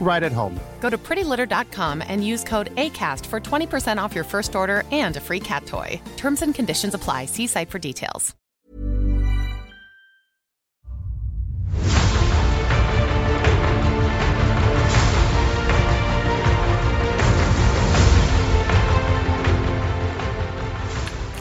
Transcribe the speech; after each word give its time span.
right 0.00 0.22
at 0.22 0.32
home. 0.32 0.58
Go 0.80 0.90
to 0.90 0.98
prettylitter.com 0.98 2.02
and 2.06 2.24
use 2.24 2.44
code 2.44 2.72
ACAST 2.76 3.26
for 3.26 3.40
20% 3.40 3.98
off 3.98 4.14
your 4.14 4.24
first 4.24 4.54
order 4.54 4.84
and 4.92 5.16
a 5.16 5.20
free 5.20 5.40
cat 5.40 5.66
toy. 5.66 6.00
Terms 6.16 6.42
and 6.42 6.54
conditions 6.54 6.94
apply. 6.94 7.26
See 7.26 7.46
site 7.46 7.70
for 7.70 7.78
details. 7.78 8.34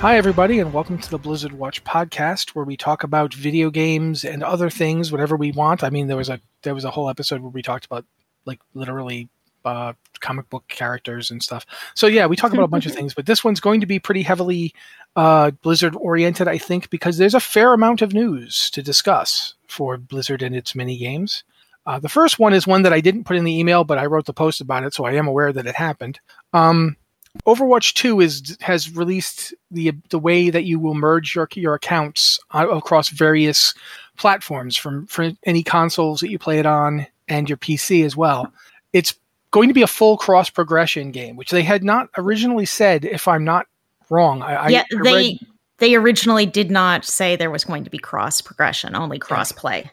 Hi, 0.03 0.17
everybody, 0.17 0.59
and 0.59 0.73
welcome 0.73 0.97
to 0.97 1.09
the 1.09 1.17
Blizzard 1.17 1.53
Watch 1.53 1.81
podcast, 1.85 2.49
where 2.49 2.65
we 2.65 2.75
talk 2.75 3.05
about 3.05 3.33
video 3.33 3.69
games 3.69 4.25
and 4.25 4.43
other 4.43 4.69
things, 4.69 5.13
whatever 5.13 5.37
we 5.37 5.53
want. 5.53 5.81
I 5.81 5.89
mean, 5.89 6.07
there 6.07 6.17
was 6.17 6.27
a 6.27 6.41
there 6.63 6.75
was 6.75 6.83
a 6.83 6.91
whole 6.91 7.09
episode 7.09 7.39
where 7.39 7.51
we 7.51 7.61
talked 7.61 7.85
about 7.85 8.03
like 8.45 8.59
literally 8.73 9.29
uh, 9.65 9.93
comic 10.19 10.49
book 10.49 10.67
characters 10.67 11.31
and 11.31 11.41
stuff. 11.41 11.65
So 11.95 12.07
yeah, 12.07 12.25
we 12.25 12.35
talk 12.35 12.53
about 12.53 12.63
a 12.63 12.67
bunch 12.67 12.85
of 12.85 12.91
things, 12.95 13.13
but 13.13 13.25
this 13.25 13.43
one's 13.43 13.59
going 13.59 13.81
to 13.81 13.87
be 13.87 13.99
pretty 13.99 14.23
heavily 14.23 14.73
uh, 15.15 15.51
Blizzard 15.51 15.95
oriented, 15.95 16.47
I 16.47 16.57
think, 16.57 16.89
because 16.89 17.17
there's 17.17 17.35
a 17.35 17.39
fair 17.39 17.73
amount 17.73 18.01
of 18.01 18.13
news 18.13 18.69
to 18.71 18.81
discuss 18.81 19.53
for 19.67 19.97
Blizzard 19.97 20.41
and 20.41 20.55
its 20.55 20.75
mini 20.75 20.97
games. 20.97 21.43
Uh, 21.85 21.99
the 21.99 22.09
first 22.09 22.39
one 22.39 22.53
is 22.53 22.65
one 22.65 22.83
that 22.83 22.93
I 22.93 23.01
didn't 23.01 23.25
put 23.25 23.35
in 23.35 23.43
the 23.43 23.57
email, 23.59 23.83
but 23.83 23.97
I 23.97 24.05
wrote 24.05 24.25
the 24.25 24.33
post 24.33 24.61
about 24.61 24.83
it, 24.83 24.93
so 24.93 25.05
I 25.05 25.13
am 25.13 25.27
aware 25.27 25.51
that 25.51 25.67
it 25.67 25.75
happened. 25.75 26.19
Um, 26.53 26.95
Overwatch 27.45 27.93
2 27.95 28.21
is 28.21 28.57
has 28.61 28.95
released 28.95 29.55
the 29.71 29.91
the 30.09 30.19
way 30.19 30.51
that 30.51 30.65
you 30.65 30.79
will 30.79 30.93
merge 30.93 31.33
your 31.33 31.47
your 31.55 31.73
accounts 31.73 32.39
uh, 32.51 32.67
across 32.69 33.09
various 33.09 33.73
platforms 34.17 34.77
from 34.77 35.07
for 35.07 35.31
any 35.43 35.63
consoles 35.63 36.19
that 36.19 36.29
you 36.29 36.37
play 36.37 36.59
it 36.59 36.67
on 36.67 37.07
and 37.27 37.49
your 37.49 37.57
PC 37.57 38.05
as 38.05 38.15
well. 38.15 38.51
It's 38.91 39.15
going 39.51 39.69
to 39.69 39.73
be 39.73 39.81
a 39.81 39.87
full 39.87 40.17
cross 40.17 40.49
progression 40.49 41.11
game, 41.11 41.35
which 41.35 41.51
they 41.51 41.63
had 41.63 41.83
not 41.83 42.09
originally 42.17 42.65
said. 42.65 43.05
If 43.05 43.27
I'm 43.27 43.43
not 43.43 43.67
wrong, 44.09 44.41
I, 44.41 44.69
yeah, 44.69 44.81
I, 44.81 45.03
they 45.03 45.13
read, 45.13 45.39
they 45.77 45.95
originally 45.95 46.45
did 46.45 46.71
not 46.71 47.05
say 47.05 47.35
there 47.35 47.51
was 47.51 47.63
going 47.63 47.83
to 47.83 47.89
be 47.89 47.97
cross 47.97 48.41
progression, 48.41 48.95
only 48.95 49.19
cross 49.19 49.51
play. 49.51 49.89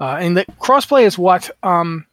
uh, 0.00 0.18
and 0.20 0.36
the 0.36 0.44
crossplay 0.60 1.04
is 1.04 1.18
what 1.18 1.50
um, 1.62 2.06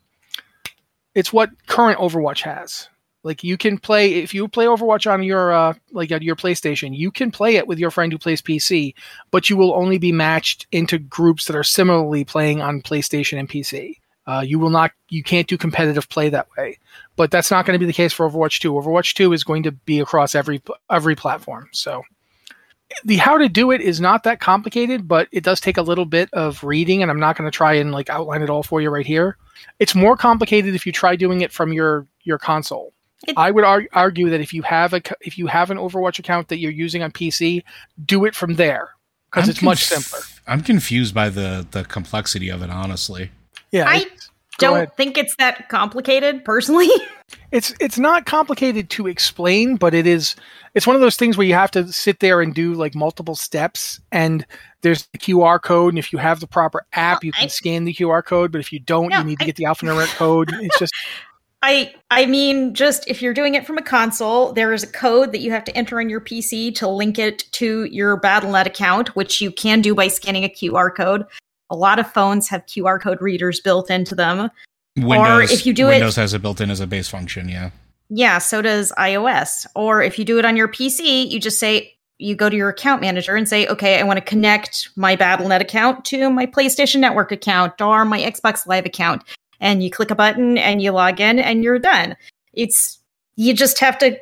it's 1.16 1.34
what 1.34 1.50
current 1.68 2.00
Overwatch 2.00 2.42
has. 2.42 2.90
Like 3.24 3.44
you 3.44 3.58
can 3.58 3.78
play 3.78 4.14
if 4.14 4.34
you 4.34 4.48
play 4.48 4.66
Overwatch 4.66 5.12
on 5.12 5.24
your 5.24 5.52
uh, 5.52 5.74
like 5.92 6.12
on 6.12 6.22
your 6.22 6.36
PlayStation, 6.36 6.96
you 6.96 7.12
can 7.12 7.32
play 7.32 7.56
it 7.56 7.68
with 7.68 7.80
your 7.80 7.92
friend 7.92 8.12
who 8.12 8.18
plays 8.18 8.42
PC, 8.42 8.94
but 9.32 9.50
you 9.50 9.58
will 9.58 9.74
only 9.74 9.98
be 9.98 10.12
matched 10.12 10.68
into 10.72 10.98
groups 10.98 11.46
that 11.46 11.56
are 11.56 11.64
similarly 11.64 12.24
playing 12.24 12.62
on 12.62 12.82
PlayStation 12.82 13.40
and 13.40 13.50
PC. 13.50 13.96
Uh, 14.28 14.44
you 14.46 14.60
will 14.60 14.70
not, 14.70 14.92
you 15.10 15.24
can't 15.24 15.48
do 15.48 15.58
competitive 15.58 16.10
play 16.10 16.28
that 16.30 16.48
way. 16.58 16.78
But 17.16 17.32
that's 17.32 17.50
not 17.50 17.66
going 17.66 17.74
to 17.74 17.80
be 17.80 17.86
the 17.88 17.94
case 17.94 18.12
for 18.14 18.30
Overwatch 18.30 18.60
2. 18.60 18.74
Overwatch 18.74 19.14
2 19.14 19.32
is 19.34 19.44
going 19.44 19.64
to 19.64 19.72
be 19.72 20.00
across 20.00 20.36
every 20.36 20.62
every 20.92 21.16
platform. 21.16 21.70
So 21.72 22.04
the 23.04 23.18
how 23.18 23.38
to 23.38 23.50
do 23.50 23.72
it 23.72 23.82
is 23.82 24.00
not 24.00 24.24
that 24.24 24.40
complicated, 24.40 25.08
but 25.08 25.28
it 25.32 25.44
does 25.44 25.60
take 25.60 25.78
a 25.78 25.82
little 25.82 26.06
bit 26.06 26.30
of 26.34 26.64
reading, 26.64 27.02
and 27.02 27.12
I'm 27.12 27.20
not 27.20 27.38
going 27.38 27.50
to 27.50 27.56
try 27.56 27.74
and 27.74 27.92
like 27.92 28.10
outline 28.10 28.42
it 28.44 28.50
all 28.50 28.64
for 28.64 28.82
you 28.82 28.90
right 28.90 29.06
here. 29.06 29.38
It's 29.80 29.96
more 29.96 30.16
complicated 30.16 30.76
if 30.76 30.86
you 30.86 30.92
try 30.92 31.16
doing 31.16 31.42
it 31.42 31.52
from 31.52 31.74
your 31.74 32.06
your 32.24 32.38
console. 32.38 32.94
It- 33.28 33.34
I 33.38 33.52
would 33.52 33.64
ar- 33.64 33.88
argue 33.94 34.30
that 34.30 34.42
if 34.42 34.54
you 34.54 34.62
have 34.64 34.94
a 34.94 35.02
if 35.22 35.38
you 35.38 35.48
have 35.48 35.72
an 35.72 35.78
Overwatch 35.78 36.20
account 36.20 36.50
that 36.50 36.60
you're 36.60 36.72
using 36.72 37.02
on 37.04 37.12
PC, 37.12 37.64
do 38.06 38.26
it 38.26 38.36
from 38.36 38.56
there 38.56 38.90
because 39.32 39.46
I'm 39.46 39.50
it's 39.52 39.62
much 39.62 39.84
simpler. 39.86 40.20
I'm 40.48 40.62
confused 40.62 41.14
by 41.16 41.30
the 41.30 41.66
the 41.72 41.84
complexity 41.84 42.50
of 42.50 42.62
it, 42.62 42.70
honestly. 42.70 43.32
Yeah, 43.72 43.90
I 43.90 43.98
it's- 43.98 44.10
go 44.12 44.17
Don't 44.60 44.76
ahead. 44.76 44.96
think 44.98 45.18
it's 45.18 45.36
that 45.38 45.70
complicated, 45.70 46.44
personally. 46.46 46.90
it's 47.52 47.74
it's 47.80 47.98
not 48.00 48.26
complicated 48.26 48.90
to 48.92 49.08
explain, 49.08 49.76
but 49.76 49.94
it 49.94 50.08
is 50.08 50.36
it's 50.74 50.88
one 50.88 50.96
of 50.96 51.02
those 51.02 51.16
things 51.18 51.38
where 51.38 51.48
you 51.48 51.54
have 51.54 51.72
to 51.72 51.92
sit 51.92 52.20
there 52.20 52.42
and 52.42 52.54
do 52.54 52.74
like 52.74 52.96
multiple 52.96 53.36
steps 53.36 54.00
and 54.12 54.46
there's 54.82 55.08
the 55.14 55.18
QR 55.18 55.62
code 55.62 55.94
and 55.94 56.00
if 56.00 56.12
you 56.14 56.20
have 56.20 56.40
the 56.40 56.48
proper 56.48 56.86
app 56.94 57.24
you 57.24 57.32
can 57.32 57.46
I- 57.46 57.48
scan 57.48 57.86
the 57.86 57.94
QR 57.94 58.24
code, 58.24 58.52
but 58.52 58.60
if 58.62 58.72
you 58.72 58.80
don't 58.80 59.10
No, 59.10 59.20
you 59.20 59.24
need 59.26 59.40
to 59.40 59.44
I- 59.46 59.48
get 59.48 59.56
the 59.56 59.66
alphanumeric 59.66 60.16
code. 60.16 60.52
It's 60.54 60.80
just 60.80 60.94
I 61.64 61.94
I 62.12 62.28
mean, 62.28 62.76
just 62.76 63.08
if 63.08 63.22
you're 63.22 63.34
doing 63.34 63.56
it 63.56 63.66
from 63.66 63.80
a 63.80 63.82
console, 63.82 64.54
there 64.54 64.74
is 64.74 64.84
a 64.84 64.88
code 64.88 65.32
that 65.32 65.40
you 65.40 65.52
have 65.52 65.64
to 65.66 65.76
enter 65.76 66.00
on 66.00 66.08
your 66.08 66.22
PC 66.22 66.74
to 66.76 66.88
link 66.88 67.18
it 67.18 67.46
to 67.54 67.86
your 67.86 68.22
BattleNet 68.22 68.68
account, 68.68 69.16
which 69.16 69.42
you 69.42 69.52
can 69.52 69.82
do 69.82 69.96
by 69.96 70.08
scanning 70.08 70.44
a 70.44 70.50
QR 70.50 70.96
code. 70.96 71.26
A 71.70 71.76
lot 71.76 72.00
of 72.00 72.12
phones 72.12 72.48
have 72.50 72.66
QR 72.66 73.00
code 73.02 73.22
readers 73.22 73.60
built 73.60 73.90
into 73.90 74.16
them. 74.16 74.50
Windows, 74.98 75.52
if 75.52 75.66
you 75.66 75.74
do 75.74 75.88
it- 75.88 75.96
Windows 75.96 76.16
has 76.16 76.34
it 76.34 76.42
built 76.42 76.62
in 76.62 76.72
as 76.72 76.80
a 76.80 76.88
base 76.88 77.08
function. 77.08 77.50
Yeah, 77.50 77.70
Yeah, 78.10 78.38
so 78.38 78.62
does 78.62 78.92
iOS. 78.98 79.68
Or 79.76 80.02
if 80.02 80.18
you 80.18 80.26
do 80.26 80.40
it 80.40 80.46
on 80.46 80.56
your 80.56 80.68
PC, 80.68 81.30
you 81.30 81.40
just 81.40 81.60
say 81.60 81.94
you 82.20 82.36
go 82.36 82.50
to 82.50 82.56
your 82.56 82.70
account 82.70 83.02
manager 83.02 83.36
and 83.36 83.48
say, 83.48 83.68
"Okay, 83.68 84.00
I 84.00 84.04
want 84.04 84.18
to 84.18 84.26
connect 84.26 84.90
my 84.96 85.16
BattleNet 85.16 85.60
account 85.62 86.04
to 86.06 86.30
my 86.30 86.46
PlayStation 86.48 87.00
Network 87.00 87.32
account 87.32 87.80
or 87.80 88.06
my 88.06 88.20
Xbox 88.20 88.66
Live 88.66 88.86
account." 88.86 89.24
And 89.60 89.84
you 89.84 89.92
click 89.92 90.10
a 90.10 90.16
button 90.16 90.58
and 90.58 90.82
you 90.82 90.92
log 90.92 91.20
in 91.20 91.38
and 91.38 91.64
you're 91.64 91.80
done. 91.80 92.16
It's 92.54 92.98
you 93.36 93.54
just 93.54 93.78
have 93.80 94.00
to 94.00 94.18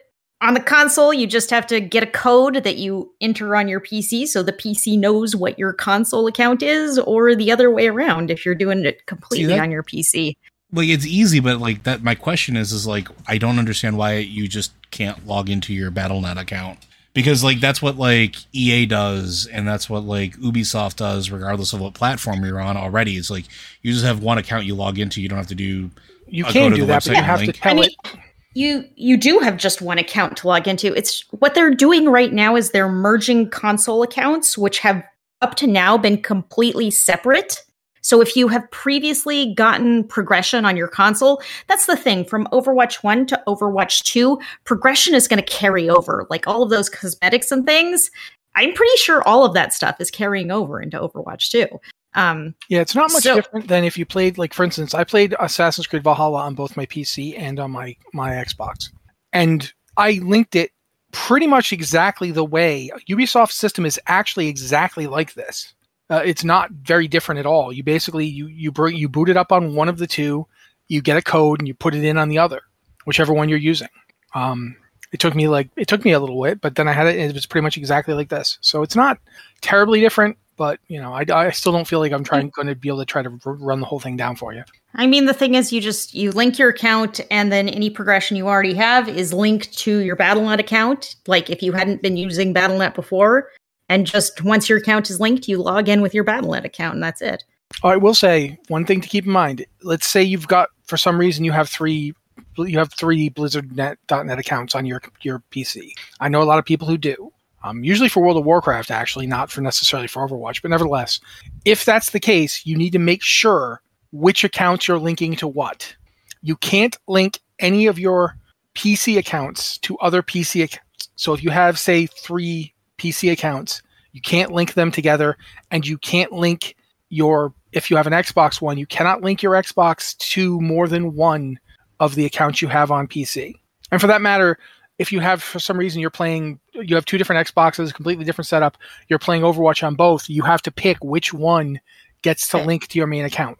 on 0.45 0.53
the 0.53 0.59
console, 0.59 1.11
you 1.11 1.25
just 1.25 1.49
have 1.49 1.65
to 1.67 1.79
get 1.79 2.03
a 2.03 2.07
code 2.07 2.63
that 2.63 2.77
you 2.77 3.11
enter 3.19 3.55
on 3.55 3.67
your 3.67 3.81
PC 3.81 4.27
so 4.27 4.43
the 4.43 4.53
PC 4.53 4.97
knows 4.97 5.35
what 5.35 5.57
your 5.57 5.73
console 5.73 6.27
account 6.27 6.61
is 6.61 6.99
or 6.99 7.33
the 7.35 7.51
other 7.51 7.71
way 7.71 7.87
around 7.87 8.29
if 8.29 8.45
you're 8.45 8.55
doing 8.55 8.85
it 8.85 9.05
completely 9.07 9.47
that- 9.47 9.59
on 9.59 9.71
your 9.71 9.83
PC. 9.83 10.35
like 10.71 10.87
it's 10.87 11.05
easy, 11.05 11.39
but 11.39 11.59
like 11.59 11.83
that. 11.83 12.03
My 12.03 12.13
question 12.13 12.55
is, 12.55 12.71
is 12.71 12.85
like 12.85 13.07
I 13.27 13.39
don't 13.39 13.57
understand 13.57 13.97
why 13.97 14.17
you 14.17 14.47
just 14.47 14.71
can't 14.91 15.25
log 15.25 15.49
into 15.49 15.73
your 15.73 15.89
BattleNet 15.89 16.39
account 16.39 16.79
because 17.13 17.43
like 17.43 17.59
that's 17.59 17.81
what 17.81 17.97
like 17.97 18.35
EA 18.53 18.85
does, 18.85 19.47
and 19.47 19.67
that's 19.67 19.89
what 19.89 20.03
like 20.03 20.35
Ubisoft 20.37 20.97
does, 20.97 21.31
regardless 21.31 21.73
of 21.73 21.81
what 21.81 21.95
platform 21.95 22.45
you're 22.45 22.61
on. 22.61 22.77
Already, 22.77 23.15
it's 23.15 23.31
like 23.31 23.45
you 23.81 23.93
just 23.93 24.05
have 24.05 24.21
one 24.21 24.37
account 24.37 24.65
you 24.65 24.75
log 24.75 24.99
into. 24.99 25.21
You 25.21 25.29
don't 25.29 25.39
have 25.39 25.47
to 25.47 25.55
do. 25.55 25.89
you 26.27 26.45
uh, 26.45 26.51
can 26.51 26.63
go 26.63 26.69
to 26.69 26.75
do 26.75 26.81
the 26.81 26.87
that, 26.87 27.03
but 27.05 27.11
website 27.11 27.13
you 27.13 27.17
and 27.17 27.25
have 27.25 27.39
to 27.41 27.53
tell 27.53 27.71
I 27.71 27.75
mean, 27.75 27.83
it 27.85 28.19
you 28.55 28.85
you 28.95 29.17
do 29.17 29.39
have 29.39 29.57
just 29.57 29.81
one 29.81 29.99
account 29.99 30.37
to 30.37 30.47
log 30.47 30.67
into. 30.67 30.95
It's 30.95 31.25
what 31.31 31.53
they're 31.53 31.75
doing 31.75 32.09
right 32.09 32.33
now 32.33 32.55
is 32.55 32.71
they're 32.71 32.89
merging 32.89 33.49
console 33.49 34.01
accounts, 34.01 34.57
which 34.57 34.79
have 34.79 35.03
up 35.41 35.55
to 35.55 35.67
now 35.67 35.97
been 35.97 36.21
completely 36.21 36.89
separate. 36.89 37.61
So 38.01 38.21
if 38.21 38.35
you 38.35 38.47
have 38.47 38.69
previously 38.71 39.53
gotten 39.55 40.03
progression 40.03 40.63
on 40.63 40.77
your 40.77 40.87
console, 40.87 41.41
that's 41.67 41.87
the 41.87 41.97
thing. 41.97 42.23
From 42.23 42.47
Overwatch 42.53 43.03
1 43.03 43.25
to 43.27 43.43
Overwatch 43.47 44.03
2, 44.03 44.39
progression 44.63 45.15
is 45.15 45.27
going 45.27 45.43
to 45.43 45.51
carry 45.51 45.89
over. 45.89 46.27
Like 46.29 46.47
all 46.47 46.61
of 46.61 46.69
those 46.69 46.87
cosmetics 46.87 47.51
and 47.51 47.65
things, 47.65 48.11
I'm 48.55 48.73
pretty 48.73 48.95
sure 48.97 49.27
all 49.27 49.43
of 49.43 49.55
that 49.55 49.73
stuff 49.73 49.99
is 49.99 50.11
carrying 50.11 50.51
over 50.51 50.79
into 50.79 50.99
Overwatch 50.99 51.49
2. 51.49 51.67
Um, 52.15 52.55
Yeah, 52.69 52.79
it's 52.81 52.95
not 52.95 53.11
much 53.11 53.23
So- 53.23 53.35
different 53.35 53.67
than 53.67 53.83
if 53.83 53.97
you 53.97 54.05
played 54.05 54.37
like 54.37 54.53
for 54.53 54.63
instance, 54.63 54.93
I 54.93 55.03
played 55.03 55.35
Assassin's 55.39 55.87
Creed 55.87 56.03
Valhalla 56.03 56.39
on 56.39 56.55
both 56.55 56.77
my 56.77 56.85
PC 56.85 57.37
and 57.37 57.59
on 57.59 57.71
my 57.71 57.95
my 58.13 58.31
Xbox. 58.31 58.89
And 59.33 59.71
I 59.97 60.19
linked 60.23 60.55
it 60.55 60.71
pretty 61.11 61.47
much 61.47 61.71
exactly 61.71 62.31
the 62.31 62.43
way 62.45 62.89
Ubisoft's 63.09 63.55
system 63.55 63.85
is 63.85 63.99
actually 64.07 64.47
exactly 64.47 65.07
like 65.07 65.33
this. 65.33 65.73
Uh, 66.09 66.21
it's 66.23 66.43
not 66.43 66.69
very 66.71 67.07
different 67.07 67.39
at 67.39 67.45
all. 67.45 67.71
You 67.73 67.83
basically 67.83 68.25
you 68.25 68.47
you 68.47 68.71
bring 68.71 68.95
you 68.95 69.09
boot 69.09 69.29
it 69.29 69.37
up 69.37 69.51
on 69.51 69.75
one 69.75 69.89
of 69.89 69.97
the 69.97 70.07
two, 70.07 70.45
you 70.87 71.01
get 71.01 71.17
a 71.17 71.21
code 71.21 71.59
and 71.59 71.67
you 71.67 71.73
put 71.73 71.95
it 71.95 72.03
in 72.03 72.17
on 72.17 72.29
the 72.29 72.37
other, 72.37 72.61
whichever 73.05 73.33
one 73.33 73.49
you're 73.49 73.57
using. 73.57 73.87
Um, 74.33 74.75
it 75.11 75.19
took 75.19 75.33
me 75.35 75.47
like 75.47 75.69
it 75.77 75.87
took 75.87 76.05
me 76.05 76.11
a 76.11 76.19
little 76.19 76.41
bit, 76.43 76.61
but 76.61 76.75
then 76.75 76.87
I 76.87 76.93
had 76.93 77.07
it. 77.07 77.17
It 77.17 77.33
was 77.33 77.45
pretty 77.45 77.63
much 77.63 77.77
exactly 77.77 78.13
like 78.13 78.29
this. 78.29 78.57
So 78.61 78.83
it's 78.83 78.95
not 78.95 79.17
terribly 79.61 79.99
different, 79.99 80.37
but 80.57 80.79
you 80.87 81.01
know, 81.01 81.13
I, 81.13 81.25
I 81.29 81.49
still 81.51 81.71
don't 81.71 81.87
feel 81.87 81.99
like 81.99 82.11
I'm 82.11 82.23
trying 82.23 82.49
going 82.49 82.67
to 82.67 82.75
be 82.75 82.89
able 82.89 82.99
to 82.99 83.05
try 83.05 83.21
to 83.21 83.39
r- 83.45 83.53
run 83.53 83.79
the 83.79 83.85
whole 83.85 83.99
thing 83.99 84.17
down 84.17 84.35
for 84.35 84.53
you. 84.53 84.63
I 84.95 85.07
mean, 85.07 85.25
the 85.25 85.33
thing 85.33 85.55
is, 85.55 85.73
you 85.73 85.81
just 85.81 86.13
you 86.13 86.31
link 86.31 86.57
your 86.57 86.69
account, 86.69 87.21
and 87.31 87.51
then 87.51 87.69
any 87.69 87.89
progression 87.89 88.37
you 88.37 88.47
already 88.47 88.73
have 88.73 89.09
is 89.09 89.33
linked 89.33 89.77
to 89.79 89.99
your 89.99 90.15
BattleNet 90.15 90.59
account. 90.59 91.15
Like 91.27 91.49
if 91.49 91.61
you 91.61 91.73
hadn't 91.73 92.01
been 92.01 92.17
using 92.17 92.53
BattleNet 92.53 92.95
before, 92.95 93.51
and 93.89 94.07
just 94.07 94.43
once 94.43 94.69
your 94.69 94.77
account 94.77 95.09
is 95.09 95.19
linked, 95.19 95.47
you 95.47 95.61
log 95.61 95.89
in 95.89 96.01
with 96.01 96.13
your 96.13 96.23
BattleNet 96.23 96.65
account, 96.65 96.95
and 96.95 97.03
that's 97.03 97.21
it. 97.21 97.43
Oh, 97.83 97.89
I 97.89 97.97
will 97.97 98.13
say 98.13 98.57
one 98.67 98.85
thing 98.85 99.01
to 99.01 99.09
keep 99.09 99.25
in 99.25 99.31
mind. 99.31 99.65
Let's 99.83 100.07
say 100.07 100.23
you've 100.23 100.47
got 100.47 100.69
for 100.85 100.97
some 100.97 101.17
reason 101.17 101.43
you 101.43 101.51
have 101.51 101.69
three 101.69 102.13
you 102.57 102.79
have 102.79 102.93
three 102.93 103.29
BlizzardNet.net 103.29 104.39
accounts 104.39 104.75
on 104.75 104.85
your 104.85 105.01
your 105.21 105.43
PC. 105.51 105.91
I 106.19 106.29
know 106.29 106.41
a 106.41 106.45
lot 106.45 106.59
of 106.59 106.65
people 106.65 106.87
who 106.87 106.97
do. 106.97 107.31
Um, 107.65 107.83
usually 107.83 108.09
for 108.09 108.21
World 108.21 108.37
of 108.37 108.45
Warcraft, 108.45 108.91
actually, 108.91 109.25
not 109.25 109.49
for 109.49 109.61
necessarily 109.61 110.07
for 110.07 110.27
Overwatch, 110.27 110.61
but 110.61 110.69
nevertheless, 110.69 111.19
if 111.65 111.83
that's 111.83 112.11
the 112.11 112.19
case, 112.19 112.63
you 112.63 112.77
need 112.77 112.91
to 112.91 112.99
make 112.99 113.23
sure 113.23 113.81
which 114.11 114.43
accounts 114.43 114.87
you're 114.87 114.99
linking 114.99 115.35
to 115.37 115.47
what. 115.47 115.95
You 116.43 116.57
can't 116.57 116.95
link 117.07 117.39
any 117.57 117.87
of 117.87 117.97
your 117.97 118.37
PC 118.75 119.17
accounts 119.17 119.79
to 119.79 119.97
other 119.97 120.21
PC 120.21 120.63
accounts. 120.63 121.09
So 121.15 121.33
if 121.33 121.43
you 121.43 121.49
have, 121.49 121.79
say, 121.79 122.05
three 122.05 122.71
PC 122.99 123.31
accounts, 123.31 123.81
you 124.11 124.21
can't 124.21 124.51
link 124.51 124.75
them 124.75 124.91
together, 124.91 125.35
and 125.71 125.87
you 125.87 125.97
can't 125.97 126.31
link 126.31 126.75
your 127.09 127.51
if 127.71 127.89
you 127.89 127.97
have 127.97 128.07
an 128.07 128.13
Xbox 128.13 128.61
One, 128.61 128.77
you 128.77 128.85
cannot 128.85 129.21
link 129.21 129.41
your 129.41 129.53
Xbox 129.53 130.15
to 130.17 130.61
more 130.61 130.87
than 130.87 131.15
one 131.15 131.57
of 131.99 132.13
the 132.13 132.25
accounts 132.25 132.61
you 132.61 132.67
have 132.67 132.91
on 132.91 133.07
PC. 133.07 133.55
And 133.91 133.99
for 133.99 134.07
that 134.07 134.21
matter, 134.21 134.59
if 134.97 135.11
you 135.11 135.19
have 135.19 135.41
for 135.43 135.59
some 135.59 135.77
reason 135.77 136.01
you're 136.01 136.09
playing 136.09 136.59
you 136.73 136.95
have 136.95 137.05
two 137.05 137.17
different 137.17 137.47
Xboxes, 137.47 137.93
completely 137.93 138.25
different 138.25 138.47
setup, 138.47 138.77
you're 139.07 139.19
playing 139.19 139.41
Overwatch 139.43 139.85
on 139.85 139.95
both, 139.95 140.29
you 140.29 140.43
have 140.43 140.61
to 140.63 140.71
pick 140.71 140.97
which 141.03 141.33
one 141.33 141.79
gets 142.21 142.47
to 142.49 142.57
link 142.57 142.87
to 142.87 142.97
your 142.97 143.07
main 143.07 143.25
account. 143.25 143.57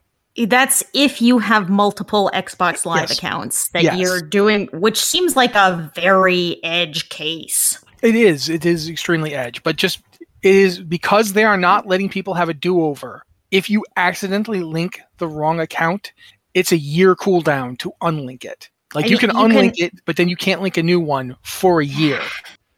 That's 0.48 0.84
if 0.94 1.22
you 1.22 1.38
have 1.40 1.70
multiple 1.70 2.30
Xbox 2.34 2.86
Live 2.86 3.10
Yes. 3.10 3.18
accounts 3.18 3.70
that 3.70 3.84
Yes. 3.84 3.98
you're 4.00 4.22
doing, 4.22 4.68
which 4.74 5.02
seems 5.02 5.36
like 5.36 5.56
a 5.56 5.92
very 5.96 6.62
edge 6.64 7.08
case. 7.10 7.82
It 8.02 8.16
is. 8.16 8.50
It 8.50 8.66
is 8.66 8.90
extremely 8.90 9.34
edge, 9.34 9.64
but 9.64 9.78
just 9.78 10.00
it 10.42 10.54
is 10.56 10.80
because 10.80 11.34
they 11.34 11.44
are 11.46 11.58
not 11.58 11.88
letting 11.88 12.10
people 12.10 12.34
have 12.34 12.50
a 12.50 12.54
do-over. 12.54 13.24
If 13.52 13.70
you 13.70 13.86
accidentally 13.96 14.62
link 14.62 15.00
the 15.18 15.28
wrong 15.28 15.60
account, 15.60 16.12
it's 16.54 16.72
a 16.72 16.78
year 16.78 17.16
cooldown 17.16 17.78
to 17.80 17.94
unlink 18.02 18.44
it. 18.44 18.70
Like 18.96 19.06
I 19.06 19.08
you 19.10 19.18
can 19.18 19.30
you 19.30 19.36
can- 19.36 19.52
unlink 19.52 19.74
it, 19.78 19.94
but 20.06 20.16
then 20.16 20.30
you 20.30 20.36
can't 20.36 20.62
link 20.62 20.78
a 20.78 20.84
new 20.84 21.00
one 21.00 21.36
for 21.42 21.82
a 21.82 21.86
year. 21.86 22.22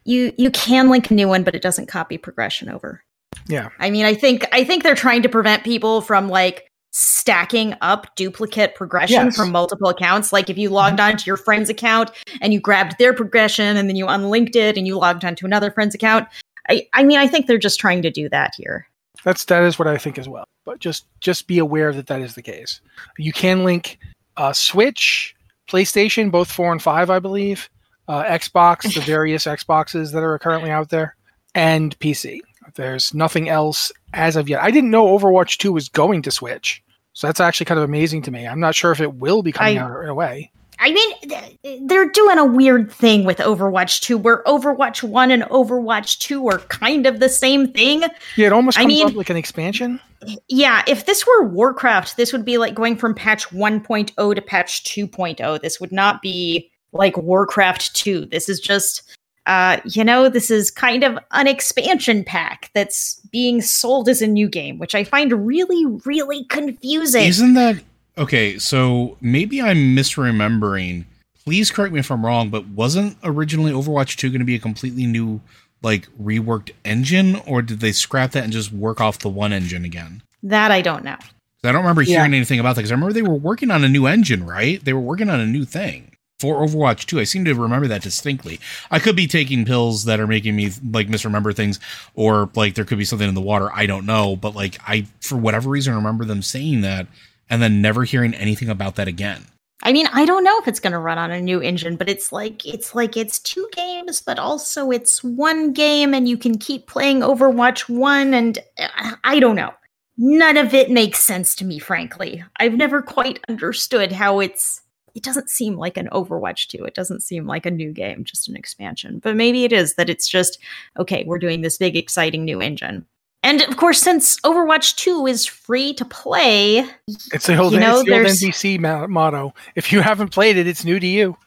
You 0.05 0.33
you 0.37 0.51
can 0.51 0.89
link 0.89 1.11
a 1.11 1.13
new 1.13 1.27
one, 1.27 1.43
but 1.43 1.55
it 1.55 1.61
doesn't 1.61 1.87
copy 1.87 2.17
progression 2.17 2.69
over. 2.69 3.03
Yeah. 3.47 3.69
I 3.79 3.89
mean, 3.89 4.05
I 4.05 4.13
think 4.13 4.47
I 4.51 4.63
think 4.63 4.83
they're 4.83 4.95
trying 4.95 5.21
to 5.23 5.29
prevent 5.29 5.63
people 5.63 6.01
from 6.01 6.29
like 6.29 6.67
stacking 6.91 7.75
up 7.81 8.15
duplicate 8.15 8.73
progression 8.73 9.25
Yes. 9.25 9.35
From 9.35 9.51
multiple 9.51 9.89
accounts. 9.89 10.33
Like 10.33 10.49
if 10.49 10.57
you 10.57 10.69
logged 10.69 10.99
on 10.99 11.17
to 11.17 11.25
your 11.25 11.37
friend's 11.37 11.69
account 11.69 12.09
and 12.41 12.53
you 12.53 12.59
grabbed 12.59 12.97
their 12.97 13.13
progression 13.13 13.77
and 13.77 13.87
then 13.87 13.95
you 13.95 14.07
unlinked 14.07 14.55
it 14.55 14.77
and 14.77 14.87
you 14.87 14.97
logged 14.97 15.23
onto 15.23 15.45
another 15.45 15.69
friend's 15.69 15.93
account. 15.93 16.27
I, 16.69 16.87
I 16.93 17.03
mean, 17.03 17.19
I 17.19 17.27
think 17.27 17.45
they're 17.45 17.57
just 17.57 17.79
trying 17.79 18.01
to 18.01 18.09
do 18.09 18.29
that 18.29 18.55
here. 18.55 18.87
That's 19.23 19.45
that 19.45 19.63
is 19.63 19.77
what 19.77 19.87
I 19.87 19.97
think 19.97 20.17
as 20.17 20.27
well. 20.27 20.45
But 20.65 20.79
just 20.79 21.05
just 21.21 21.47
be 21.47 21.59
aware 21.59 21.93
that 21.93 22.07
that 22.07 22.21
is 22.21 22.35
the 22.35 22.41
case. 22.41 22.81
You 23.17 23.33
can 23.33 23.63
link 23.63 23.99
uh, 24.37 24.53
Switch, 24.53 25.35
PlayStation, 25.67 26.31
both 26.31 26.51
four 26.51 26.71
and 26.71 26.81
five, 26.81 27.09
I 27.09 27.19
believe, 27.19 27.69
uh, 28.07 28.23
Xbox, 28.23 28.93
the 28.93 29.01
various 29.05 29.45
Xboxes 29.45 30.13
that 30.13 30.23
are 30.23 30.39
currently 30.39 30.71
out 30.71 30.89
there, 30.89 31.15
and 31.55 31.97
PC. 31.99 32.39
There's 32.75 33.13
nothing 33.13 33.49
else 33.49 33.91
as 34.13 34.35
of 34.35 34.49
yet. 34.49 34.61
I 34.61 34.71
didn't 34.71 34.91
know 34.91 35.17
Overwatch 35.17 35.57
Two 35.57 35.73
was 35.73 35.89
going 35.89 36.21
to 36.23 36.31
Switch, 36.31 36.83
so 37.13 37.27
that's 37.27 37.39
actually 37.39 37.65
kind 37.65 37.79
of 37.79 37.85
amazing 37.85 38.21
to 38.23 38.31
me. 38.31 38.45
I'm 38.47 38.59
not 38.59 38.75
sure 38.75 38.91
if 38.91 39.01
it 39.01 39.15
will 39.15 39.41
be 39.43 39.51
coming 39.51 39.77
I- 39.77 39.81
out 39.81 39.91
right 39.91 40.09
away. 40.09 40.51
I 40.79 40.91
mean, 40.91 41.87
they're 41.87 42.09
doing 42.09 42.37
a 42.37 42.45
weird 42.45 42.91
thing 42.91 43.23
with 43.23 43.37
Overwatch 43.39 44.01
2 44.01 44.17
where 44.17 44.43
Overwatch 44.43 45.03
1 45.03 45.31
and 45.31 45.43
Overwatch 45.43 46.19
2 46.19 46.47
are 46.47 46.59
kind 46.59 47.05
of 47.05 47.19
the 47.19 47.29
same 47.29 47.71
thing. 47.71 48.01
Yeah, 48.35 48.47
it 48.47 48.53
almost 48.53 48.79
I 48.79 48.85
mean- 48.85 49.07
up 49.07 49.15
like 49.15 49.29
an 49.29 49.37
expansion. 49.37 49.99
Yeah, 50.47 50.83
if 50.87 51.05
this 51.05 51.25
were 51.27 51.47
Warcraft, 51.47 52.17
this 52.17 52.33
would 52.33 52.43
be 52.43 52.57
like 52.57 52.73
going 52.73 52.97
from 52.97 53.13
patch 53.13 53.49
1.0 53.49 54.35
to 54.35 54.41
patch 54.41 54.83
2.0. 54.83 55.61
This 55.61 55.79
would 55.79 55.91
not 55.91 56.21
be 56.23 56.71
like 56.91 57.15
Warcraft 57.17 57.95
2. 57.95 58.25
This 58.25 58.49
is 58.49 58.59
just 58.59 59.03
uh, 59.47 59.79
you 59.85 60.03
know, 60.03 60.27
this 60.27 60.51
is 60.51 60.69
kind 60.69 61.03
of 61.05 61.17
an 61.31 61.47
expansion 61.47 62.21
pack 62.23 62.69
that's 62.73 63.15
being 63.31 63.61
sold 63.61 64.09
as 64.09 64.21
a 64.21 64.27
new 64.27 64.49
game, 64.49 64.77
which 64.77 64.93
I 64.93 65.05
find 65.05 65.47
really, 65.47 65.85
really 66.05 66.43
confusing. 66.45 67.23
Isn't 67.23 67.53
that 67.53 67.81
okay? 68.17 68.57
So 68.59 69.17
maybe 69.21 69.61
I'm 69.61 69.95
misremembering. 69.95 71.05
Please 71.43 71.71
correct 71.71 71.93
me 71.93 71.99
if 71.99 72.11
I'm 72.11 72.25
wrong, 72.25 72.49
but 72.49 72.67
wasn't 72.67 73.17
originally 73.23 73.71
Overwatch 73.71 74.17
2 74.17 74.29
going 74.29 74.39
to 74.39 74.45
be 74.45 74.55
a 74.55 74.59
completely 74.59 75.05
new, 75.05 75.39
like, 75.81 76.07
reworked 76.21 76.71
engine, 76.83 77.37
or 77.45 77.61
did 77.61 77.79
they 77.79 77.91
scrap 77.93 78.31
that 78.31 78.43
and 78.43 78.51
just 78.51 78.71
work 78.73 78.99
off 78.99 79.19
the 79.19 79.29
one 79.29 79.53
engine 79.53 79.85
again? 79.85 80.21
that 80.43 80.71
I 80.71 80.81
don't 80.81 81.03
know. 81.03 81.17
I 81.63 81.71
don't 81.71 81.81
remember 81.81 82.03
Yeah. 82.03 82.17
hearing 82.19 82.33
anything 82.35 82.59
about 82.59 82.75
that 82.75 82.81
because 82.81 82.91
I 82.91 82.95
remember 82.95 83.11
they 83.13 83.21
were 83.23 83.33
working 83.35 83.71
on 83.71 83.83
a 83.83 83.89
new 83.89 84.05
engine, 84.05 84.45
right? 84.45 84.83
They 84.83 84.93
were 84.93 84.99
working 85.01 85.29
on 85.29 85.39
a 85.39 85.45
new 85.47 85.65
thing 85.65 86.11
for 86.39 86.65
Overwatch 86.65 87.05
2. 87.05 87.19
I 87.19 87.23
seem 87.23 87.43
to 87.45 87.53
remember 87.55 87.87
that 87.87 88.03
distinctly. 88.03 88.59
I 88.91 88.99
could 88.99 89.15
be 89.15 89.25
taking 89.27 89.65
pills 89.65 90.05
that 90.05 90.19
are 90.19 90.27
making 90.27 90.55
me 90.55 90.71
like 90.91 91.09
misremember 91.09 91.51
things, 91.53 91.79
or 92.13 92.49
like 92.55 92.75
there 92.75 92.85
could 92.85 92.99
be 92.99 93.03
something 93.03 93.27
in 93.27 93.33
the 93.35 93.41
water. 93.41 93.69
I 93.73 93.87
don't 93.87 94.05
know, 94.05 94.35
but 94.35 94.55
like 94.55 94.77
I, 94.87 95.07
for 95.21 95.35
whatever 95.37 95.69
reason, 95.69 95.95
remember 95.95 96.23
them 96.23 96.43
saying 96.43 96.81
that 96.81 97.07
and 97.49 97.61
then 97.61 97.81
never 97.81 98.03
hearing 98.03 98.33
anything 98.33 98.69
about 98.69 98.95
that 98.95 99.07
again. 99.07 99.45
I 99.83 99.93
mean, 99.93 100.07
I 100.11 100.25
don't 100.25 100.43
know 100.43 100.57
if 100.59 100.67
it's 100.67 100.79
going 100.79 100.93
to 100.93 100.99
run 100.99 101.17
on 101.17 101.31
a 101.31 101.41
new 101.41 101.61
engine, 101.61 101.97
but 101.97 102.09
it's 102.09 102.31
like 102.31 102.65
it's 102.65 102.95
like 102.95 103.15
it's 103.15 103.39
two 103.39 103.67
games, 103.73 104.21
but 104.21 104.39
also 104.39 104.89
it's 104.89 105.23
one 105.23 105.71
game, 105.71 106.13
and 106.13 106.27
you 106.27 106.37
can 106.37 106.57
keep 106.57 106.87
playing 106.87 107.21
Overwatch 107.21 107.87
One, 107.87 108.33
and 108.33 108.57
uh, 108.79 109.15
I 109.23 109.39
don't 109.39 109.55
know. 109.55 109.73
None 110.17 110.57
of 110.57 110.73
it 110.73 110.89
makes 110.89 111.19
sense 111.19 111.55
to 111.55 111.65
me, 111.65 111.77
frankly. 111.77 112.43
I've 112.57 112.73
never 112.73 113.01
quite 113.01 113.39
understood 113.49 114.11
how 114.11 114.39
it's. 114.39 114.81
It 115.13 115.23
doesn't 115.23 115.49
seem 115.49 115.77
like 115.77 115.97
an 115.97 116.09
Overwatch 116.11 116.67
2. 116.67 116.83
It 116.85 116.93
doesn't 116.93 117.23
seem 117.23 117.47
like 117.47 117.65
a 117.65 117.71
new 117.71 117.91
game, 117.91 118.23
just 118.23 118.47
an 118.49 118.55
expansion. 118.55 119.17
But 119.17 119.35
maybe 119.35 119.63
it 119.63 119.73
is 119.73 119.95
that 119.95 120.11
it's 120.11 120.27
just, 120.27 120.59
okay, 120.99 121.23
we're 121.25 121.39
doing 121.39 121.61
this 121.61 121.79
big, 121.79 121.95
exciting 121.95 122.45
new 122.45 122.61
engine. 122.61 123.03
And 123.47 123.61
of 123.61 123.77
course, 123.77 124.01
since 124.01 124.37
Overwatch 124.41 124.97
2 124.97 125.25
is 125.25 125.45
free 125.45 125.93
to 125.93 126.03
play, 126.03 126.85
It's 127.31 127.47
the 127.47 127.57
old, 127.57 127.71
You 127.71 127.79
know, 127.79 128.03
the 128.03 128.11
old 128.17 128.25
NBC 128.27 128.77
mo- 128.77 129.07
motto. 129.07 129.53
If 129.75 129.93
you 129.93 130.01
haven't 130.01 130.33
played 130.33 130.57
it, 130.57 130.67
it's 130.67 130.83
new 130.83 130.99
to 130.99 131.07
you. 131.07 131.37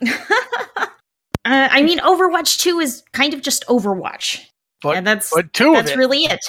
Uh, 1.46 1.68
I 1.70 1.82
mean, 1.82 1.98
Overwatch 1.98 2.58
2 2.60 2.80
is 2.80 3.02
kind 3.12 3.34
of 3.34 3.42
just 3.42 3.66
Overwatch. 3.66 4.40
But 4.82 4.96
and 4.96 5.06
that's 5.06 5.30
but 5.30 5.52
two 5.52 5.74
that's 5.74 5.94
really 5.94 6.24
it. 6.24 6.40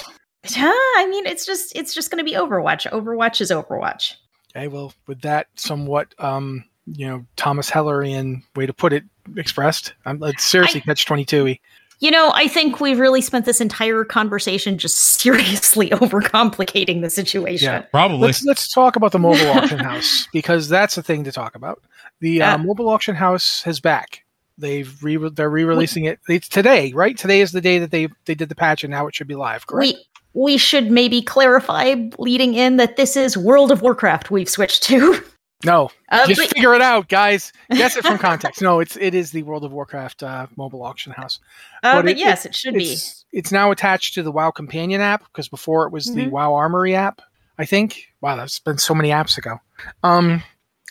Yeah, 0.56 0.72
I 0.72 1.06
mean, 1.10 1.26
it's 1.26 1.44
just 1.44 1.76
it's 1.76 1.92
just 1.92 2.10
going 2.10 2.16
to 2.16 2.24
be 2.24 2.32
Overwatch. 2.34 2.90
Overwatch 2.90 3.42
is 3.42 3.50
Overwatch. 3.50 4.14
Okay, 4.56 4.68
well, 4.68 4.94
with 5.06 5.20
that 5.20 5.48
somewhat, 5.56 6.14
um, 6.18 6.64
you 6.86 7.06
know, 7.06 7.26
Thomas 7.36 7.70
Hellerian 7.70 8.42
way 8.54 8.64
to 8.64 8.72
put 8.72 8.94
it 8.94 9.04
expressed, 9.36 9.92
I'm 10.06 10.22
it's 10.22 10.46
seriously 10.46 10.80
I- 10.80 10.84
catch 10.84 11.04
twenty 11.04 11.26
two. 11.26 11.54
You 11.98 12.10
know, 12.10 12.30
I 12.34 12.46
think 12.46 12.78
we've 12.80 12.98
really 12.98 13.22
spent 13.22 13.46
this 13.46 13.60
entire 13.60 14.04
conversation 14.04 14.76
just 14.76 14.96
seriously 15.20 15.88
overcomplicating 15.90 17.00
the 17.02 17.10
situation. 17.10 17.72
Yeah. 17.72 17.80
Probably. 17.90 18.18
Let's 18.18 18.44
let's 18.44 18.72
talk 18.72 18.96
about 18.96 19.12
the 19.12 19.18
mobile 19.18 19.48
auction 19.50 19.78
house 19.78 20.28
because 20.32 20.68
that's 20.68 20.94
the 20.96 21.02
thing 21.02 21.24
to 21.24 21.32
talk 21.32 21.54
about. 21.54 21.82
The 22.20 22.30
Yeah. 22.32 22.54
uh, 22.54 22.58
mobile 22.58 22.88
auction 22.88 23.14
house 23.14 23.66
is 23.66 23.80
back. 23.80 24.24
They've 24.58 25.02
re 25.02 25.16
they're 25.30 25.50
re-releasing 25.50 26.04
it. 26.04 26.18
It's 26.28 26.48
today, 26.48 26.92
right? 26.94 27.16
Today 27.16 27.40
is 27.40 27.52
the 27.52 27.60
day 27.60 27.78
that 27.78 27.90
they 27.90 28.08
they 28.24 28.34
did 28.34 28.48
the 28.48 28.54
patch, 28.54 28.84
and 28.84 28.90
now 28.90 29.06
it 29.06 29.14
should 29.14 29.28
be 29.28 29.34
live. 29.34 29.66
Correct? 29.66 29.94
We 30.34 30.42
we 30.42 30.56
should 30.58 30.90
maybe 30.90 31.22
clarify 31.22 31.94
leading 32.18 32.54
in 32.54 32.76
that 32.76 32.96
this 32.96 33.16
is 33.16 33.36
World 33.36 33.70
of 33.70 33.80
Warcraft 33.82 34.30
we've 34.30 34.48
switched 34.48 34.82
to. 34.84 35.22
no, 35.64 35.90
Uh, 36.10 36.26
just 36.26 36.40
but- 36.40 36.50
figure 36.50 36.74
it 36.74 36.82
out, 36.82 37.08
guys. 37.08 37.52
Guess 37.70 37.96
it 37.96 38.04
from 38.04 38.18
context. 38.18 38.60
No, 38.62 38.80
it's 38.80 38.96
it 38.96 39.14
is 39.14 39.30
the 39.30 39.42
World 39.42 39.64
of 39.64 39.72
Warcraft 39.72 40.22
uh, 40.22 40.46
mobile 40.56 40.82
auction 40.82 41.12
house. 41.12 41.40
uh, 41.82 41.94
But 41.96 42.02
but 42.02 42.10
it- 42.12 42.18
yes, 42.18 42.44
it 42.46 42.54
should 42.54 42.74
be. 42.74 42.92
It's 42.92 43.24
it's 43.32 43.52
now 43.52 43.70
attached 43.70 44.14
to 44.14 44.22
the 44.22 44.30
WoW 44.32 44.50
Companion 44.50 45.00
app 45.00 45.24
because 45.24 45.48
before 45.48 45.86
it 45.86 45.92
was 45.92 46.06
the 46.14 46.26
Mhm. 46.26 46.30
WoW 46.30 46.54
Armory 46.54 46.94
app. 46.94 47.20
I 47.58 47.64
think. 47.64 48.08
Wow, 48.20 48.36
that's 48.36 48.58
been 48.58 48.76
so 48.76 48.94
many 48.94 49.08
apps 49.08 49.38
ago. 49.38 49.58
Um, 50.02 50.42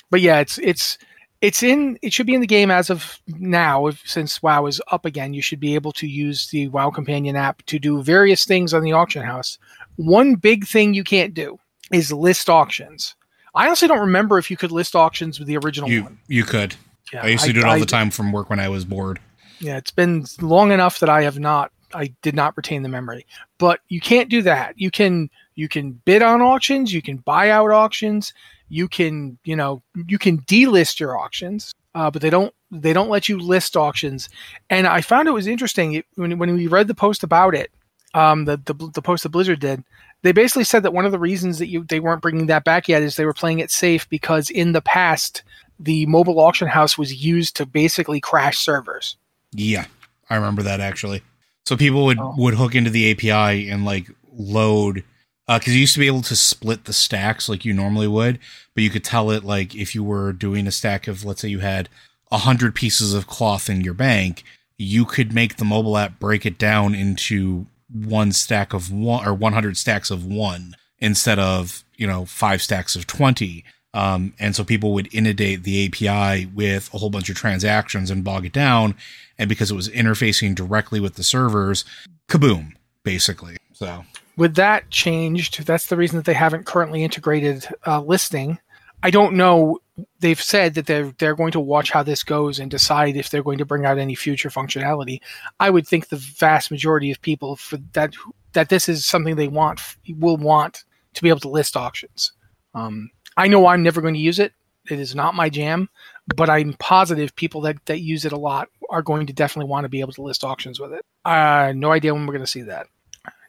but 0.10 0.22
yeah, 0.22 0.40
it's 0.40 0.58
it's 0.58 0.98
it's 1.42 1.62
in. 1.62 2.00
It 2.02 2.12
should 2.12 2.26
be 2.26 2.34
in 2.34 2.42
the 2.42 2.48
game 2.48 2.72
as 2.72 2.90
of 2.90 3.20
now. 3.28 3.86
If, 3.86 4.02
since 4.04 4.42
WoW 4.42 4.66
is 4.66 4.82
up 4.92 5.06
again, 5.06 5.36
you 5.36 5.44
should 5.44 5.60
be 5.60 5.76
able 5.76 5.92
to 5.92 6.08
use 6.08 6.50
the 6.50 6.68
WoW 6.70 6.90
Companion 6.90 7.36
app 7.36 7.62
to 7.68 7.78
do 7.78 8.02
various 8.02 8.46
things 8.46 8.74
on 8.74 8.82
the 8.82 8.94
auction 8.94 9.22
house. 9.22 9.60
One 9.98 10.36
big 10.36 10.66
thing 10.66 10.96
you 10.96 11.04
can't 11.04 11.36
do 11.36 11.60
is 11.92 12.12
list 12.12 12.50
auctions. 12.50 13.16
I 13.56 13.68
honestly 13.68 13.88
don't 13.88 14.00
remember 14.02 14.38
if 14.38 14.52
you 14.52 14.58
could 14.58 14.72
list 14.72 14.96
auctions 14.96 15.40
with 15.40 15.48
the 15.48 15.58
original 15.58 15.90
You 15.90 16.04
one. 16.04 16.20
you 16.28 16.44
could. 16.44 16.76
Yeah, 17.14 17.24
I 17.24 17.28
used 17.28 17.46
to 17.46 17.54
do 17.54 17.60
it 17.60 17.66
all 17.66 17.74
I- 17.74 17.80
the 17.80 17.86
time 17.86 18.12
from 18.12 18.32
work 18.32 18.50
when 18.50 18.60
I 18.60 18.70
was 18.70 18.86
bored. 18.86 19.20
Yeah, 19.60 19.78
it's 19.78 19.92
been 19.92 20.26
long 20.42 20.72
enough 20.72 21.00
that 21.00 21.10
I 21.10 21.24
have 21.24 21.40
not 21.40 21.72
I 21.94 22.14
did 22.22 22.36
not 22.36 22.58
retain 22.58 22.84
the 22.84 22.90
memory. 22.90 23.26
But 23.58 23.80
you 23.88 24.02
can't 24.02 24.30
do 24.30 24.42
that. 24.42 24.74
You 24.78 24.92
can 24.92 25.30
you 25.56 25.70
can 25.70 25.92
bid 26.04 26.22
on 26.22 26.42
auctions, 26.42 26.94
you 26.94 27.02
can 27.02 27.18
buy 27.18 27.50
out 27.50 27.72
auctions, 27.72 28.34
you 28.68 28.90
can, 28.90 29.38
you 29.46 29.56
know, 29.56 29.82
you 30.08 30.18
can 30.18 30.40
delist 30.42 31.00
your 31.00 31.18
auctions, 31.18 31.74
uh, 31.94 32.12
but 32.12 32.22
they 32.22 32.30
don't 32.30 32.54
they 32.72 32.92
don't 32.92 33.10
let 33.10 33.30
you 33.30 33.40
list 33.40 33.78
auctions. 33.78 34.28
And 34.70 34.88
I 34.88 35.00
found 35.02 35.28
it 35.30 35.32
was 35.32 35.48
interesting 35.48 35.94
it, 35.94 36.06
when 36.16 36.38
when 36.38 36.54
we 36.54 36.68
read 36.68 36.88
the 36.88 36.96
post 36.96 37.24
about 37.24 37.56
it, 37.56 37.72
um, 38.16 38.46
the, 38.46 38.58
the 38.58 38.74
the 38.94 39.02
post 39.02 39.24
that 39.24 39.30
Blizzard 39.30 39.60
did, 39.60 39.84
they 40.24 40.32
basically 40.32 40.64
said 40.64 40.84
that 40.84 40.94
one 40.94 41.06
of 41.06 41.12
the 41.12 41.20
reasons 41.20 41.60
that 41.60 41.68
you 41.68 41.84
they 41.84 42.00
weren't 42.00 42.22
bringing 42.22 42.48
that 42.48 42.64
back 42.64 42.88
yet 42.88 43.04
is 43.04 43.16
they 43.16 43.26
were 43.26 43.34
playing 43.34 43.60
it 43.60 43.70
safe 43.72 44.10
because 44.10 44.50
in 44.50 44.72
the 44.72 44.82
past 44.82 45.44
the 45.80 46.06
mobile 46.06 46.40
auction 46.40 46.68
house 46.70 46.98
was 46.98 47.24
used 47.24 47.56
to 47.58 47.66
basically 47.66 48.22
crash 48.22 48.58
servers. 48.60 49.18
Yeah, 49.52 49.86
I 50.30 50.36
remember 50.36 50.64
that 50.64 50.80
actually. 50.80 51.22
So 51.66 51.76
people 51.76 52.06
would 52.06 52.20
Oh. 52.20 52.34
would 52.38 52.56
hook 52.56 52.76
into 52.76 52.90
the 52.90 53.12
API 53.12 53.70
and 53.70 53.86
like 53.86 54.10
load 54.34 55.04
because 55.48 55.74
you 55.76 55.82
used 55.82 55.94
to 55.94 56.00
be 56.00 56.08
able 56.08 56.24
to 56.24 56.36
split 56.36 56.86
the 56.86 56.94
stacks 56.94 57.48
like 57.50 57.66
you 57.66 57.74
normally 57.74 58.08
would, 58.08 58.40
but 58.74 58.84
you 58.84 58.90
could 58.90 59.04
tell 59.04 59.30
it 59.32 59.44
like 59.44 59.76
if 59.76 59.94
you 59.94 60.04
were 60.04 60.32
doing 60.34 60.66
a 60.66 60.72
stack 60.72 61.08
of 61.08 61.26
let's 61.26 61.42
say 61.42 61.50
you 61.50 61.60
had 61.60 61.90
a 62.32 62.40
hundred 62.40 62.74
pieces 62.74 63.14
of 63.14 63.28
cloth 63.28 63.70
in 63.70 63.82
your 63.82 63.94
bank, 63.94 64.44
you 64.78 65.06
could 65.06 65.34
make 65.34 65.58
the 65.58 65.66
mobile 65.66 65.98
app 65.98 66.20
break 66.20 66.46
it 66.46 66.58
down 66.58 66.96
into 66.96 67.68
one 68.04 68.32
stack 68.32 68.74
of 68.74 68.92
one 68.92 69.26
or 69.26 69.34
100 69.34 69.78
stacks 69.78 70.12
of 70.12 70.26
one 70.26 70.76
instead 71.00 71.40
of 71.40 71.84
you 71.96 72.06
know 72.06 72.26
five 72.26 72.62
stacks 72.62 72.96
of 72.96 73.08
20 73.08 73.64
um, 73.96 74.34
and 74.40 74.54
so 74.54 74.66
people 74.66 74.94
would 74.94 75.08
inundate 75.14 75.64
the 75.64 75.86
api 75.86 76.48
with 76.48 76.94
a 76.94 76.98
whole 76.98 77.10
bunch 77.10 77.30
of 77.30 77.38
transactions 77.38 78.12
and 78.12 78.26
bog 78.26 78.46
it 78.46 78.52
down. 78.52 78.94
And 79.40 79.48
because 79.48 79.72
it 79.72 79.76
was 79.76 79.88
interfacing 79.88 80.54
directly 80.54 81.00
with 81.00 81.16
the 81.16 81.24
servers 81.24 81.86
kaboom 82.28 82.74
basically. 83.04 83.56
So 83.72 84.04
with 84.36 84.56
that 84.56 84.90
changed, 84.90 85.66
that's 85.66 85.88
the 85.88 85.96
reason 85.96 86.18
that 86.18 86.26
they 86.26 86.34
haven't 86.34 86.66
currently 86.66 87.06
integrated 87.06 87.66
uh, 87.88 88.02
listing. 88.02 88.60
I 89.06 89.12
don't 89.12 89.36
know. 89.36 89.78
They've 90.20 90.42
said 90.42 90.74
that 90.74 90.88
they're 90.88 91.14
they're 91.20 91.36
going 91.36 91.52
to 91.52 91.60
watch 91.60 91.92
how 91.92 92.02
this 92.02 92.24
goes 92.24 92.58
and 92.58 92.72
decide 92.72 93.16
if 93.16 93.30
they're 93.30 93.44
going 93.44 93.60
to 93.60 93.66
bring 93.66 93.86
out 93.86 94.00
any 94.00 94.16
future 94.16 94.50
functionality. 94.50 95.20
I 95.60 95.70
would 95.70 95.88
think 95.88 96.10
the 96.10 96.16
vast 96.16 96.72
majority 96.72 97.12
of 97.12 97.22
people 97.22 97.56
for 97.56 97.78
that 97.94 98.16
that 98.54 98.70
this 98.70 98.90
is 98.90 99.06
something 99.06 99.36
they 99.36 99.48
want 99.48 99.80
will 100.10 100.38
want 100.38 100.86
to 101.14 101.22
be 101.22 101.30
able 101.30 101.42
to 101.42 101.50
list 101.50 101.78
auctions. 101.78 102.32
Um, 102.74 103.12
I 103.38 103.48
know 103.48 103.68
I'm 103.68 103.84
never 103.84 104.02
going 104.02 104.16
to 104.16 104.20
use 104.20 104.40
it. 104.40 104.54
It 104.90 105.00
is 105.00 105.14
not 105.14 105.36
my 105.36 105.50
jam, 105.50 105.88
but 106.36 106.50
I'm 106.50 106.74
positive 106.74 107.36
people 107.36 107.62
that, 107.62 107.78
that 107.86 108.02
use 108.02 108.26
it 108.26 108.32
a 108.32 108.38
lot 108.38 108.70
are 108.90 109.04
going 109.04 109.28
to 109.28 109.34
definitely 109.34 109.70
want 109.70 109.86
to 109.86 109.90
be 109.90 110.00
able 110.00 110.14
to 110.14 110.24
list 110.24 110.44
auctions 110.44 110.80
with 110.80 110.94
it. 110.94 111.06
Uh, 111.24 111.74
no 111.76 111.92
idea 111.92 112.12
when 112.12 112.26
we're 112.26 112.34
going 112.34 112.44
to 112.46 112.52
see 112.52 112.64
that. 112.64 112.88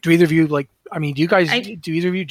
Do 0.03 0.11
either 0.11 0.27
of 0.27 0.33
you 0.33 0.49
like? 0.49 0.69
I 0.93 0.99
mean, 0.99 1.15
do 1.15 1.23
you 1.23 1.29
guys? 1.29 1.51
I- 1.51 1.61
do 1.61 1.93
either 1.93 2.09
of 2.09 2.15
you? 2.15 2.27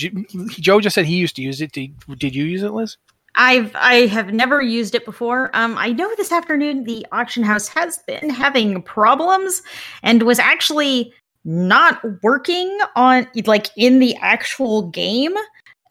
Joe 0.50 0.80
just 0.80 0.94
said 0.94 1.06
he 1.06 1.16
used 1.16 1.36
to 1.38 1.42
use 1.42 1.60
it. 1.62 1.72
Did, 1.72 1.94
did 2.18 2.36
you 2.36 2.46
use 2.46 2.62
it, 2.62 2.72
Liz? 2.72 2.98
I've 3.38 3.72
I 3.76 4.08
have 4.08 4.34
never 4.34 4.62
used 4.62 4.96
it 4.96 5.06
before. 5.06 5.50
Um, 5.54 5.78
I 5.78 5.90
know 5.90 6.10
this 6.16 6.32
afternoon 6.32 6.84
the 6.86 7.06
auction 7.12 7.44
house 7.44 7.68
has 7.70 8.00
been 8.08 8.30
having 8.30 8.82
problems 8.82 9.62
and 10.04 10.24
was 10.24 10.40
actually 10.40 11.14
not 11.44 12.02
working 12.24 12.78
on 12.96 13.28
like 13.46 13.68
in 13.78 14.00
the 14.00 14.16
actual 14.18 14.90
game. 14.90 15.34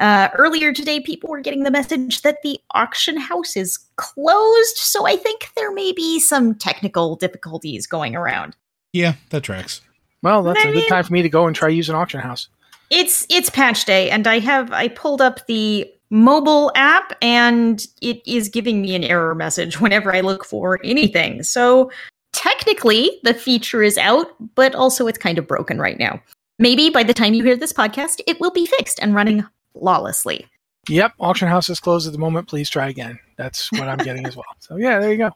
Uh, 0.01 0.29
earlier 0.37 0.73
today, 0.73 0.99
people 0.99 1.31
were 1.31 1.41
getting 1.41 1.63
the 1.63 1.71
message 1.71 2.23
that 2.23 2.39
the 2.43 2.59
auction 2.73 3.17
house 3.17 3.57
is 3.57 3.79
closed, 3.97 4.77
so 4.77 5.07
I 5.07 5.17
think 5.17 5.49
there 5.55 5.73
may 5.73 5.93
be 5.93 6.19
some 6.19 6.57
technical 6.57 7.15
difficulties 7.15 7.87
going 7.87 8.17
around. 8.17 8.57
yeah 8.93 9.15
that 9.31 9.43
tracks 9.45 9.81
Well, 10.23 10.43
that's 10.43 10.59
I 10.59 10.69
a 10.69 10.73
good 10.73 10.79
mean- 10.81 10.89
time 10.89 11.05
for 11.05 11.13
me 11.13 11.23
to 11.23 11.29
go 11.29 11.47
and 11.47 11.55
try 11.55 11.69
using 11.69 11.95
auction 11.95 12.21
house. 12.21 12.49
It's 12.91 13.25
it's 13.31 13.49
patch 13.51 13.85
day, 13.85 14.11
and 14.11 14.27
I 14.27 14.41
have 14.41 14.73
I 14.73 14.89
pulled 14.89 15.21
up 15.23 15.47
the 15.47 15.89
mobile 16.15 16.71
app, 16.77 17.13
and 17.21 17.85
it 18.01 18.23
is 18.25 18.49
giving 18.49 18.81
me 18.81 18.95
an 18.95 19.03
error 19.03 19.35
message 19.35 19.81
whenever 19.81 20.15
I 20.15 20.21
look 20.21 20.45
for 20.45 20.81
anything. 20.85 21.43
So 21.43 21.91
technically, 22.33 23.19
the 23.25 23.35
feature 23.35 23.83
is 23.83 23.99
out, 23.99 24.29
but 24.55 24.75
also 24.75 25.07
it's 25.07 25.19
kind 25.19 25.39
of 25.39 25.47
broken 25.47 25.79
right 25.79 25.99
now. 25.99 26.23
Maybe 26.59 26.89
by 26.89 27.03
the 27.03 27.15
time 27.15 27.35
you 27.35 27.43
hear 27.43 27.57
this 27.57 27.73
podcast, 27.73 28.21
it 28.29 28.41
will 28.41 28.53
be 28.53 28.65
fixed 28.65 29.01
and 29.03 29.13
running 29.15 29.45
flawlessly. 29.73 30.47
Yep, 30.89 31.15
auction 31.19 31.49
house 31.49 31.69
is 31.69 31.81
closed 31.81 32.07
at 32.07 32.13
the 32.13 32.19
moment. 32.19 32.47
Please 32.47 32.71
try 32.71 32.89
again. 32.89 33.19
That's 33.37 33.73
what 33.73 33.89
I'm 33.89 33.99
getting 33.99 34.25
as 34.25 34.37
well. 34.37 34.45
So 34.61 34.77
yeah, 34.77 35.01
there 35.01 35.11
you 35.11 35.19
go. 35.19 35.31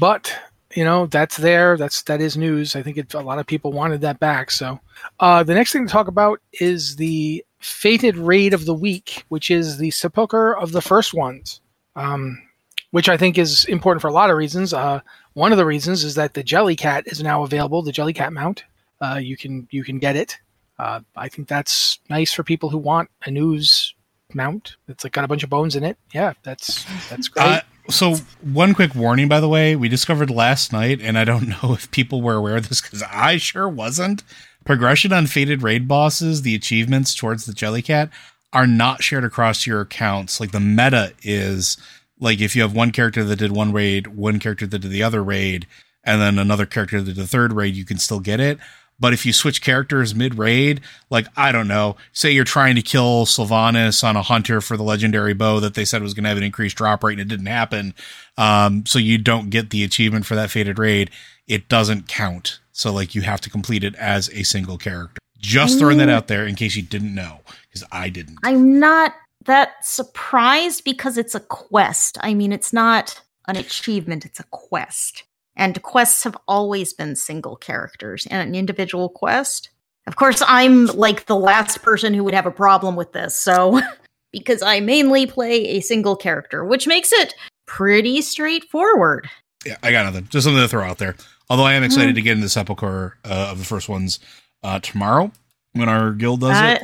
But 0.00 0.34
you 0.74 0.84
know 0.84 1.06
that's 1.06 1.36
there. 1.36 1.76
That's 1.76 2.02
that 2.02 2.22
is 2.22 2.38
news. 2.38 2.74
I 2.74 2.82
think 2.82 2.96
it, 2.96 3.12
a 3.12 3.20
lot 3.20 3.38
of 3.38 3.46
people 3.46 3.72
wanted 3.72 4.00
that 4.00 4.18
back. 4.18 4.50
So 4.50 4.80
uh, 5.20 5.42
the 5.42 5.54
next 5.54 5.72
thing 5.72 5.86
to 5.86 5.92
talk 5.92 6.08
about 6.08 6.40
is 6.52 6.96
the 6.96 7.44
fated 7.62 8.16
raid 8.16 8.52
of 8.52 8.66
the 8.66 8.74
week, 8.74 9.24
which 9.28 9.50
is 9.50 9.78
the 9.78 9.90
sepulcher 9.90 10.56
of 10.56 10.72
the 10.72 10.82
first 10.82 11.14
ones, 11.14 11.60
um, 11.96 12.42
which 12.90 13.08
I 13.08 13.16
think 13.16 13.38
is 13.38 13.64
important 13.66 14.02
for 14.02 14.08
a 14.08 14.12
lot 14.12 14.30
of 14.30 14.36
reasons. 14.36 14.74
Uh, 14.74 15.00
one 15.34 15.52
of 15.52 15.58
the 15.58 15.64
reasons 15.64 16.04
is 16.04 16.16
that 16.16 16.34
the 16.34 16.44
Jellycat 16.44 17.10
is 17.10 17.22
now 17.22 17.42
available. 17.42 17.82
The 17.82 17.92
Jellycat 17.92 18.32
mount. 18.32 18.64
Uh, 19.00 19.18
you 19.20 19.36
can 19.36 19.66
you 19.70 19.82
can 19.84 19.98
get 19.98 20.16
it. 20.16 20.38
Uh, 20.78 21.00
I 21.16 21.28
think 21.28 21.48
that's 21.48 22.00
nice 22.10 22.32
for 22.32 22.42
people 22.42 22.68
who 22.68 22.78
want 22.78 23.10
a 23.24 23.30
news 23.30 23.94
mount. 24.34 24.76
It's 24.88 25.04
like 25.04 25.12
got 25.12 25.24
a 25.24 25.28
bunch 25.28 25.44
of 25.44 25.50
bones 25.50 25.76
in 25.76 25.84
it. 25.84 25.96
Yeah, 26.12 26.32
that's 26.42 26.84
that's 27.08 27.28
great. 27.28 27.44
Uh, 27.44 27.60
so 27.88 28.16
one 28.40 28.74
quick 28.74 28.94
warning, 28.94 29.28
by 29.28 29.40
the 29.40 29.48
way, 29.48 29.74
we 29.74 29.88
discovered 29.88 30.30
last 30.30 30.72
night, 30.72 31.00
and 31.00 31.18
I 31.18 31.24
don't 31.24 31.48
know 31.62 31.72
if 31.72 31.90
people 31.90 32.22
were 32.22 32.34
aware 32.34 32.56
of 32.56 32.68
this 32.68 32.80
because 32.80 33.02
I 33.02 33.36
sure 33.36 33.68
wasn't. 33.68 34.22
Progression 34.64 35.12
on 35.12 35.26
fated 35.26 35.62
raid 35.62 35.88
bosses, 35.88 36.42
the 36.42 36.54
achievements 36.54 37.14
towards 37.14 37.46
the 37.46 37.52
Jellycat, 37.52 38.10
are 38.52 38.66
not 38.66 39.02
shared 39.02 39.24
across 39.24 39.66
your 39.66 39.80
accounts. 39.80 40.40
Like 40.40 40.52
the 40.52 40.60
meta 40.60 41.12
is 41.22 41.76
like 42.20 42.40
if 42.40 42.54
you 42.54 42.62
have 42.62 42.74
one 42.74 42.92
character 42.92 43.24
that 43.24 43.36
did 43.36 43.52
one 43.52 43.72
raid, 43.72 44.08
one 44.08 44.38
character 44.38 44.66
that 44.66 44.78
did 44.78 44.90
the 44.90 45.02
other 45.02 45.22
raid, 45.22 45.66
and 46.04 46.20
then 46.20 46.38
another 46.38 46.66
character 46.66 47.00
that 47.00 47.14
did 47.14 47.16
the 47.16 47.26
third 47.26 47.52
raid, 47.52 47.74
you 47.74 47.84
can 47.84 47.98
still 47.98 48.20
get 48.20 48.40
it. 48.40 48.58
But 49.00 49.12
if 49.12 49.26
you 49.26 49.32
switch 49.32 49.62
characters 49.62 50.14
mid 50.14 50.38
raid, 50.38 50.80
like 51.10 51.26
I 51.36 51.50
don't 51.50 51.66
know, 51.66 51.96
say 52.12 52.30
you're 52.30 52.44
trying 52.44 52.76
to 52.76 52.82
kill 52.82 53.26
Sylvanas 53.26 54.04
on 54.04 54.14
a 54.14 54.22
hunter 54.22 54.60
for 54.60 54.76
the 54.76 54.84
legendary 54.84 55.34
bow 55.34 55.58
that 55.58 55.74
they 55.74 55.84
said 55.84 56.02
was 56.02 56.14
going 56.14 56.22
to 56.22 56.28
have 56.28 56.38
an 56.38 56.44
increased 56.44 56.76
drop 56.76 57.02
rate 57.02 57.18
and 57.18 57.22
it 57.22 57.28
didn't 57.28 57.46
happen, 57.46 57.94
um, 58.38 58.86
so 58.86 59.00
you 59.00 59.18
don't 59.18 59.50
get 59.50 59.70
the 59.70 59.82
achievement 59.82 60.24
for 60.24 60.36
that 60.36 60.50
fated 60.50 60.78
raid, 60.78 61.10
it 61.46 61.68
doesn't 61.68 62.08
count. 62.08 62.60
So 62.72 62.92
like 62.92 63.14
you 63.14 63.22
have 63.22 63.40
to 63.42 63.50
complete 63.50 63.84
it 63.84 63.94
as 63.96 64.30
a 64.30 64.42
single 64.42 64.78
character. 64.78 65.18
Just 65.38 65.78
throwing 65.78 65.98
that 65.98 66.08
mm. 66.08 66.12
out 66.12 66.28
there 66.28 66.46
in 66.46 66.54
case 66.54 66.76
you 66.76 66.82
didn't 66.82 67.14
know, 67.14 67.40
because 67.68 67.84
I 67.90 68.08
didn't. 68.08 68.38
I'm 68.44 68.78
not 68.78 69.12
that 69.46 69.84
surprised 69.84 70.84
because 70.84 71.18
it's 71.18 71.34
a 71.34 71.40
quest. 71.40 72.16
I 72.20 72.34
mean, 72.34 72.52
it's 72.52 72.72
not 72.72 73.20
an 73.48 73.56
achievement, 73.56 74.24
it's 74.24 74.40
a 74.40 74.44
quest. 74.44 75.24
And 75.56 75.82
quests 75.82 76.24
have 76.24 76.36
always 76.48 76.92
been 76.92 77.16
single 77.16 77.56
characters 77.56 78.26
and 78.30 78.48
an 78.48 78.54
individual 78.54 79.08
quest. 79.08 79.70
Of 80.06 80.16
course, 80.16 80.42
I'm 80.46 80.86
like 80.86 81.26
the 81.26 81.36
last 81.36 81.82
person 81.82 82.14
who 82.14 82.24
would 82.24 82.34
have 82.34 82.46
a 82.46 82.50
problem 82.50 82.96
with 82.96 83.12
this. 83.12 83.36
So, 83.36 83.80
because 84.32 84.62
I 84.62 84.80
mainly 84.80 85.26
play 85.26 85.68
a 85.68 85.80
single 85.80 86.16
character, 86.16 86.64
which 86.64 86.86
makes 86.86 87.12
it 87.12 87.34
pretty 87.66 88.22
straightforward. 88.22 89.28
Yeah, 89.64 89.76
I 89.82 89.92
got 89.92 90.04
nothing. 90.06 90.28
Just 90.30 90.44
something 90.44 90.62
to 90.62 90.68
throw 90.68 90.84
out 90.84 90.98
there. 90.98 91.16
Although 91.50 91.64
I 91.64 91.74
am 91.74 91.82
excited 91.84 92.14
to 92.14 92.22
get 92.22 92.32
into 92.32 92.44
the 92.44 92.48
Sepulchre 92.50 93.16
uh, 93.24 93.48
of 93.52 93.58
the 93.58 93.64
first 93.64 93.88
ones 93.88 94.20
uh, 94.62 94.78
tomorrow 94.80 95.30
when 95.72 95.88
our 95.88 96.12
guild 96.12 96.40
does 96.40 96.56
Uh, 96.56 96.78
it. 96.80 96.82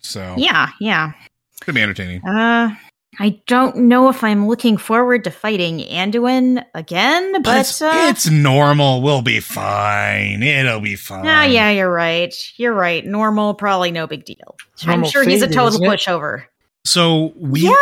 So 0.00 0.34
yeah, 0.36 0.70
yeah. 0.80 1.12
could 1.60 1.74
be 1.74 1.82
entertaining. 1.82 2.26
Uh, 2.26 2.74
I 3.20 3.40
don't 3.48 3.76
know 3.76 4.08
if 4.08 4.22
I'm 4.22 4.46
looking 4.46 4.76
forward 4.76 5.24
to 5.24 5.30
fighting 5.30 5.78
Anduin 5.80 6.64
again, 6.74 7.32
but, 7.32 7.42
But 7.44 7.60
it's, 7.60 7.82
uh, 7.82 7.90
it's 8.10 8.28
normal. 8.30 9.02
We'll 9.02 9.22
be 9.22 9.40
fine. 9.40 10.42
It'll 10.42 10.80
be 10.80 10.94
fine. 10.94 11.24
Yeah, 11.24 11.44
yeah, 11.44 11.70
you're 11.70 11.90
right. 11.90 12.34
You're 12.56 12.74
right. 12.74 13.04
Normal, 13.04 13.54
probably 13.54 13.90
no 13.90 14.06
big 14.06 14.24
deal. 14.24 14.56
I'm 14.82 15.00
Normal 15.00 15.10
sure 15.10 15.24
he's 15.24 15.42
a 15.42 15.48
total 15.48 15.80
pushover. 15.80 16.44
So 16.84 17.32
we 17.36 17.60
yeah, 17.62 17.74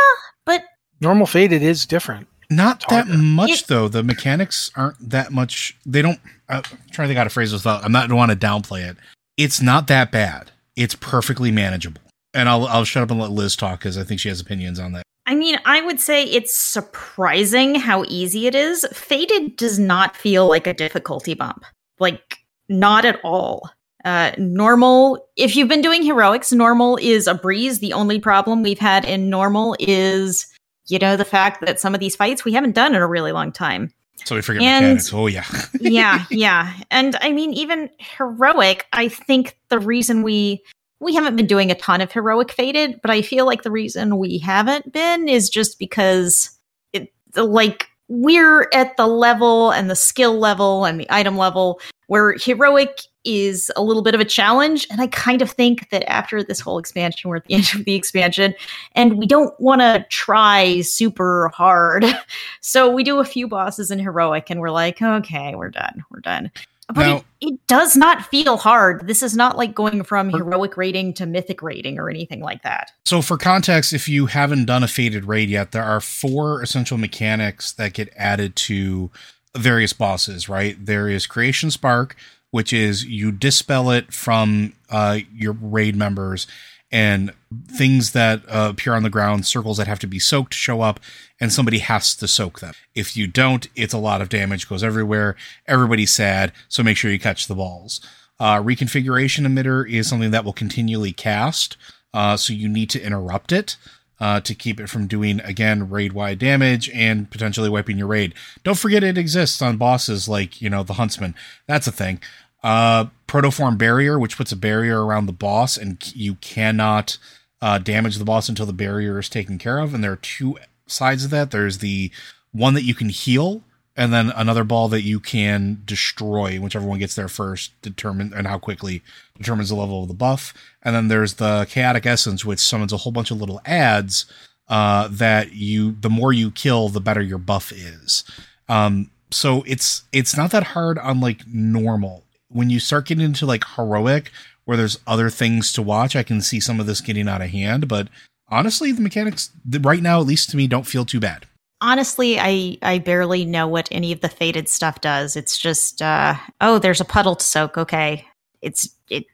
but 0.46 0.62
Normal 1.00 1.26
fated 1.26 1.62
is 1.62 1.84
different. 1.86 2.28
Not 2.50 2.76
It's 2.82 2.86
that 2.90 3.08
much 3.08 3.50
It- 3.50 3.66
though. 3.68 3.88
The 3.88 4.02
mechanics 4.02 4.70
aren't 4.76 5.10
that 5.10 5.32
much. 5.32 5.76
They 5.84 6.02
don't. 6.02 6.20
Uh, 6.48 6.62
I'm 6.64 6.78
trying 6.92 7.06
to 7.06 7.08
think 7.08 7.18
how 7.18 7.24
to 7.24 7.30
phrase 7.30 7.50
this 7.52 7.60
without. 7.64 7.84
I'm 7.84 7.92
not 7.92 8.10
want 8.12 8.30
to 8.30 8.36
downplay 8.36 8.88
it. 8.88 8.96
It's 9.36 9.60
not 9.60 9.86
that 9.88 10.10
bad. 10.12 10.50
It's 10.76 10.94
perfectly 10.94 11.50
manageable. 11.50 12.00
And 12.34 12.48
I'll 12.48 12.66
I'll 12.66 12.84
shut 12.84 13.02
up 13.02 13.10
and 13.10 13.18
let 13.20 13.30
Liz 13.30 13.56
talk 13.56 13.80
because 13.80 13.98
I 13.98 14.04
think 14.04 14.20
she 14.20 14.28
has 14.28 14.40
opinions 14.40 14.78
on 14.78 14.92
that. 14.92 15.02
I 15.26 15.34
mean, 15.34 15.58
I 15.64 15.80
would 15.82 15.98
say 15.98 16.22
it's 16.24 16.54
surprising 16.54 17.74
how 17.74 18.04
easy 18.08 18.46
it 18.46 18.54
is. 18.54 18.86
Fated 18.92 19.56
does 19.56 19.78
not 19.78 20.16
feel 20.16 20.48
like 20.48 20.66
a 20.68 20.72
difficulty 20.74 21.34
bump. 21.34 21.64
Like, 21.98 22.36
not 22.68 23.04
at 23.04 23.18
all. 23.24 23.68
Uh, 24.04 24.30
normal, 24.38 25.26
if 25.36 25.56
you've 25.56 25.66
been 25.68 25.80
doing 25.82 26.02
heroics, 26.04 26.52
normal 26.52 26.96
is 27.02 27.26
a 27.26 27.34
breeze. 27.34 27.80
The 27.80 27.92
only 27.92 28.20
problem 28.20 28.62
we've 28.62 28.78
had 28.78 29.04
in 29.04 29.28
normal 29.28 29.74
is, 29.80 30.46
you 30.88 30.98
know, 30.98 31.16
the 31.16 31.24
fact 31.24 31.64
that 31.64 31.80
some 31.80 31.94
of 31.94 32.00
these 32.00 32.16
fights 32.16 32.44
we 32.44 32.52
haven't 32.52 32.74
done 32.74 32.94
in 32.94 33.02
a 33.02 33.06
really 33.06 33.32
long 33.32 33.52
time. 33.52 33.92
So 34.24 34.34
we 34.34 34.42
forget 34.42 34.62
And- 34.62 34.84
mechanics. 34.84 35.12
Oh 35.12 35.26
yeah. 35.26 35.44
yeah, 35.80 36.24
yeah. 36.30 36.72
And 36.90 37.16
I 37.20 37.32
mean, 37.32 37.52
even 37.52 37.90
heroic, 37.98 38.86
I 38.92 39.08
think 39.08 39.58
the 39.68 39.78
reason 39.78 40.22
we 40.22 40.62
we 40.98 41.14
haven't 41.14 41.36
been 41.36 41.46
doing 41.46 41.70
a 41.70 41.74
ton 41.74 42.00
of 42.00 42.10
heroic 42.10 42.50
fated, 42.50 43.00
but 43.02 43.10
I 43.10 43.20
feel 43.20 43.44
like 43.44 43.62
the 43.62 43.70
reason 43.70 44.16
we 44.16 44.38
haven't 44.38 44.92
been 44.92 45.28
is 45.28 45.50
just 45.50 45.78
because 45.78 46.50
it 46.94 47.12
like 47.34 47.88
we're 48.08 48.68
at 48.72 48.96
the 48.96 49.06
level 49.06 49.72
and 49.72 49.90
the 49.90 49.96
skill 49.96 50.38
level 50.38 50.84
and 50.84 50.98
the 50.98 51.06
item 51.10 51.36
level 51.36 51.80
where 52.06 52.34
heroic 52.38 53.00
is 53.26 53.70
a 53.76 53.82
little 53.82 54.02
bit 54.02 54.14
of 54.14 54.20
a 54.20 54.24
challenge. 54.24 54.86
And 54.90 55.00
I 55.00 55.08
kind 55.08 55.42
of 55.42 55.50
think 55.50 55.90
that 55.90 56.08
after 56.10 56.42
this 56.42 56.60
whole 56.60 56.78
expansion, 56.78 57.28
we're 57.28 57.36
at 57.36 57.44
the 57.44 57.54
end 57.56 57.70
of 57.74 57.84
the 57.84 57.94
expansion, 57.94 58.54
and 58.92 59.18
we 59.18 59.26
don't 59.26 59.58
want 59.60 59.80
to 59.80 60.06
try 60.08 60.80
super 60.82 61.48
hard. 61.48 62.04
So 62.60 62.90
we 62.90 63.04
do 63.04 63.20
a 63.20 63.24
few 63.24 63.46
bosses 63.46 63.90
in 63.92 64.00
heroic, 64.00 64.50
and 64.50 64.60
we're 64.60 64.70
like, 64.70 65.00
okay, 65.00 65.54
we're 65.54 65.70
done, 65.70 66.04
we're 66.10 66.20
done. 66.20 66.50
But 66.88 67.06
Now- 67.06 67.16
it, 67.16 67.24
it 67.40 67.66
does 67.66 67.96
not 67.96 68.26
feel 68.26 68.56
hard. 68.56 69.06
This 69.06 69.22
is 69.22 69.36
not 69.36 69.56
like 69.56 69.74
going 69.74 70.04
from 70.04 70.30
heroic 70.30 70.76
rating 70.76 71.14
to 71.14 71.26
mythic 71.26 71.62
rating 71.62 71.98
or 71.98 72.08
anything 72.08 72.40
like 72.40 72.62
that. 72.62 72.92
So, 73.04 73.22
for 73.22 73.36
context, 73.36 73.92
if 73.92 74.08
you 74.08 74.26
haven't 74.26 74.66
done 74.66 74.82
a 74.84 74.88
fated 74.88 75.24
raid 75.24 75.48
yet, 75.48 75.72
there 75.72 75.84
are 75.84 76.00
four 76.00 76.62
essential 76.62 76.98
mechanics 76.98 77.72
that 77.72 77.92
get 77.92 78.12
added 78.16 78.54
to 78.56 79.10
various 79.56 79.92
bosses, 79.92 80.48
right? 80.48 80.76
There 80.84 81.08
is 81.08 81.26
Creation 81.26 81.70
Spark, 81.70 82.16
which 82.56 82.72
is 82.72 83.04
you 83.04 83.30
dispel 83.30 83.90
it 83.90 84.14
from 84.14 84.72
uh, 84.88 85.18
your 85.30 85.52
raid 85.52 85.94
members, 85.94 86.46
and 86.90 87.30
things 87.68 88.12
that 88.12 88.40
uh, 88.48 88.70
appear 88.70 88.94
on 88.94 89.02
the 89.02 89.10
ground, 89.10 89.44
circles 89.44 89.76
that 89.76 89.86
have 89.86 89.98
to 89.98 90.06
be 90.06 90.18
soaked, 90.18 90.54
show 90.54 90.80
up, 90.80 90.98
and 91.38 91.52
somebody 91.52 91.80
has 91.80 92.16
to 92.16 92.26
soak 92.26 92.60
them. 92.60 92.72
If 92.94 93.14
you 93.14 93.26
don't, 93.26 93.68
it's 93.76 93.92
a 93.92 93.98
lot 93.98 94.22
of 94.22 94.30
damage, 94.30 94.70
goes 94.70 94.82
everywhere. 94.82 95.36
Everybody's 95.66 96.14
sad, 96.14 96.50
so 96.66 96.82
make 96.82 96.96
sure 96.96 97.10
you 97.10 97.18
catch 97.18 97.46
the 97.46 97.54
balls. 97.54 98.00
Uh, 98.40 98.62
reconfiguration 98.62 99.46
emitter 99.46 99.86
is 99.86 100.08
something 100.08 100.30
that 100.30 100.46
will 100.46 100.54
continually 100.54 101.12
cast, 101.12 101.76
uh, 102.14 102.38
so 102.38 102.54
you 102.54 102.70
need 102.70 102.88
to 102.88 103.02
interrupt 103.02 103.52
it 103.52 103.76
uh, 104.18 104.40
to 104.40 104.54
keep 104.54 104.80
it 104.80 104.88
from 104.88 105.06
doing 105.06 105.40
again 105.40 105.90
raid 105.90 106.12
wide 106.12 106.38
damage 106.38 106.88
and 106.90 107.30
potentially 107.30 107.68
wiping 107.68 107.98
your 107.98 108.06
raid. 108.06 108.34
Don't 108.64 108.78
forget 108.78 109.04
it 109.04 109.18
exists 109.18 109.60
on 109.60 109.76
bosses 109.76 110.28
like 110.28 110.62
you 110.62 110.70
know 110.70 110.82
the 110.82 110.94
Huntsman. 110.94 111.34
That's 111.66 111.86
a 111.86 111.92
thing. 111.92 112.20
Uh, 112.62 113.06
protoform 113.28 113.78
barrier, 113.78 114.18
which 114.18 114.36
puts 114.36 114.52
a 114.52 114.56
barrier 114.56 115.04
around 115.04 115.26
the 115.26 115.32
boss, 115.32 115.76
and 115.76 116.14
you 116.14 116.34
cannot 116.36 117.18
uh, 117.60 117.78
damage 117.78 118.16
the 118.16 118.24
boss 118.24 118.48
until 118.48 118.66
the 118.66 118.72
barrier 118.72 119.18
is 119.18 119.28
taken 119.28 119.58
care 119.58 119.78
of. 119.78 119.94
And 119.94 120.02
there 120.02 120.12
are 120.12 120.16
two 120.16 120.58
sides 120.86 121.24
of 121.24 121.30
that. 121.30 121.50
There's 121.50 121.78
the 121.78 122.10
one 122.52 122.74
that 122.74 122.84
you 122.84 122.94
can 122.94 123.08
heal, 123.08 123.62
and 123.96 124.12
then 124.12 124.30
another 124.34 124.64
ball 124.64 124.88
that 124.88 125.02
you 125.02 125.20
can 125.20 125.82
destroy. 125.84 126.58
Whichever 126.58 126.86
one 126.86 126.98
gets 126.98 127.14
there 127.14 127.28
first, 127.28 127.80
determine 127.82 128.32
and 128.34 128.46
how 128.46 128.58
quickly 128.58 129.02
determines 129.36 129.68
the 129.68 129.74
level 129.76 130.02
of 130.02 130.08
the 130.08 130.14
buff. 130.14 130.52
And 130.82 130.94
then 130.94 131.08
there's 131.08 131.34
the 131.34 131.66
chaotic 131.68 132.06
essence, 132.06 132.44
which 132.44 132.58
summons 132.60 132.92
a 132.92 132.98
whole 132.98 133.12
bunch 133.12 133.30
of 133.30 133.38
little 133.38 133.60
adds 133.64 134.26
uh, 134.68 135.08
that 135.10 135.52
you. 135.52 135.92
The 135.92 136.10
more 136.10 136.32
you 136.32 136.50
kill, 136.50 136.88
the 136.88 137.00
better 137.00 137.22
your 137.22 137.38
buff 137.38 137.72
is. 137.72 138.24
Um, 138.68 139.10
so 139.30 139.64
it's 139.66 140.04
it's 140.12 140.36
not 140.36 140.50
that 140.50 140.62
hard 140.64 140.98
on 140.98 141.20
like 141.20 141.46
normal. 141.46 142.24
When 142.56 142.70
you 142.70 142.80
start 142.80 143.06
getting 143.06 143.24
into 143.24 143.44
like 143.44 143.64
heroic, 143.76 144.30
where 144.64 144.76
there's 144.76 144.98
other 145.06 145.30
things 145.30 145.72
to 145.74 145.82
watch, 145.82 146.16
I 146.16 146.22
can 146.22 146.40
see 146.40 146.58
some 146.58 146.80
of 146.80 146.86
this 146.86 147.00
getting 147.00 147.28
out 147.28 147.42
of 147.42 147.50
hand. 147.50 147.86
But 147.86 148.08
honestly, 148.48 148.92
the 148.92 149.02
mechanics 149.02 149.50
right 149.80 150.02
now, 150.02 150.20
at 150.20 150.26
least 150.26 150.50
to 150.50 150.56
me, 150.56 150.66
don't 150.66 150.86
feel 150.86 151.04
too 151.04 151.20
bad. 151.20 151.46
Honestly, 151.80 152.40
I 152.40 152.78
I 152.82 152.98
barely 152.98 153.44
know 153.44 153.68
what 153.68 153.88
any 153.90 154.10
of 154.10 154.22
the 154.22 154.30
fated 154.30 154.68
stuff 154.68 155.02
does. 155.02 155.36
It's 155.36 155.58
just 155.58 156.00
uh 156.00 156.34
oh, 156.60 156.78
there's 156.78 157.00
a 157.00 157.04
puddle 157.04 157.36
to 157.36 157.44
soak. 157.44 157.76
Okay. 157.76 158.26
It's 158.62 158.88
it 159.10 159.26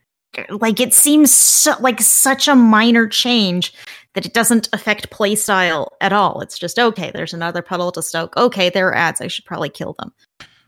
like 0.49 0.79
it 0.79 0.93
seems 0.93 1.31
so, 1.31 1.75
like 1.79 2.01
such 2.01 2.47
a 2.47 2.55
minor 2.55 3.07
change 3.07 3.73
that 4.13 4.25
it 4.25 4.33
doesn't 4.33 4.67
affect 4.73 5.09
playstyle 5.09 5.87
at 6.01 6.11
all. 6.11 6.41
It's 6.41 6.59
just 6.59 6.77
okay, 6.77 7.11
there's 7.11 7.33
another 7.33 7.61
puddle 7.61 7.91
to 7.93 8.01
soak. 8.01 8.35
Okay, 8.35 8.69
there 8.69 8.89
are 8.89 8.95
adds. 8.95 9.21
I 9.21 9.27
should 9.27 9.45
probably 9.45 9.69
kill 9.69 9.95
them. 9.97 10.11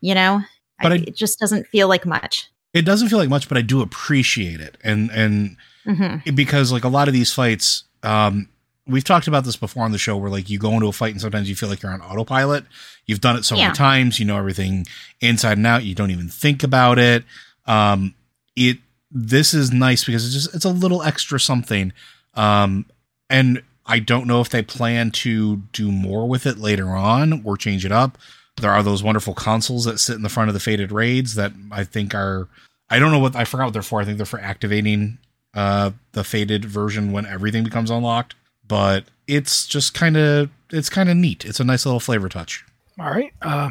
You 0.00 0.14
know? 0.14 0.40
But 0.82 0.92
I, 0.92 0.96
I- 0.96 1.04
it 1.06 1.16
just 1.16 1.38
doesn't 1.38 1.66
feel 1.68 1.88
like 1.88 2.04
much. 2.06 2.50
It 2.74 2.82
doesn't 2.84 3.08
feel 3.08 3.18
like 3.18 3.30
much, 3.30 3.48
but 3.48 3.56
I 3.56 3.62
do 3.62 3.80
appreciate 3.80 4.60
it, 4.60 4.76
and 4.84 5.10
and 5.10 5.56
hmm 5.84 6.16
because 6.34 6.72
like 6.72 6.84
a 6.84 6.88
lot 6.88 7.06
of 7.08 7.14
these 7.14 7.32
fights 7.32 7.84
um 8.02 8.48
we've 8.88 9.04
talked 9.04 9.28
about 9.28 9.44
this 9.44 9.56
before 9.56 9.84
on 9.84 9.92
the 9.92 9.98
show 9.98 10.16
where 10.16 10.30
like 10.30 10.50
you 10.50 10.58
go 10.58 10.72
into 10.72 10.86
a 10.86 10.92
fight 10.92 11.12
and 11.12 11.20
sometimes 11.20 11.48
you 11.48 11.54
feel 11.56 11.68
like 11.68 11.80
you're 11.82 11.92
on 11.92 12.00
autopilot. 12.02 12.64
You've 13.06 13.20
done 13.20 13.36
it 13.36 13.44
so 13.44 13.54
Yeah. 13.56 13.66
many 13.68 13.74
times. 13.76 14.18
You 14.20 14.26
know 14.26 14.36
everything 14.36 14.84
inside 15.20 15.56
and 15.58 15.66
out. 15.66 15.84
You 15.84 15.94
don't 15.94 16.10
even 16.10 16.28
think 16.28 16.62
about 16.64 16.98
it. 16.98 17.24
Um 17.66 18.14
it 18.56 18.78
this 19.10 19.54
is 19.54 19.72
nice 19.72 20.04
because 20.04 20.24
it's 20.26 20.34
just 20.34 20.54
it's 20.54 20.64
a 20.64 20.70
little 20.70 21.02
extra 21.02 21.38
something. 21.40 21.92
Um 22.34 22.86
and 23.30 23.62
i 23.88 23.98
don't 24.00 24.26
know 24.26 24.40
if 24.40 24.48
they 24.50 24.62
plan 24.62 25.10
to 25.12 25.58
do 25.72 25.90
more 25.92 26.28
with 26.28 26.44
it 26.46 26.58
later 26.58 26.88
on 26.90 27.40
or 27.44 27.56
change 27.56 27.84
it 27.86 27.92
up 27.92 28.18
there 28.60 28.72
are 28.72 28.82
those 28.82 29.02
wonderful 29.02 29.34
consoles 29.34 29.84
that 29.84 29.98
sit 29.98 30.16
in 30.16 30.22
the 30.22 30.28
front 30.28 30.48
of 30.48 30.54
the 30.54 30.60
fated 30.60 30.92
raids 30.92 31.34
that 31.34 31.52
i 31.70 31.84
think 31.84 32.14
are 32.14 32.48
i 32.90 32.98
don't 32.98 33.12
know 33.12 33.18
what 33.18 33.36
i 33.36 33.44
forgot 33.44 33.64
what 33.64 33.72
they're 33.72 33.82
for 33.82 34.00
i 34.00 34.04
think 34.04 34.16
they're 34.16 34.26
for 34.26 34.40
activating 34.40 35.18
uh 35.54 35.90
the 36.12 36.24
fated 36.24 36.64
version 36.64 37.12
when 37.12 37.26
everything 37.26 37.64
becomes 37.64 37.90
unlocked 37.90 38.34
but 38.66 39.04
it's 39.26 39.66
just 39.66 39.94
kind 39.94 40.16
of 40.16 40.50
it's 40.70 40.88
kind 40.88 41.08
of 41.08 41.16
neat 41.16 41.44
it's 41.44 41.60
a 41.60 41.64
nice 41.64 41.84
little 41.86 42.00
flavor 42.00 42.28
touch 42.28 42.64
All 42.98 43.10
right. 43.10 43.32
Uh, 43.42 43.70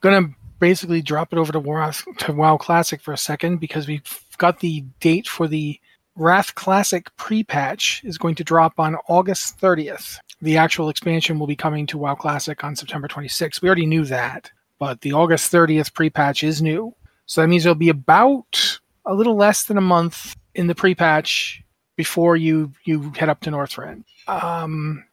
gonna 0.00 0.30
basically 0.58 1.02
drop 1.02 1.32
it 1.32 1.38
over 1.38 1.52
to 1.52 1.60
WoW, 1.60 1.90
to 2.18 2.32
WoW 2.32 2.56
Classic 2.56 3.00
for 3.00 3.12
a 3.12 3.18
second 3.18 3.58
because 3.58 3.86
we've 3.86 4.02
got 4.38 4.60
the 4.60 4.80
date 5.00 5.28
for 5.28 5.48
the 5.48 5.78
Wrath 6.16 6.54
Classic 6.54 7.08
pre-patch 7.16 8.02
is 8.04 8.18
going 8.18 8.34
to 8.34 8.44
drop 8.44 8.78
on 8.78 8.96
August 9.08 9.58
30th. 9.60 10.18
The 10.42 10.56
actual 10.58 10.88
expansion 10.88 11.38
will 11.38 11.46
be 11.46 11.56
coming 11.56 11.86
to 11.86 11.98
WoW 11.98 12.14
Classic 12.14 12.62
on 12.64 12.76
September 12.76 13.08
26th. 13.08 13.62
We 13.62 13.68
already 13.68 13.86
knew 13.86 14.04
that, 14.06 14.50
but 14.78 15.00
the 15.00 15.12
August 15.12 15.52
30th 15.52 15.94
pre-patch 15.94 16.42
is 16.42 16.60
new. 16.60 16.94
So 17.26 17.40
that 17.40 17.48
means 17.48 17.64
it'll 17.64 17.76
be 17.76 17.88
about 17.88 18.80
a 19.06 19.14
little 19.14 19.36
less 19.36 19.64
than 19.64 19.78
a 19.78 19.82
month 19.82 20.36
in 20.54 20.66
the 20.66 20.74
pre-patch 20.74 21.62
before 21.96 22.36
you 22.36 22.72
you 22.84 23.12
head 23.16 23.28
up 23.28 23.40
to 23.42 23.50
Northrend. 23.50 24.04
Um, 24.26 25.04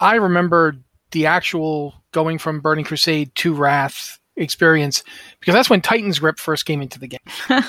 I 0.00 0.16
remember 0.16 0.76
the 1.10 1.26
actual 1.26 1.94
going 2.12 2.38
from 2.38 2.60
Burning 2.60 2.84
Crusade 2.84 3.34
to 3.36 3.54
Wrath 3.54 4.18
experience 4.36 5.02
because 5.40 5.54
that's 5.54 5.70
when 5.70 5.80
Titan's 5.80 6.18
Grip 6.18 6.38
first 6.38 6.66
came 6.66 6.82
into 6.82 6.98
the 6.98 7.08
game. 7.08 7.18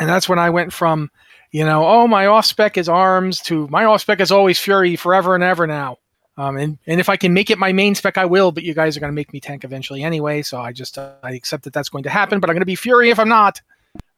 And 0.00 0.08
that's 0.08 0.28
when 0.28 0.38
I 0.38 0.48
went 0.48 0.72
from, 0.72 1.10
you 1.52 1.64
know, 1.64 1.86
oh, 1.86 2.08
my 2.08 2.26
off 2.26 2.46
spec 2.46 2.78
is 2.78 2.88
arms 2.88 3.40
to 3.42 3.68
my 3.68 3.84
off 3.84 4.00
spec 4.00 4.20
is 4.20 4.32
always 4.32 4.58
Fury 4.58 4.96
forever 4.96 5.34
and 5.34 5.44
ever 5.44 5.66
now. 5.66 5.98
Um, 6.40 6.56
and, 6.56 6.78
and 6.86 7.00
if 7.00 7.10
I 7.10 7.16
can 7.18 7.34
make 7.34 7.50
it 7.50 7.58
my 7.58 7.70
main 7.72 7.94
spec, 7.94 8.16
I 8.16 8.24
will, 8.24 8.50
but 8.50 8.62
you 8.62 8.72
guys 8.72 8.96
are 8.96 9.00
going 9.00 9.12
to 9.12 9.14
make 9.14 9.30
me 9.30 9.40
tank 9.40 9.62
eventually 9.62 10.02
anyway. 10.02 10.40
So 10.40 10.58
I 10.58 10.72
just, 10.72 10.96
uh, 10.96 11.12
I 11.22 11.32
accept 11.32 11.64
that 11.64 11.74
that's 11.74 11.90
going 11.90 12.04
to 12.04 12.10
happen, 12.10 12.40
but 12.40 12.48
I'm 12.48 12.54
going 12.54 12.62
to 12.62 12.66
be 12.66 12.76
Fury 12.76 13.10
if 13.10 13.18
I'm 13.18 13.28
not. 13.28 13.60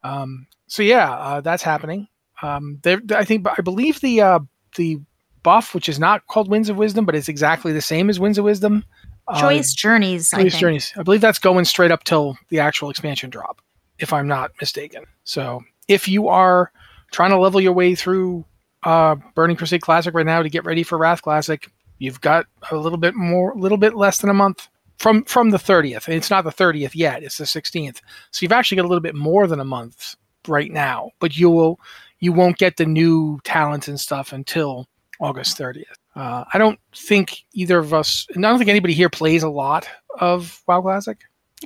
Um, 0.04 0.46
so 0.68 0.84
yeah, 0.84 1.10
uh, 1.12 1.40
that's 1.40 1.64
happening. 1.64 2.06
Um, 2.40 2.80
I 3.10 3.24
think, 3.24 3.46
I 3.58 3.60
believe 3.62 4.00
the, 4.00 4.20
uh, 4.20 4.38
the 4.76 5.00
buff, 5.42 5.74
which 5.74 5.88
is 5.88 5.98
not 5.98 6.24
called 6.28 6.48
Winds 6.48 6.68
of 6.68 6.76
Wisdom, 6.76 7.06
but 7.06 7.16
it's 7.16 7.28
exactly 7.28 7.72
the 7.72 7.80
same 7.82 8.08
as 8.08 8.20
Winds 8.20 8.38
of 8.38 8.44
Wisdom. 8.44 8.84
uh, 9.28 9.40
Joyous 9.40 9.74
Journeys, 9.74 10.32
I 10.32 10.38
Joyous 10.42 10.52
think. 10.52 10.60
Journeys. 10.60 10.92
I 10.96 11.02
believe 11.02 11.20
that's 11.20 11.38
going 11.38 11.64
straight 11.64 11.90
up 11.90 12.04
till 12.04 12.36
the 12.50 12.60
actual 12.60 12.90
expansion 12.90 13.30
drop, 13.30 13.60
if 13.98 14.12
I'm 14.12 14.28
not 14.28 14.52
mistaken. 14.60 15.04
So 15.24 15.62
if 15.88 16.06
you 16.06 16.28
are 16.28 16.70
trying 17.10 17.30
to 17.30 17.38
level 17.38 17.60
your 17.60 17.72
way 17.72 17.94
through 17.94 18.44
uh, 18.84 19.16
Burning 19.34 19.56
Crusade 19.56 19.82
Classic 19.82 20.14
right 20.14 20.26
now 20.26 20.42
to 20.42 20.48
get 20.48 20.64
ready 20.64 20.82
for 20.82 20.98
Wrath 20.98 21.22
Classic, 21.22 21.68
you've 22.02 22.20
got 22.20 22.46
a 22.70 22.76
little 22.76 22.98
bit 22.98 23.14
more, 23.14 23.52
a 23.52 23.58
little 23.58 23.78
bit 23.78 23.94
less 23.94 24.18
than 24.18 24.30
a 24.30 24.34
month 24.34 24.68
from 24.98 25.24
from 25.24 25.50
the 25.50 25.58
30th. 25.58 26.06
And 26.06 26.16
it's 26.16 26.30
not 26.30 26.44
the 26.44 26.50
30th 26.50 26.92
yet; 26.94 27.22
it's 27.22 27.38
the 27.38 27.44
16th. 27.44 28.00
So 28.30 28.42
you've 28.42 28.52
actually 28.52 28.76
got 28.76 28.84
a 28.84 28.88
little 28.88 29.00
bit 29.00 29.14
more 29.14 29.46
than 29.46 29.60
a 29.60 29.64
month 29.64 30.16
right 30.48 30.70
now. 30.70 31.10
But 31.20 31.36
you 31.36 31.50
will, 31.50 31.78
you 32.20 32.32
won't 32.32 32.58
get 32.58 32.76
the 32.76 32.86
new 32.86 33.38
talents 33.44 33.88
and 33.88 33.98
stuff 34.00 34.32
until 34.32 34.86
August 35.20 35.58
30th. 35.58 35.84
Uh, 36.14 36.44
I 36.52 36.58
don't 36.58 36.78
think 36.94 37.44
either 37.54 37.78
of 37.78 37.94
us, 37.94 38.26
and 38.34 38.44
I 38.44 38.50
don't 38.50 38.58
think 38.58 38.70
anybody 38.70 38.92
here 38.94 39.08
plays 39.08 39.42
a 39.42 39.48
lot 39.48 39.88
of 40.20 40.62
WoW 40.66 40.82
Classic. 40.82 41.18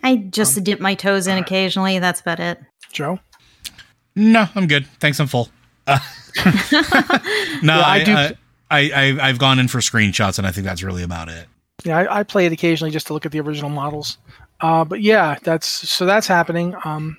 I 0.03 0.17
just 0.17 0.63
dip 0.63 0.79
my 0.79 0.95
toes 0.95 1.27
in 1.27 1.39
occasionally. 1.39 1.99
That's 1.99 2.21
about 2.21 2.39
it. 2.41 2.61
Joe? 2.93 3.19
no 4.19 4.49
i'm 4.55 4.67
good 4.67 4.87
thanks 4.99 5.21
i'm 5.21 5.27
full 5.27 5.51
uh, 5.87 5.99
no 7.63 7.77
Yeah, 7.77 7.83
I 7.85 7.95
I, 8.01 8.05
do- 8.05 8.13
I, 8.15 8.33
I, 8.71 8.91
I 8.91 9.29
I've 9.29 9.39
gone 9.39 9.59
in 9.59 9.69
for 9.69 9.79
screenshots, 9.79 10.39
and 10.39 10.47
I 10.47 10.51
think 10.51 10.67
that's 10.67 10.83
really 10.83 11.03
about 11.03 11.29
it. 11.29 11.47
Yeah, 11.85 11.99
I, 11.99 12.21
I 12.21 12.23
play 12.23 12.47
it 12.47 12.53
occasionally 12.53 12.91
just 12.91 13.07
to 13.09 13.13
look 13.13 13.27
at 13.27 13.33
the 13.33 13.41
original 13.41 13.71
models. 13.71 14.19
Uh, 14.61 14.85
but 14.85 15.03
yeah, 15.03 15.37
that's 15.43 15.67
so 15.67 16.07
that's 16.07 16.27
happening. 16.27 16.75
Um, 16.85 17.19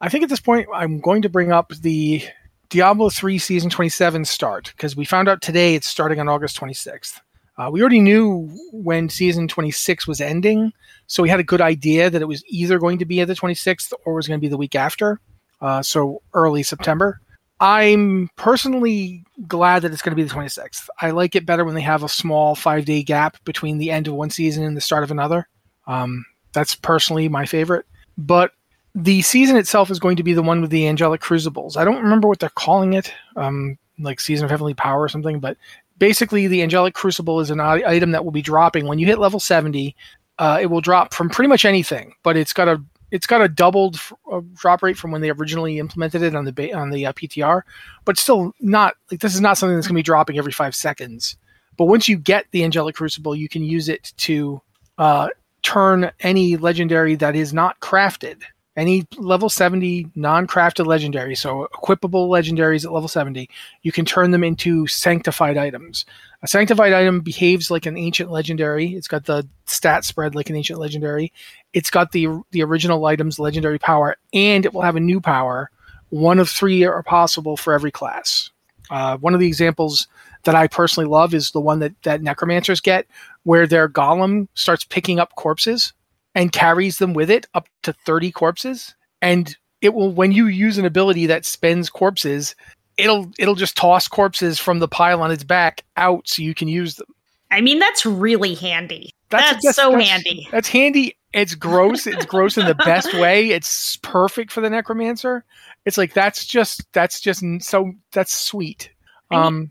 I 0.00 0.08
think 0.08 0.22
at 0.24 0.30
this 0.30 0.40
point 0.40 0.68
I'm 0.72 1.00
going 1.00 1.22
to 1.22 1.28
bring 1.28 1.50
up 1.50 1.72
the 1.80 2.22
Diablo 2.68 3.08
3 3.10 3.38
season 3.38 3.70
27 3.70 4.24
start 4.24 4.72
because 4.76 4.94
we 4.94 5.04
found 5.04 5.28
out 5.28 5.40
today 5.40 5.74
it's 5.74 5.86
starting 5.86 6.20
on 6.20 6.28
August 6.28 6.60
26th. 6.60 7.20
Uh, 7.56 7.68
we 7.72 7.80
already 7.80 8.00
knew 8.00 8.48
when 8.72 9.08
season 9.08 9.48
26 9.48 10.06
was 10.06 10.20
ending, 10.20 10.72
so 11.08 11.22
we 11.22 11.28
had 11.28 11.40
a 11.40 11.44
good 11.44 11.60
idea 11.60 12.08
that 12.08 12.22
it 12.22 12.28
was 12.28 12.44
either 12.46 12.78
going 12.78 12.98
to 12.98 13.04
be 13.04 13.20
at 13.20 13.26
the 13.26 13.34
26th 13.34 13.92
or 14.04 14.14
was 14.14 14.28
going 14.28 14.38
to 14.38 14.40
be 14.40 14.48
the 14.48 14.56
week 14.56 14.76
after, 14.76 15.18
uh, 15.60 15.82
so 15.82 16.22
early 16.34 16.62
September. 16.62 17.20
I'm 17.60 18.30
personally 18.36 19.24
glad 19.46 19.82
that 19.82 19.92
it's 19.92 20.02
going 20.02 20.16
to 20.16 20.22
be 20.22 20.22
the 20.22 20.34
26th. 20.34 20.88
I 21.00 21.10
like 21.10 21.34
it 21.34 21.46
better 21.46 21.64
when 21.64 21.74
they 21.74 21.80
have 21.80 22.02
a 22.02 22.08
small 22.08 22.54
five 22.54 22.84
day 22.84 23.02
gap 23.02 23.36
between 23.44 23.78
the 23.78 23.90
end 23.90 24.06
of 24.06 24.14
one 24.14 24.30
season 24.30 24.64
and 24.64 24.76
the 24.76 24.80
start 24.80 25.02
of 25.02 25.10
another. 25.10 25.48
Um, 25.86 26.24
that's 26.52 26.74
personally 26.74 27.28
my 27.28 27.46
favorite. 27.46 27.86
But 28.16 28.52
the 28.94 29.22
season 29.22 29.56
itself 29.56 29.90
is 29.90 29.98
going 29.98 30.16
to 30.16 30.22
be 30.22 30.34
the 30.34 30.42
one 30.42 30.60
with 30.60 30.70
the 30.70 30.86
angelic 30.86 31.20
crucibles. 31.20 31.76
I 31.76 31.84
don't 31.84 32.02
remember 32.02 32.28
what 32.28 32.38
they're 32.38 32.48
calling 32.50 32.94
it, 32.94 33.12
um, 33.36 33.78
like 33.98 34.20
season 34.20 34.44
of 34.44 34.50
heavenly 34.50 34.74
power 34.74 35.02
or 35.02 35.08
something, 35.08 35.40
but 35.40 35.56
basically 35.98 36.46
the 36.46 36.62
angelic 36.62 36.94
crucible 36.94 37.40
is 37.40 37.50
an 37.50 37.60
item 37.60 38.12
that 38.12 38.24
will 38.24 38.32
be 38.32 38.42
dropping 38.42 38.86
when 38.86 38.98
you 38.98 39.06
hit 39.06 39.18
level 39.18 39.40
70 39.40 39.94
uh, 40.38 40.58
it 40.60 40.66
will 40.66 40.80
drop 40.80 41.12
from 41.12 41.28
pretty 41.28 41.48
much 41.48 41.64
anything 41.64 42.14
but 42.22 42.36
it's 42.36 42.52
got 42.52 42.68
a 42.68 42.82
it's 43.10 43.26
got 43.26 43.40
a 43.40 43.48
doubled 43.48 43.96
f- 43.96 44.12
uh, 44.30 44.40
drop 44.54 44.82
rate 44.82 44.96
from 44.96 45.10
when 45.10 45.20
they 45.20 45.30
originally 45.30 45.78
implemented 45.78 46.22
it 46.22 46.34
on 46.34 46.44
the 46.44 46.52
ba- 46.52 46.74
on 46.74 46.90
the 46.90 47.06
uh, 47.06 47.12
PTR, 47.12 47.62
but 48.04 48.18
still 48.18 48.52
not 48.60 48.94
like 49.10 49.20
this 49.20 49.34
is 49.34 49.40
not 49.40 49.58
something 49.58 49.76
that's 49.76 49.86
going 49.86 49.94
to 49.94 49.98
be 49.98 50.02
dropping 50.02 50.38
every 50.38 50.52
five 50.52 50.74
seconds. 50.74 51.36
But 51.76 51.86
once 51.86 52.08
you 52.08 52.18
get 52.18 52.46
the 52.50 52.64
angelic 52.64 52.96
crucible, 52.96 53.34
you 53.36 53.48
can 53.48 53.62
use 53.62 53.88
it 53.88 54.12
to 54.18 54.60
uh, 54.98 55.28
turn 55.62 56.10
any 56.20 56.56
legendary 56.56 57.14
that 57.16 57.36
is 57.36 57.54
not 57.54 57.78
crafted, 57.80 58.42
any 58.76 59.06
level 59.16 59.48
seventy 59.48 60.08
non-crafted 60.14 60.86
legendary, 60.86 61.34
so 61.34 61.68
equipable 61.74 62.28
legendaries 62.28 62.84
at 62.84 62.92
level 62.92 63.08
seventy, 63.08 63.48
you 63.82 63.92
can 63.92 64.04
turn 64.04 64.30
them 64.30 64.44
into 64.44 64.86
sanctified 64.86 65.56
items. 65.56 66.04
A 66.42 66.46
sanctified 66.46 66.92
item 66.92 67.20
behaves 67.20 67.70
like 67.70 67.86
an 67.86 67.96
ancient 67.96 68.30
legendary. 68.30 68.94
It's 68.94 69.08
got 69.08 69.24
the 69.24 69.48
stat 69.66 70.04
spread 70.04 70.36
like 70.36 70.50
an 70.50 70.56
ancient 70.56 70.78
legendary. 70.78 71.32
It's 71.72 71.90
got 71.90 72.12
the 72.12 72.28
the 72.50 72.62
original 72.62 73.04
item's 73.06 73.38
legendary 73.38 73.78
power, 73.78 74.16
and 74.32 74.64
it 74.64 74.72
will 74.72 74.82
have 74.82 74.96
a 74.96 75.00
new 75.00 75.20
power. 75.20 75.70
One 76.10 76.38
of 76.38 76.48
three 76.48 76.84
are 76.84 77.02
possible 77.02 77.56
for 77.56 77.74
every 77.74 77.90
class. 77.90 78.50
Uh, 78.90 79.18
one 79.18 79.34
of 79.34 79.40
the 79.40 79.46
examples 79.46 80.08
that 80.44 80.54
I 80.54 80.66
personally 80.66 81.08
love 81.08 81.34
is 81.34 81.50
the 81.50 81.60
one 81.60 81.80
that 81.80 81.94
that 82.02 82.22
necromancers 82.22 82.80
get, 82.80 83.06
where 83.42 83.66
their 83.66 83.88
golem 83.88 84.48
starts 84.54 84.84
picking 84.84 85.18
up 85.18 85.34
corpses 85.36 85.92
and 86.34 86.52
carries 86.52 86.98
them 86.98 87.12
with 87.12 87.30
it 87.30 87.46
up 87.54 87.68
to 87.82 87.92
thirty 87.92 88.32
corpses, 88.32 88.94
and 89.20 89.56
it 89.82 89.94
will 89.94 90.12
when 90.12 90.32
you 90.32 90.46
use 90.46 90.78
an 90.78 90.86
ability 90.86 91.26
that 91.26 91.44
spends 91.44 91.90
corpses 91.90 92.54
it'll 92.98 93.30
it'll 93.38 93.54
just 93.54 93.76
toss 93.76 94.08
corpses 94.08 94.58
from 94.58 94.80
the 94.80 94.88
pile 94.88 95.22
on 95.22 95.30
its 95.30 95.44
back 95.44 95.84
out 95.96 96.28
so 96.28 96.42
you 96.42 96.54
can 96.54 96.68
use 96.68 96.96
them. 96.96 97.06
I 97.50 97.62
mean, 97.62 97.78
that's 97.78 98.04
really 98.04 98.54
handy. 98.54 99.14
That's, 99.30 99.64
that's 99.64 99.76
so 99.76 99.92
that's, 99.92 100.08
handy. 100.08 100.48
That's 100.50 100.68
handy. 100.68 101.16
It's 101.32 101.54
gross. 101.54 102.06
It's 102.06 102.24
gross 102.24 102.56
in 102.56 102.66
the 102.66 102.74
best 102.74 103.12
way. 103.14 103.50
It's 103.50 103.96
perfect 103.98 104.50
for 104.50 104.60
the 104.60 104.70
necromancer. 104.70 105.44
It's 105.84 105.98
like 105.98 106.14
that's 106.14 106.46
just 106.46 106.90
that's 106.92 107.20
just 107.20 107.44
so 107.60 107.92
that's 108.12 108.32
sweet. 108.32 108.90
Um, 109.30 109.70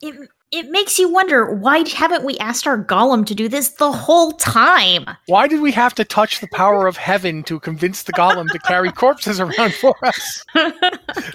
it 0.00 0.28
it 0.52 0.70
makes 0.70 0.98
you 0.98 1.08
wonder 1.08 1.54
why 1.54 1.88
haven't 1.88 2.24
we 2.24 2.36
asked 2.38 2.66
our 2.66 2.84
golem 2.84 3.24
to 3.26 3.34
do 3.34 3.48
this 3.48 3.70
the 3.70 3.90
whole 3.90 4.32
time? 4.32 5.06
Why 5.26 5.48
did 5.48 5.60
we 5.62 5.72
have 5.72 5.94
to 5.94 6.04
touch 6.04 6.40
the 6.40 6.48
power 6.52 6.86
of 6.86 6.96
heaven 6.96 7.42
to 7.44 7.58
convince 7.58 8.02
the 8.02 8.12
golem 8.12 8.48
to 8.50 8.58
carry 8.58 8.92
corpses 8.92 9.40
around 9.40 9.72
for 9.74 9.94
us? 10.04 10.44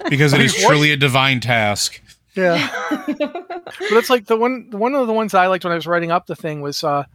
Because 0.10 0.34
it 0.34 0.42
is 0.42 0.54
truly 0.54 0.92
a 0.92 0.98
divine 0.98 1.40
task. 1.40 2.02
Yeah, 2.36 2.70
but 3.08 3.94
it's 3.94 4.12
like 4.12 4.28
the 4.28 4.38
one 4.38 4.68
one 4.72 4.94
of 4.94 5.08
the 5.08 5.14
ones 5.14 5.34
I 5.34 5.48
liked 5.48 5.64
when 5.64 5.72
I 5.72 5.76
was 5.76 5.88
writing 5.88 6.12
up 6.12 6.28
the 6.28 6.36
thing 6.36 6.62
was 6.62 6.84
uh, 6.84 7.06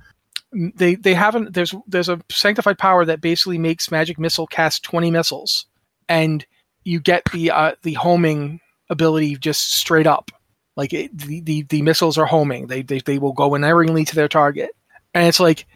they 0.52 0.94
they 0.96 1.14
haven't 1.14 1.54
there's 1.54 1.74
there's 1.86 2.08
a 2.08 2.20
sanctified 2.30 2.78
power 2.78 3.04
that 3.04 3.20
basically 3.20 3.58
makes 3.58 3.90
magic 3.90 4.18
missile 4.18 4.46
cast 4.46 4.82
twenty 4.82 5.10
missiles, 5.10 5.66
and 6.08 6.44
you 6.84 7.00
get 7.00 7.24
the 7.32 7.50
uh, 7.50 7.74
the 7.82 7.94
homing 7.94 8.60
ability 8.90 9.36
just 9.36 9.74
straight 9.74 10.06
up 10.06 10.30
like 10.76 10.92
it, 10.92 11.16
the, 11.16 11.40
the, 11.40 11.62
the 11.62 11.82
missiles 11.82 12.16
are 12.18 12.26
homing. 12.26 12.66
They, 12.66 12.82
they 12.82 13.00
they 13.00 13.18
will 13.18 13.32
go 13.32 13.54
unerringly 13.54 14.04
to 14.06 14.14
their 14.14 14.28
target, 14.28 14.70
and 15.14 15.26
it's 15.26 15.40
like 15.40 15.66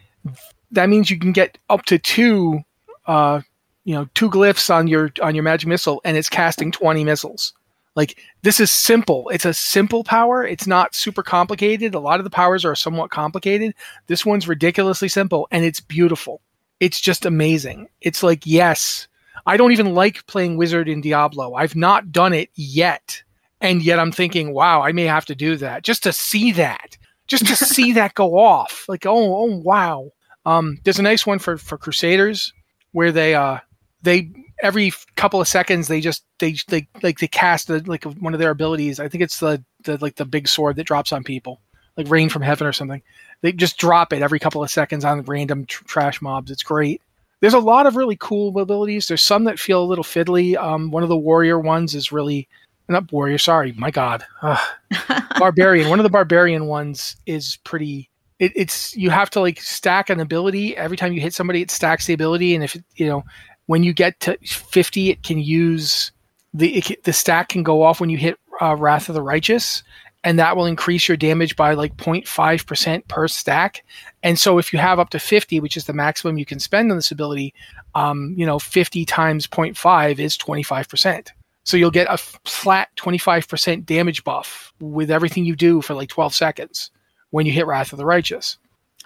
that 0.71 0.89
means 0.89 1.09
you 1.09 1.19
can 1.19 1.31
get 1.31 1.57
up 1.69 1.85
to 1.85 1.99
two, 1.99 2.61
uh, 3.05 3.41
you 3.85 3.93
know, 3.93 4.07
two 4.15 4.29
glyphs 4.29 4.73
on 4.73 4.87
your 4.87 5.11
on 5.21 5.35
your 5.35 5.43
magic 5.43 5.67
missile, 5.67 6.01
and 6.03 6.17
it's 6.17 6.29
casting 6.29 6.71
twenty 6.71 7.03
missiles. 7.03 7.53
Like 7.97 8.17
this 8.43 8.61
is 8.61 8.71
simple. 8.71 9.27
It's 9.29 9.43
a 9.43 9.53
simple 9.53 10.05
power. 10.05 10.45
It's 10.45 10.67
not 10.67 10.95
super 10.95 11.23
complicated. 11.23 11.95
A 11.95 11.99
lot 11.99 12.19
of 12.19 12.23
the 12.23 12.29
powers 12.29 12.63
are 12.63 12.75
somewhat 12.75 13.11
complicated. 13.11 13.73
This 14.05 14.25
one's 14.25 14.47
ridiculously 14.47 15.09
simple, 15.09 15.47
and 15.51 15.65
it's 15.65 15.81
beautiful. 15.81 16.41
It's 16.79 17.01
just 17.01 17.25
amazing. 17.25 17.89
It's 17.99 18.23
like 18.23 18.45
yes, 18.45 19.07
I 19.45 19.57
don't 19.57 19.73
even 19.73 19.93
like 19.93 20.25
playing 20.27 20.55
wizard 20.55 20.87
in 20.87 21.01
Diablo. 21.01 21.55
I've 21.55 21.75
not 21.75 22.13
done 22.13 22.31
it 22.31 22.49
yet 22.55 23.23
and 23.61 23.81
yet 23.81 23.99
I'm 23.99 24.11
thinking, 24.11 24.53
wow, 24.53 24.81
I 24.81 24.91
may 24.91 25.05
have 25.05 25.25
to 25.25 25.35
do 25.35 25.55
that 25.57 25.83
just 25.83 26.03
to 26.03 26.13
see 26.13 26.51
that, 26.53 26.97
just 27.25 27.47
to 27.47 27.55
see 27.65 27.93
that 27.93 28.13
go 28.13 28.37
off. 28.37 28.85
Like, 28.87 29.05
oh, 29.05 29.37
oh, 29.37 29.57
wow. 29.57 30.11
Um, 30.45 30.79
there's 30.83 30.99
a 30.99 31.03
nice 31.03 31.25
one 31.25 31.39
for 31.39 31.57
for 31.57 31.77
Crusaders 31.77 32.53
where 32.91 33.11
they 33.11 33.35
uh 33.35 33.59
they 34.01 34.31
every 34.61 34.91
couple 35.15 35.39
of 35.39 35.47
seconds 35.47 35.87
they 35.87 36.01
just 36.01 36.23
they 36.39 36.55
they 36.67 36.87
like 37.03 37.19
they 37.19 37.27
cast 37.27 37.67
the, 37.67 37.83
like 37.85 38.03
one 38.03 38.33
of 38.33 38.39
their 38.39 38.51
abilities. 38.51 38.99
I 38.99 39.07
think 39.07 39.23
it's 39.23 39.39
the 39.39 39.63
the 39.83 39.97
like 39.97 40.15
the 40.15 40.25
big 40.25 40.47
sword 40.47 40.75
that 40.77 40.85
drops 40.85 41.11
on 41.11 41.23
people, 41.23 41.61
like 41.95 42.09
rain 42.09 42.29
from 42.29 42.41
heaven 42.41 42.67
or 42.67 42.73
something. 42.73 43.01
They 43.41 43.51
just 43.51 43.77
drop 43.77 44.13
it 44.13 44.21
every 44.21 44.39
couple 44.39 44.63
of 44.63 44.71
seconds 44.71 45.05
on 45.05 45.21
random 45.23 45.65
tr- 45.65 45.83
trash 45.85 46.21
mobs. 46.21 46.51
It's 46.51 46.63
great. 46.63 47.01
There's 47.39 47.53
a 47.53 47.59
lot 47.59 47.85
of 47.85 47.95
really 47.95 48.17
cool 48.19 48.57
abilities. 48.59 49.07
There's 49.07 49.21
some 49.21 49.43
that 49.43 49.59
feel 49.59 49.83
a 49.83 49.85
little 49.85 50.03
fiddly. 50.03 50.57
Um, 50.57 50.89
one 50.89 51.03
of 51.03 51.09
the 51.09 51.17
warrior 51.17 51.59
ones 51.59 51.93
is 51.93 52.11
really 52.11 52.47
not 52.89 53.11
warrior. 53.11 53.37
Sorry, 53.37 53.73
my 53.73 53.91
God, 53.91 54.25
barbarian. 55.37 55.89
One 55.89 55.99
of 55.99 56.03
the 56.03 56.09
barbarian 56.09 56.65
ones 56.65 57.15
is 57.25 57.57
pretty. 57.63 58.09
It, 58.39 58.53
it's 58.55 58.95
you 58.95 59.09
have 59.09 59.29
to 59.31 59.39
like 59.39 59.59
stack 59.61 60.09
an 60.09 60.19
ability 60.19 60.75
every 60.77 60.97
time 60.97 61.13
you 61.13 61.21
hit 61.21 61.33
somebody. 61.33 61.61
It 61.61 61.71
stacks 61.71 62.05
the 62.05 62.13
ability, 62.13 62.55
and 62.55 62.63
if 62.63 62.75
it, 62.75 62.83
you 62.95 63.07
know 63.07 63.23
when 63.67 63.83
you 63.83 63.93
get 63.93 64.19
to 64.21 64.37
fifty, 64.43 65.11
it 65.11 65.23
can 65.23 65.39
use 65.39 66.11
the 66.53 66.77
it, 66.77 67.03
the 67.03 67.13
stack 67.13 67.49
can 67.49 67.63
go 67.63 67.83
off 67.83 68.01
when 68.01 68.09
you 68.09 68.17
hit 68.17 68.37
uh, 68.61 68.75
Wrath 68.75 69.07
of 69.07 69.15
the 69.15 69.21
Righteous, 69.21 69.83
and 70.23 70.39
that 70.39 70.57
will 70.57 70.65
increase 70.65 71.07
your 71.07 71.17
damage 71.17 71.55
by 71.55 71.73
like 71.73 71.95
0.5 71.97 72.65
percent 72.65 73.07
per 73.07 73.27
stack. 73.27 73.83
And 74.23 74.39
so 74.39 74.57
if 74.57 74.73
you 74.73 74.79
have 74.79 74.99
up 74.99 75.11
to 75.11 75.19
50, 75.19 75.59
which 75.59 75.77
is 75.77 75.85
the 75.85 75.93
maximum 75.93 76.37
you 76.37 76.45
can 76.45 76.59
spend 76.59 76.91
on 76.91 76.97
this 76.97 77.11
ability, 77.11 77.53
um, 77.95 78.33
you 78.35 78.45
know, 78.45 78.59
50 78.59 79.05
times 79.05 79.47
0.5 79.47 80.19
is 80.19 80.35
25 80.35 80.89
percent. 80.89 81.33
So 81.63 81.75
you'll 81.75 81.91
get 81.91 82.07
a 82.09 82.17
flat 82.17 82.87
25% 82.95 83.85
damage 83.85 84.23
buff 84.23 84.71
with 84.79 85.11
everything 85.11 85.43
you 85.43 85.53
do 85.53 85.81
for 85.81 85.95
like 85.95 86.07
12 86.07 86.33
seconds 86.33 86.91
when 87.31 87.45
you 87.45 87.51
hit 87.51 87.67
Wrath 87.67 87.91
of 87.91 87.97
the 87.97 88.05
Righteous. 88.05 88.57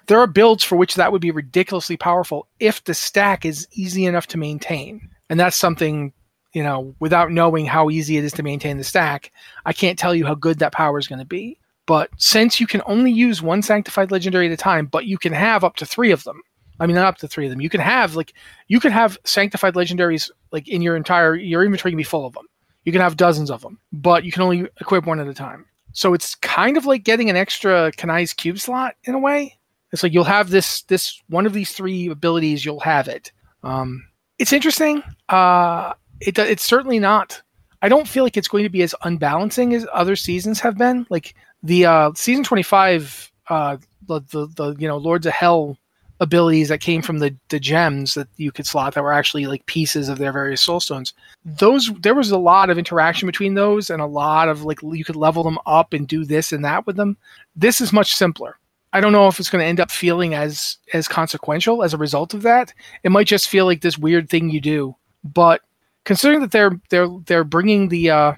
There 0.07 0.19
are 0.19 0.27
builds 0.27 0.63
for 0.63 0.75
which 0.75 0.95
that 0.95 1.11
would 1.11 1.21
be 1.21 1.31
ridiculously 1.31 1.97
powerful 1.97 2.47
if 2.59 2.83
the 2.83 2.93
stack 2.93 3.45
is 3.45 3.67
easy 3.71 4.05
enough 4.05 4.27
to 4.27 4.37
maintain. 4.37 5.09
And 5.29 5.39
that's 5.39 5.57
something, 5.57 6.13
you 6.53 6.63
know, 6.63 6.95
without 6.99 7.31
knowing 7.31 7.65
how 7.65 7.89
easy 7.89 8.17
it 8.17 8.23
is 8.23 8.33
to 8.33 8.43
maintain 8.43 8.77
the 8.77 8.83
stack, 8.83 9.31
I 9.65 9.73
can't 9.73 9.97
tell 9.97 10.13
you 10.13 10.25
how 10.25 10.35
good 10.35 10.59
that 10.59 10.73
power 10.73 10.99
is 10.99 11.07
going 11.07 11.19
to 11.19 11.25
be. 11.25 11.57
But 11.85 12.09
since 12.17 12.59
you 12.59 12.67
can 12.67 12.81
only 12.85 13.11
use 13.11 13.41
one 13.41 13.61
sanctified 13.61 14.11
legendary 14.11 14.47
at 14.47 14.51
a 14.51 14.57
time, 14.57 14.85
but 14.85 15.05
you 15.05 15.17
can 15.17 15.33
have 15.33 15.63
up 15.63 15.75
to 15.77 15.85
three 15.85 16.11
of 16.11 16.23
them, 16.23 16.41
I 16.79 16.87
mean, 16.87 16.95
not 16.95 17.05
up 17.05 17.17
to 17.17 17.27
three 17.27 17.45
of 17.45 17.51
them. 17.51 17.61
You 17.61 17.69
can 17.69 17.79
have 17.79 18.15
like 18.15 18.33
you 18.67 18.79
can 18.79 18.91
have 18.91 19.17
sanctified 19.23 19.75
legendaries 19.75 20.31
like 20.51 20.67
in 20.67 20.81
your 20.81 20.95
entire 20.95 21.35
your 21.35 21.63
inventory 21.63 21.91
can 21.91 21.97
be 21.97 22.03
full 22.03 22.25
of 22.25 22.33
them. 22.33 22.45
You 22.85 22.91
can 22.91 23.01
have 23.01 23.17
dozens 23.17 23.51
of 23.51 23.61
them, 23.61 23.79
but 23.93 24.23
you 24.23 24.31
can 24.31 24.41
only 24.41 24.67
equip 24.79 25.05
one 25.05 25.19
at 25.19 25.27
a 25.27 25.33
time. 25.33 25.65
So 25.93 26.13
it's 26.15 26.35
kind 26.35 26.77
of 26.77 26.85
like 26.85 27.03
getting 27.03 27.29
an 27.29 27.35
extra 27.35 27.91
Kanai's 27.91 28.33
cube 28.33 28.57
slot 28.57 28.95
in 29.03 29.13
a 29.13 29.19
way. 29.19 29.59
It's 29.91 30.03
like 30.03 30.13
you'll 30.13 30.23
have 30.23 30.49
this 30.49 30.83
this 30.83 31.21
one 31.29 31.45
of 31.45 31.53
these 31.53 31.71
three 31.71 32.07
abilities. 32.07 32.63
You'll 32.63 32.79
have 32.79 33.07
it. 33.07 33.31
Um, 33.63 34.07
it's 34.39 34.53
interesting. 34.53 35.03
Uh, 35.29 35.93
it 36.19 36.37
it's 36.39 36.63
certainly 36.63 36.99
not. 36.99 37.41
I 37.81 37.89
don't 37.89 38.07
feel 38.07 38.23
like 38.23 38.37
it's 38.37 38.47
going 38.47 38.63
to 38.63 38.69
be 38.69 38.83
as 38.83 38.95
unbalancing 39.03 39.73
as 39.73 39.87
other 39.91 40.15
seasons 40.15 40.59
have 40.59 40.77
been. 40.77 41.05
Like 41.09 41.35
the 41.63 41.85
uh, 41.85 42.11
season 42.15 42.43
twenty 42.43 42.63
five, 42.63 43.31
uh, 43.49 43.77
the, 44.07 44.21
the 44.31 44.47
the 44.55 44.75
you 44.79 44.87
know 44.87 44.97
Lords 44.97 45.25
of 45.25 45.33
Hell 45.33 45.77
abilities 46.21 46.69
that 46.69 46.79
came 46.79 47.01
from 47.01 47.17
the 47.17 47.35
the 47.49 47.59
gems 47.59 48.13
that 48.13 48.27
you 48.37 48.51
could 48.51 48.67
slot 48.67 48.93
that 48.93 49.03
were 49.03 49.11
actually 49.11 49.47
like 49.47 49.65
pieces 49.65 50.07
of 50.07 50.19
their 50.19 50.31
various 50.31 50.61
soul 50.61 50.79
stones. 50.79 51.13
Those 51.43 51.91
there 52.01 52.15
was 52.15 52.31
a 52.31 52.37
lot 52.37 52.69
of 52.69 52.77
interaction 52.77 53.25
between 53.25 53.55
those 53.55 53.89
and 53.89 54.01
a 54.01 54.05
lot 54.05 54.47
of 54.47 54.63
like 54.63 54.81
you 54.83 55.03
could 55.03 55.15
level 55.15 55.43
them 55.43 55.57
up 55.65 55.93
and 55.93 56.07
do 56.07 56.23
this 56.23 56.53
and 56.53 56.63
that 56.63 56.85
with 56.85 56.95
them. 56.95 57.17
This 57.55 57.81
is 57.81 57.91
much 57.91 58.15
simpler. 58.15 58.57
I 58.93 58.99
don't 58.99 59.13
know 59.13 59.27
if 59.27 59.39
it's 59.39 59.49
going 59.49 59.61
to 59.61 59.67
end 59.67 59.79
up 59.79 59.91
feeling 59.91 60.33
as 60.33 60.77
as 60.93 61.07
consequential 61.07 61.83
as 61.83 61.93
a 61.93 61.97
result 61.97 62.33
of 62.33 62.41
that. 62.41 62.73
It 63.03 63.11
might 63.11 63.27
just 63.27 63.49
feel 63.49 63.65
like 63.65 63.81
this 63.81 63.97
weird 63.97 64.29
thing 64.29 64.49
you 64.49 64.59
do. 64.61 64.95
But 65.23 65.61
considering 66.03 66.41
that 66.41 66.51
they're 66.51 66.79
they're 66.89 67.07
they're 67.25 67.43
bringing 67.43 67.89
the 67.89 68.09
uh, 68.09 68.33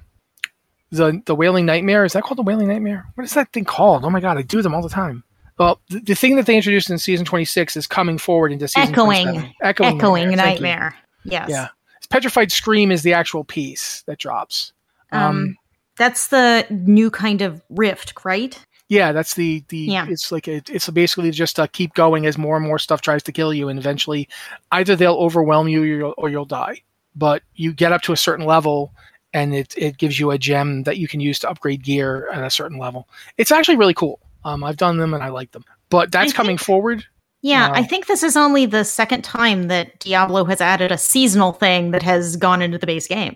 the 0.92 1.22
the 1.26 1.36
Wailing 1.36 1.66
Nightmare 1.66 2.06
is 2.06 2.14
that 2.14 2.24
called 2.24 2.38
the 2.38 2.44
Wailing 2.44 2.68
Nightmare? 2.68 3.06
What 3.16 3.24
is 3.24 3.34
that 3.34 3.52
thing 3.52 3.66
called? 3.66 4.06
Oh 4.06 4.10
my 4.10 4.20
god, 4.20 4.38
I 4.38 4.42
do 4.42 4.62
them 4.62 4.76
all 4.76 4.82
the 4.82 4.90
time. 4.90 5.24
Well, 5.58 5.80
the, 5.90 6.00
the 6.00 6.16
thing 6.16 6.36
that 6.36 6.46
they 6.46 6.56
introduced 6.56 6.90
in 6.90 6.98
season 6.98 7.26
twenty 7.26 7.46
six 7.46 7.76
is 7.76 7.88
coming 7.88 8.18
forward 8.18 8.52
into 8.52 8.68
season 8.68 8.92
Echoing. 8.92 9.54
Echoing, 9.62 9.98
Echoing 9.98 10.30
you. 10.32 10.36
nightmare. 10.36 10.96
Yes. 11.24 11.50
Yeah, 11.50 11.70
Petrified 12.10 12.52
Scream 12.52 12.92
is 12.92 13.02
the 13.04 13.14
actual 13.14 13.44
piece 13.44 14.04
that 14.08 14.20
drops. 14.20 14.74
Um, 15.12 15.58
that's 15.96 16.28
the 16.28 16.66
new 16.70 17.12
kind 17.12 17.42
of 17.42 17.62
rift, 17.70 18.14
right? 18.26 18.60
Yeah, 18.90 19.12
that's 19.12 19.36
the 19.36 19.64
the. 19.70 19.78
Yeah. 19.78 20.08
It's 20.10 20.32
like 20.32 20.48
a, 20.48 20.62
it's 20.70 20.90
basically 20.90 21.32
just 21.32 21.60
uh, 21.60 21.68
keep 21.68 21.94
going 21.94 22.26
as 22.26 22.38
more 22.38 22.58
and 22.58 22.66
more 22.66 22.80
stuff 22.80 23.02
tries 23.02 23.24
to 23.24 23.32
kill 23.32 23.54
you, 23.54 23.70
and 23.70 23.80
eventually, 23.80 24.28
either 24.72 24.96
they'll 24.96 25.16
overwhelm 25.16 25.68
you 25.68 25.82
or 25.82 25.86
you'll, 25.86 26.14
or 26.18 26.30
you'll 26.30 26.46
die. 26.46 26.82
But 27.16 27.44
you 27.56 27.74
get 27.74 27.92
up 27.92 28.02
to 28.04 28.14
a 28.14 28.18
certain 28.18 28.46
level, 28.46 28.94
and 29.34 29.54
it 29.56 29.74
it 29.78 29.98
gives 29.98 30.20
you 30.20 30.32
a 30.32 30.38
gem 30.38 30.84
that 30.84 30.98
you 30.98 31.08
can 31.08 31.20
use 31.20 31.40
to 31.40 31.50
upgrade 31.50 31.84
gear 31.84 32.30
at 32.32 32.44
a 32.44 32.50
certain 32.50 32.78
level. 32.78 33.08
It's 33.38 33.52
actually 33.52 33.78
really 33.78 33.94
cool. 33.94 34.20
Um, 34.46 34.64
I've 34.64 34.78
done 34.78 34.98
them 34.98 35.14
and 35.14 35.24
I 35.24 35.30
like 35.30 35.52
them. 35.52 35.64
But 35.90 36.12
that's 36.12 36.34
I 36.34 36.36
coming 36.36 36.58
forward. 36.58 37.06
Yeah, 37.42 37.70
Wow. 37.70 37.76
I 37.76 37.84
think 37.84 38.08
this 38.08 38.24
is 38.24 38.38
only 38.38 38.66
the 38.66 38.86
second 38.86 39.24
time 39.24 39.68
that 39.68 40.00
Diablo 40.00 40.46
has 40.46 40.62
added 40.62 40.92
a 40.92 40.98
seasonal 40.98 41.52
thing 41.52 41.92
that 41.92 42.02
has 42.02 42.38
gone 42.38 42.62
into 42.62 42.78
the 42.78 42.88
base 42.88 43.08
game. 43.08 43.36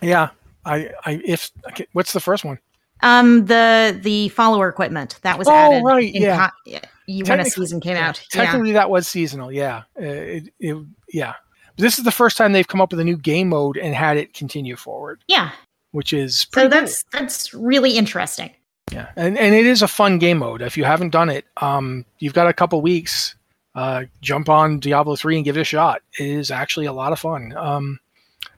Yeah, 0.00 0.30
I 0.64 0.90
I 1.04 1.20
if 1.24 1.50
okay, 1.68 1.86
what's 1.92 2.12
the 2.12 2.20
first 2.20 2.44
one? 2.44 2.58
Um, 3.02 3.46
the 3.46 3.98
the 4.02 4.28
follower 4.30 4.68
equipment 4.68 5.18
that 5.22 5.38
was 5.38 5.46
Oh, 5.48 5.52
added. 5.54 5.82
right, 5.84 6.14
in 6.14 6.22
yeah. 6.22 6.50
co- 6.66 6.78
when 7.26 7.40
a 7.40 7.44
season 7.46 7.80
came 7.80 7.96
yeah, 7.96 8.08
out. 8.08 8.20
Yeah. 8.34 8.44
Technically, 8.44 8.72
that 8.72 8.90
was 8.90 9.06
seasonal. 9.08 9.50
Yeah, 9.52 9.82
Uh, 9.98 10.04
it, 10.04 10.52
it, 10.60 10.76
yeah. 11.12 11.34
But 11.76 11.82
this 11.82 11.98
is 11.98 12.04
the 12.04 12.10
first 12.10 12.36
time 12.36 12.52
they've 12.52 12.66
come 12.66 12.80
up 12.80 12.90
with 12.90 13.00
a 13.00 13.04
new 13.04 13.16
game 13.16 13.48
mode 13.50 13.76
and 13.76 13.94
had 13.94 14.16
it 14.16 14.34
continue 14.34 14.74
forward, 14.76 15.22
Yeah. 15.28 15.50
which 15.92 16.12
is 16.12 16.40
So 16.40 16.48
pretty 16.50 16.68
cool. 16.70 16.80
that's 16.80 17.04
that's 17.12 17.54
really 17.54 17.92
interesting. 17.96 18.50
Yeah, 18.90 19.08
and 19.16 19.38
and 19.38 19.54
it 19.54 19.66
is 19.66 19.82
a 19.82 19.88
fun 19.88 20.18
game 20.18 20.38
mode. 20.38 20.60
If 20.62 20.76
you 20.76 20.84
haven't 20.84 21.10
done 21.10 21.28
it, 21.30 21.44
um, 21.58 22.04
you've 22.18 22.32
got 22.34 22.48
a 22.48 22.52
couple 22.52 22.80
weeks. 22.80 23.34
Uh, 23.74 24.04
jump 24.22 24.48
on 24.48 24.80
Diablo 24.80 25.14
three 25.14 25.36
and 25.36 25.44
give 25.44 25.56
it 25.56 25.60
a 25.60 25.64
shot. 25.64 26.02
It 26.18 26.26
is 26.26 26.50
actually 26.50 26.86
a 26.86 26.92
lot 26.92 27.12
of 27.12 27.20
fun. 27.20 27.54
Um, 27.56 28.00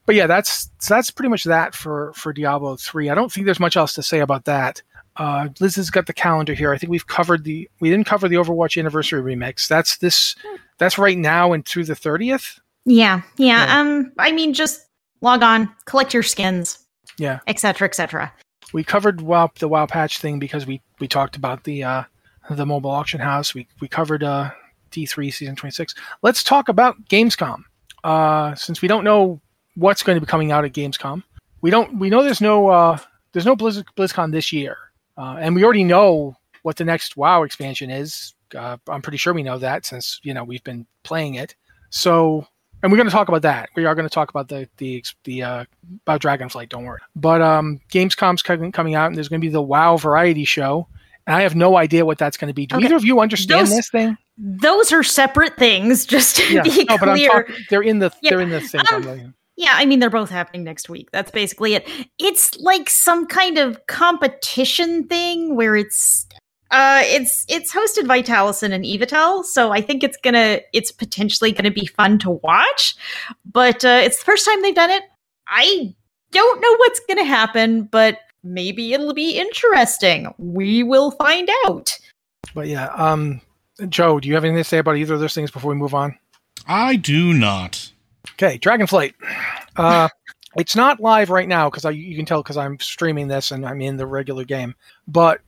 but 0.06 0.14
yeah, 0.14 0.26
that's 0.26 0.70
so 0.78 0.94
that's 0.94 1.10
pretty 1.10 1.28
much 1.28 1.44
that 1.44 1.74
for 1.74 2.12
for 2.14 2.32
Diablo 2.32 2.76
three. 2.76 3.08
I 3.10 3.14
don't 3.14 3.32
think 3.32 3.44
there's 3.46 3.60
much 3.60 3.76
else 3.76 3.94
to 3.94 4.02
say 4.02 4.20
about 4.20 4.44
that. 4.46 4.82
Uh, 5.16 5.48
Liz 5.58 5.76
has 5.76 5.90
got 5.90 6.06
the 6.06 6.12
calendar 6.12 6.54
here. 6.54 6.72
I 6.72 6.78
think 6.78 6.90
we've 6.90 7.06
covered 7.06 7.44
the 7.44 7.68
we 7.80 7.90
didn't 7.90 8.06
cover 8.06 8.28
the 8.28 8.36
Overwatch 8.36 8.78
Anniversary 8.78 9.22
remix. 9.22 9.68
That's 9.68 9.98
this 9.98 10.36
that's 10.78 10.98
right 10.98 11.18
now 11.18 11.52
and 11.52 11.66
through 11.66 11.84
the 11.84 11.96
thirtieth. 11.96 12.58
Yeah, 12.84 13.22
yeah. 13.36 13.66
Yeah. 13.66 13.80
Um, 13.80 14.12
I 14.18 14.32
mean, 14.32 14.54
just 14.54 14.86
log 15.20 15.42
on, 15.42 15.70
collect 15.84 16.14
your 16.14 16.22
skins, 16.22 16.78
Yeah, 17.18 17.40
etc., 17.46 17.86
etc. 17.86 18.32
we 18.72 18.82
covered 18.84 19.20
WoW 19.20 19.50
the 19.58 19.68
WoW 19.68 19.86
patch 19.86 20.18
thing 20.18 20.38
because 20.38 20.66
we 20.66 20.80
we 20.98 21.06
talked 21.08 21.36
about 21.36 21.64
the 21.64 21.84
uh, 21.84 22.02
the 22.48 22.64
mobile 22.64 22.90
auction 22.90 23.20
house. 23.20 23.54
We 23.54 23.68
we 23.80 23.88
covered 23.88 24.22
uh, 24.22 24.50
D3 24.90 25.32
season 25.32 25.56
26. 25.56 25.94
Let's 26.22 26.42
talk 26.42 26.68
about 26.68 27.04
Gamescom. 27.08 27.64
Uh, 28.02 28.54
since 28.54 28.80
we 28.80 28.88
don't 28.88 29.04
know 29.04 29.40
what's 29.76 30.02
going 30.02 30.16
to 30.16 30.20
be 30.20 30.26
coming 30.26 30.52
out 30.52 30.64
at 30.64 30.72
Gamescom, 30.72 31.22
we 31.62 31.70
don't 31.70 31.98
we 31.98 32.10
know 32.10 32.22
there's 32.22 32.40
no 32.40 32.68
uh, 32.68 32.98
there's 33.32 33.46
no 33.46 33.56
Blizz, 33.56 33.84
BlizzCon 33.96 34.32
this 34.32 34.52
year, 34.52 34.76
uh, 35.16 35.36
and 35.40 35.54
we 35.54 35.64
already 35.64 35.84
know 35.84 36.36
what 36.62 36.76
the 36.76 36.84
next 36.84 37.16
WoW 37.16 37.42
expansion 37.42 37.90
is. 37.90 38.34
Uh, 38.54 38.76
I'm 38.88 39.02
pretty 39.02 39.18
sure 39.18 39.32
we 39.32 39.42
know 39.42 39.58
that 39.58 39.86
since 39.86 40.20
you 40.22 40.34
know 40.34 40.44
we've 40.44 40.64
been 40.64 40.86
playing 41.04 41.34
it. 41.36 41.54
So, 41.90 42.46
and 42.82 42.90
we're 42.90 42.96
going 42.98 43.08
to 43.08 43.12
talk 43.12 43.28
about 43.28 43.42
that. 43.42 43.68
We 43.76 43.84
are 43.84 43.94
going 43.94 44.08
to 44.08 44.12
talk 44.14 44.30
about 44.30 44.48
the 44.48 44.68
the 44.78 45.04
the 45.24 45.42
uh, 45.42 45.64
about 46.06 46.20
Dragonflight. 46.22 46.68
Don't 46.68 46.84
worry. 46.84 47.00
But 47.16 47.42
um, 47.42 47.80
Gamescom's 47.92 48.42
coming 48.42 48.72
coming 48.72 48.94
out, 48.94 49.06
and 49.06 49.16
there's 49.16 49.28
going 49.28 49.40
to 49.40 49.44
be 49.46 49.50
the 49.52 49.62
WoW 49.62 49.96
Variety 49.96 50.44
Show, 50.44 50.88
and 51.26 51.36
I 51.36 51.42
have 51.42 51.54
no 51.54 51.76
idea 51.76 52.04
what 52.04 52.18
that's 52.18 52.36
going 52.36 52.48
to 52.48 52.54
be. 52.54 52.66
Do 52.66 52.76
Okay. 52.76 52.86
either 52.86 52.96
of 52.96 53.04
you 53.04 53.20
understand 53.20 53.66
Those- 53.68 53.76
this 53.76 53.90
thing? 53.90 54.16
Those 54.42 54.90
are 54.92 55.02
separate 55.02 55.56
things. 55.58 56.06
Just 56.06 56.36
to 56.36 56.54
Yeah, 56.54 56.62
be 56.62 56.84
no, 56.88 56.96
clear. 56.98 57.28
talking. 57.28 57.54
They're 57.68 57.82
in 57.82 57.98
the 57.98 58.10
Yeah, 58.22 58.30
they're 58.30 58.40
in 58.40 58.48
the 58.50 58.60
thing. 58.62 58.80
um, 58.90 59.34
Yeah, 59.60 59.74
I 59.74 59.84
mean 59.84 59.98
they're 59.98 60.08
both 60.08 60.30
happening 60.30 60.64
next 60.64 60.88
week. 60.88 61.10
That's 61.12 61.30
basically 61.30 61.74
it. 61.74 61.86
It's 62.18 62.58
like 62.60 62.88
some 62.88 63.26
kind 63.26 63.58
of 63.58 63.86
competition 63.88 65.06
thing 65.06 65.54
where 65.54 65.76
it's 65.76 66.26
uh 66.70 67.02
it's 67.04 67.44
it's 67.46 67.70
hosted 67.70 68.08
by 68.08 68.22
Taliesin 68.22 68.72
and 68.72 68.86
Evitel, 68.86 69.44
so 69.44 69.70
I 69.70 69.82
think 69.82 70.02
it's 70.02 70.16
gonna 70.16 70.60
it's 70.72 70.90
potentially 70.90 71.52
gonna 71.52 71.70
be 71.70 71.84
fun 71.84 72.18
to 72.20 72.30
watch. 72.30 72.96
But 73.44 73.84
uh 73.84 74.00
it's 74.02 74.20
the 74.20 74.24
first 74.24 74.46
time 74.46 74.62
they've 74.62 74.74
done 74.74 74.88
it. 74.88 75.02
I 75.46 75.94
don't 76.32 76.60
know 76.62 76.76
what's 76.78 77.00
gonna 77.06 77.24
happen, 77.24 77.82
but 77.82 78.16
maybe 78.42 78.94
it'll 78.94 79.12
be 79.12 79.38
interesting. 79.38 80.32
We 80.38 80.82
will 80.82 81.10
find 81.10 81.50
out. 81.66 81.98
But 82.54 82.68
yeah, 82.68 82.86
um, 82.94 83.42
Joe, 83.90 84.20
do 84.20 84.28
you 84.28 84.34
have 84.36 84.44
anything 84.44 84.62
to 84.62 84.64
say 84.64 84.78
about 84.78 84.96
either 84.96 85.12
of 85.12 85.20
those 85.20 85.34
things 85.34 85.50
before 85.50 85.68
we 85.68 85.76
move 85.76 85.92
on? 85.92 86.18
I 86.66 86.96
do 86.96 87.34
not. 87.34 87.92
Okay, 88.34 88.58
Dragonflight. 88.58 89.14
Uh, 89.76 90.08
it's 90.56 90.74
not 90.74 91.00
live 91.00 91.30
right 91.30 91.48
now 91.48 91.70
because 91.70 91.84
I 91.84 91.90
you 91.90 92.16
can 92.16 92.26
tell 92.26 92.42
because 92.42 92.56
I'm 92.56 92.78
streaming 92.80 93.28
this 93.28 93.50
and 93.52 93.64
I'm 93.64 93.80
in 93.80 93.96
the 93.96 94.06
regular 94.06 94.44
game. 94.44 94.74
But 95.06 95.40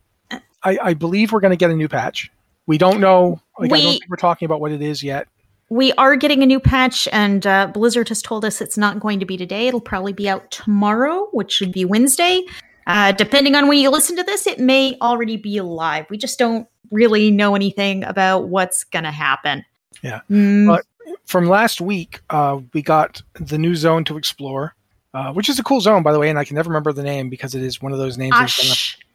I, 0.63 0.77
I 0.81 0.93
believe 0.93 1.31
we're 1.31 1.41
going 1.41 1.51
to 1.51 1.57
get 1.57 1.71
a 1.71 1.75
new 1.75 1.89
patch. 1.89 2.31
We 2.65 2.77
don't 2.77 3.01
know. 3.01 3.41
Like, 3.59 3.71
I 3.71 3.75
don't 3.75 3.85
We- 3.85 3.91
think 3.99 4.03
we're 4.09 4.15
talking 4.15 4.45
about 4.45 4.61
what 4.61 4.71
it 4.71 4.81
is 4.81 5.03
yet. 5.03 5.27
We 5.69 5.91
are 5.93 6.15
getting 6.15 6.43
a 6.43 6.45
new 6.45 6.59
patch, 6.59 7.07
and 7.11 7.47
uh, 7.47 7.67
Blizzard 7.67 8.09
has 8.09 8.21
told 8.21 8.45
us 8.45 8.61
it's 8.61 8.77
not 8.77 8.99
going 8.99 9.19
to 9.21 9.25
be 9.25 9.37
today. 9.37 9.67
It'll 9.67 9.81
probably 9.81 10.13
be 10.13 10.29
out 10.29 10.51
tomorrow, 10.51 11.29
which 11.31 11.51
should 11.51 11.71
be 11.71 11.83
Wednesday. 11.83 12.43
Uh, 12.85 13.11
depending 13.13 13.55
on 13.55 13.67
when 13.67 13.79
you 13.79 13.89
listen 13.89 14.15
to 14.17 14.23
this, 14.23 14.45
it 14.45 14.59
may 14.59 14.95
already 15.01 15.35
be 15.35 15.61
live. 15.61 16.05
We 16.11 16.17
just 16.17 16.37
don't 16.37 16.67
really 16.91 17.31
know 17.31 17.55
anything 17.55 18.03
about 18.03 18.49
what's 18.49 18.83
going 18.83 19.05
to 19.05 19.11
happen. 19.11 19.65
Yeah. 20.03 20.19
Mm, 20.29 20.67
But 20.67 20.85
from 21.25 21.47
last 21.47 21.81
week, 21.81 22.21
uh, 22.29 22.59
we 22.73 22.81
got 22.81 23.21
the 23.33 23.57
new 23.57 23.75
zone 23.75 24.03
to 24.05 24.17
explore, 24.17 24.75
uh, 25.13 25.31
which 25.33 25.49
is 25.49 25.59
a 25.59 25.63
cool 25.63 25.81
zone, 25.81 26.03
by 26.03 26.11
the 26.11 26.19
way. 26.19 26.29
And 26.29 26.37
I 26.39 26.43
can 26.45 26.55
never 26.55 26.69
remember 26.69 26.93
the 26.93 27.03
name 27.03 27.29
because 27.29 27.55
it 27.55 27.61
is 27.63 27.81
one 27.81 27.91
of 27.91 27.97
those 27.97 28.17
names. 28.17 28.35
been 28.35 28.41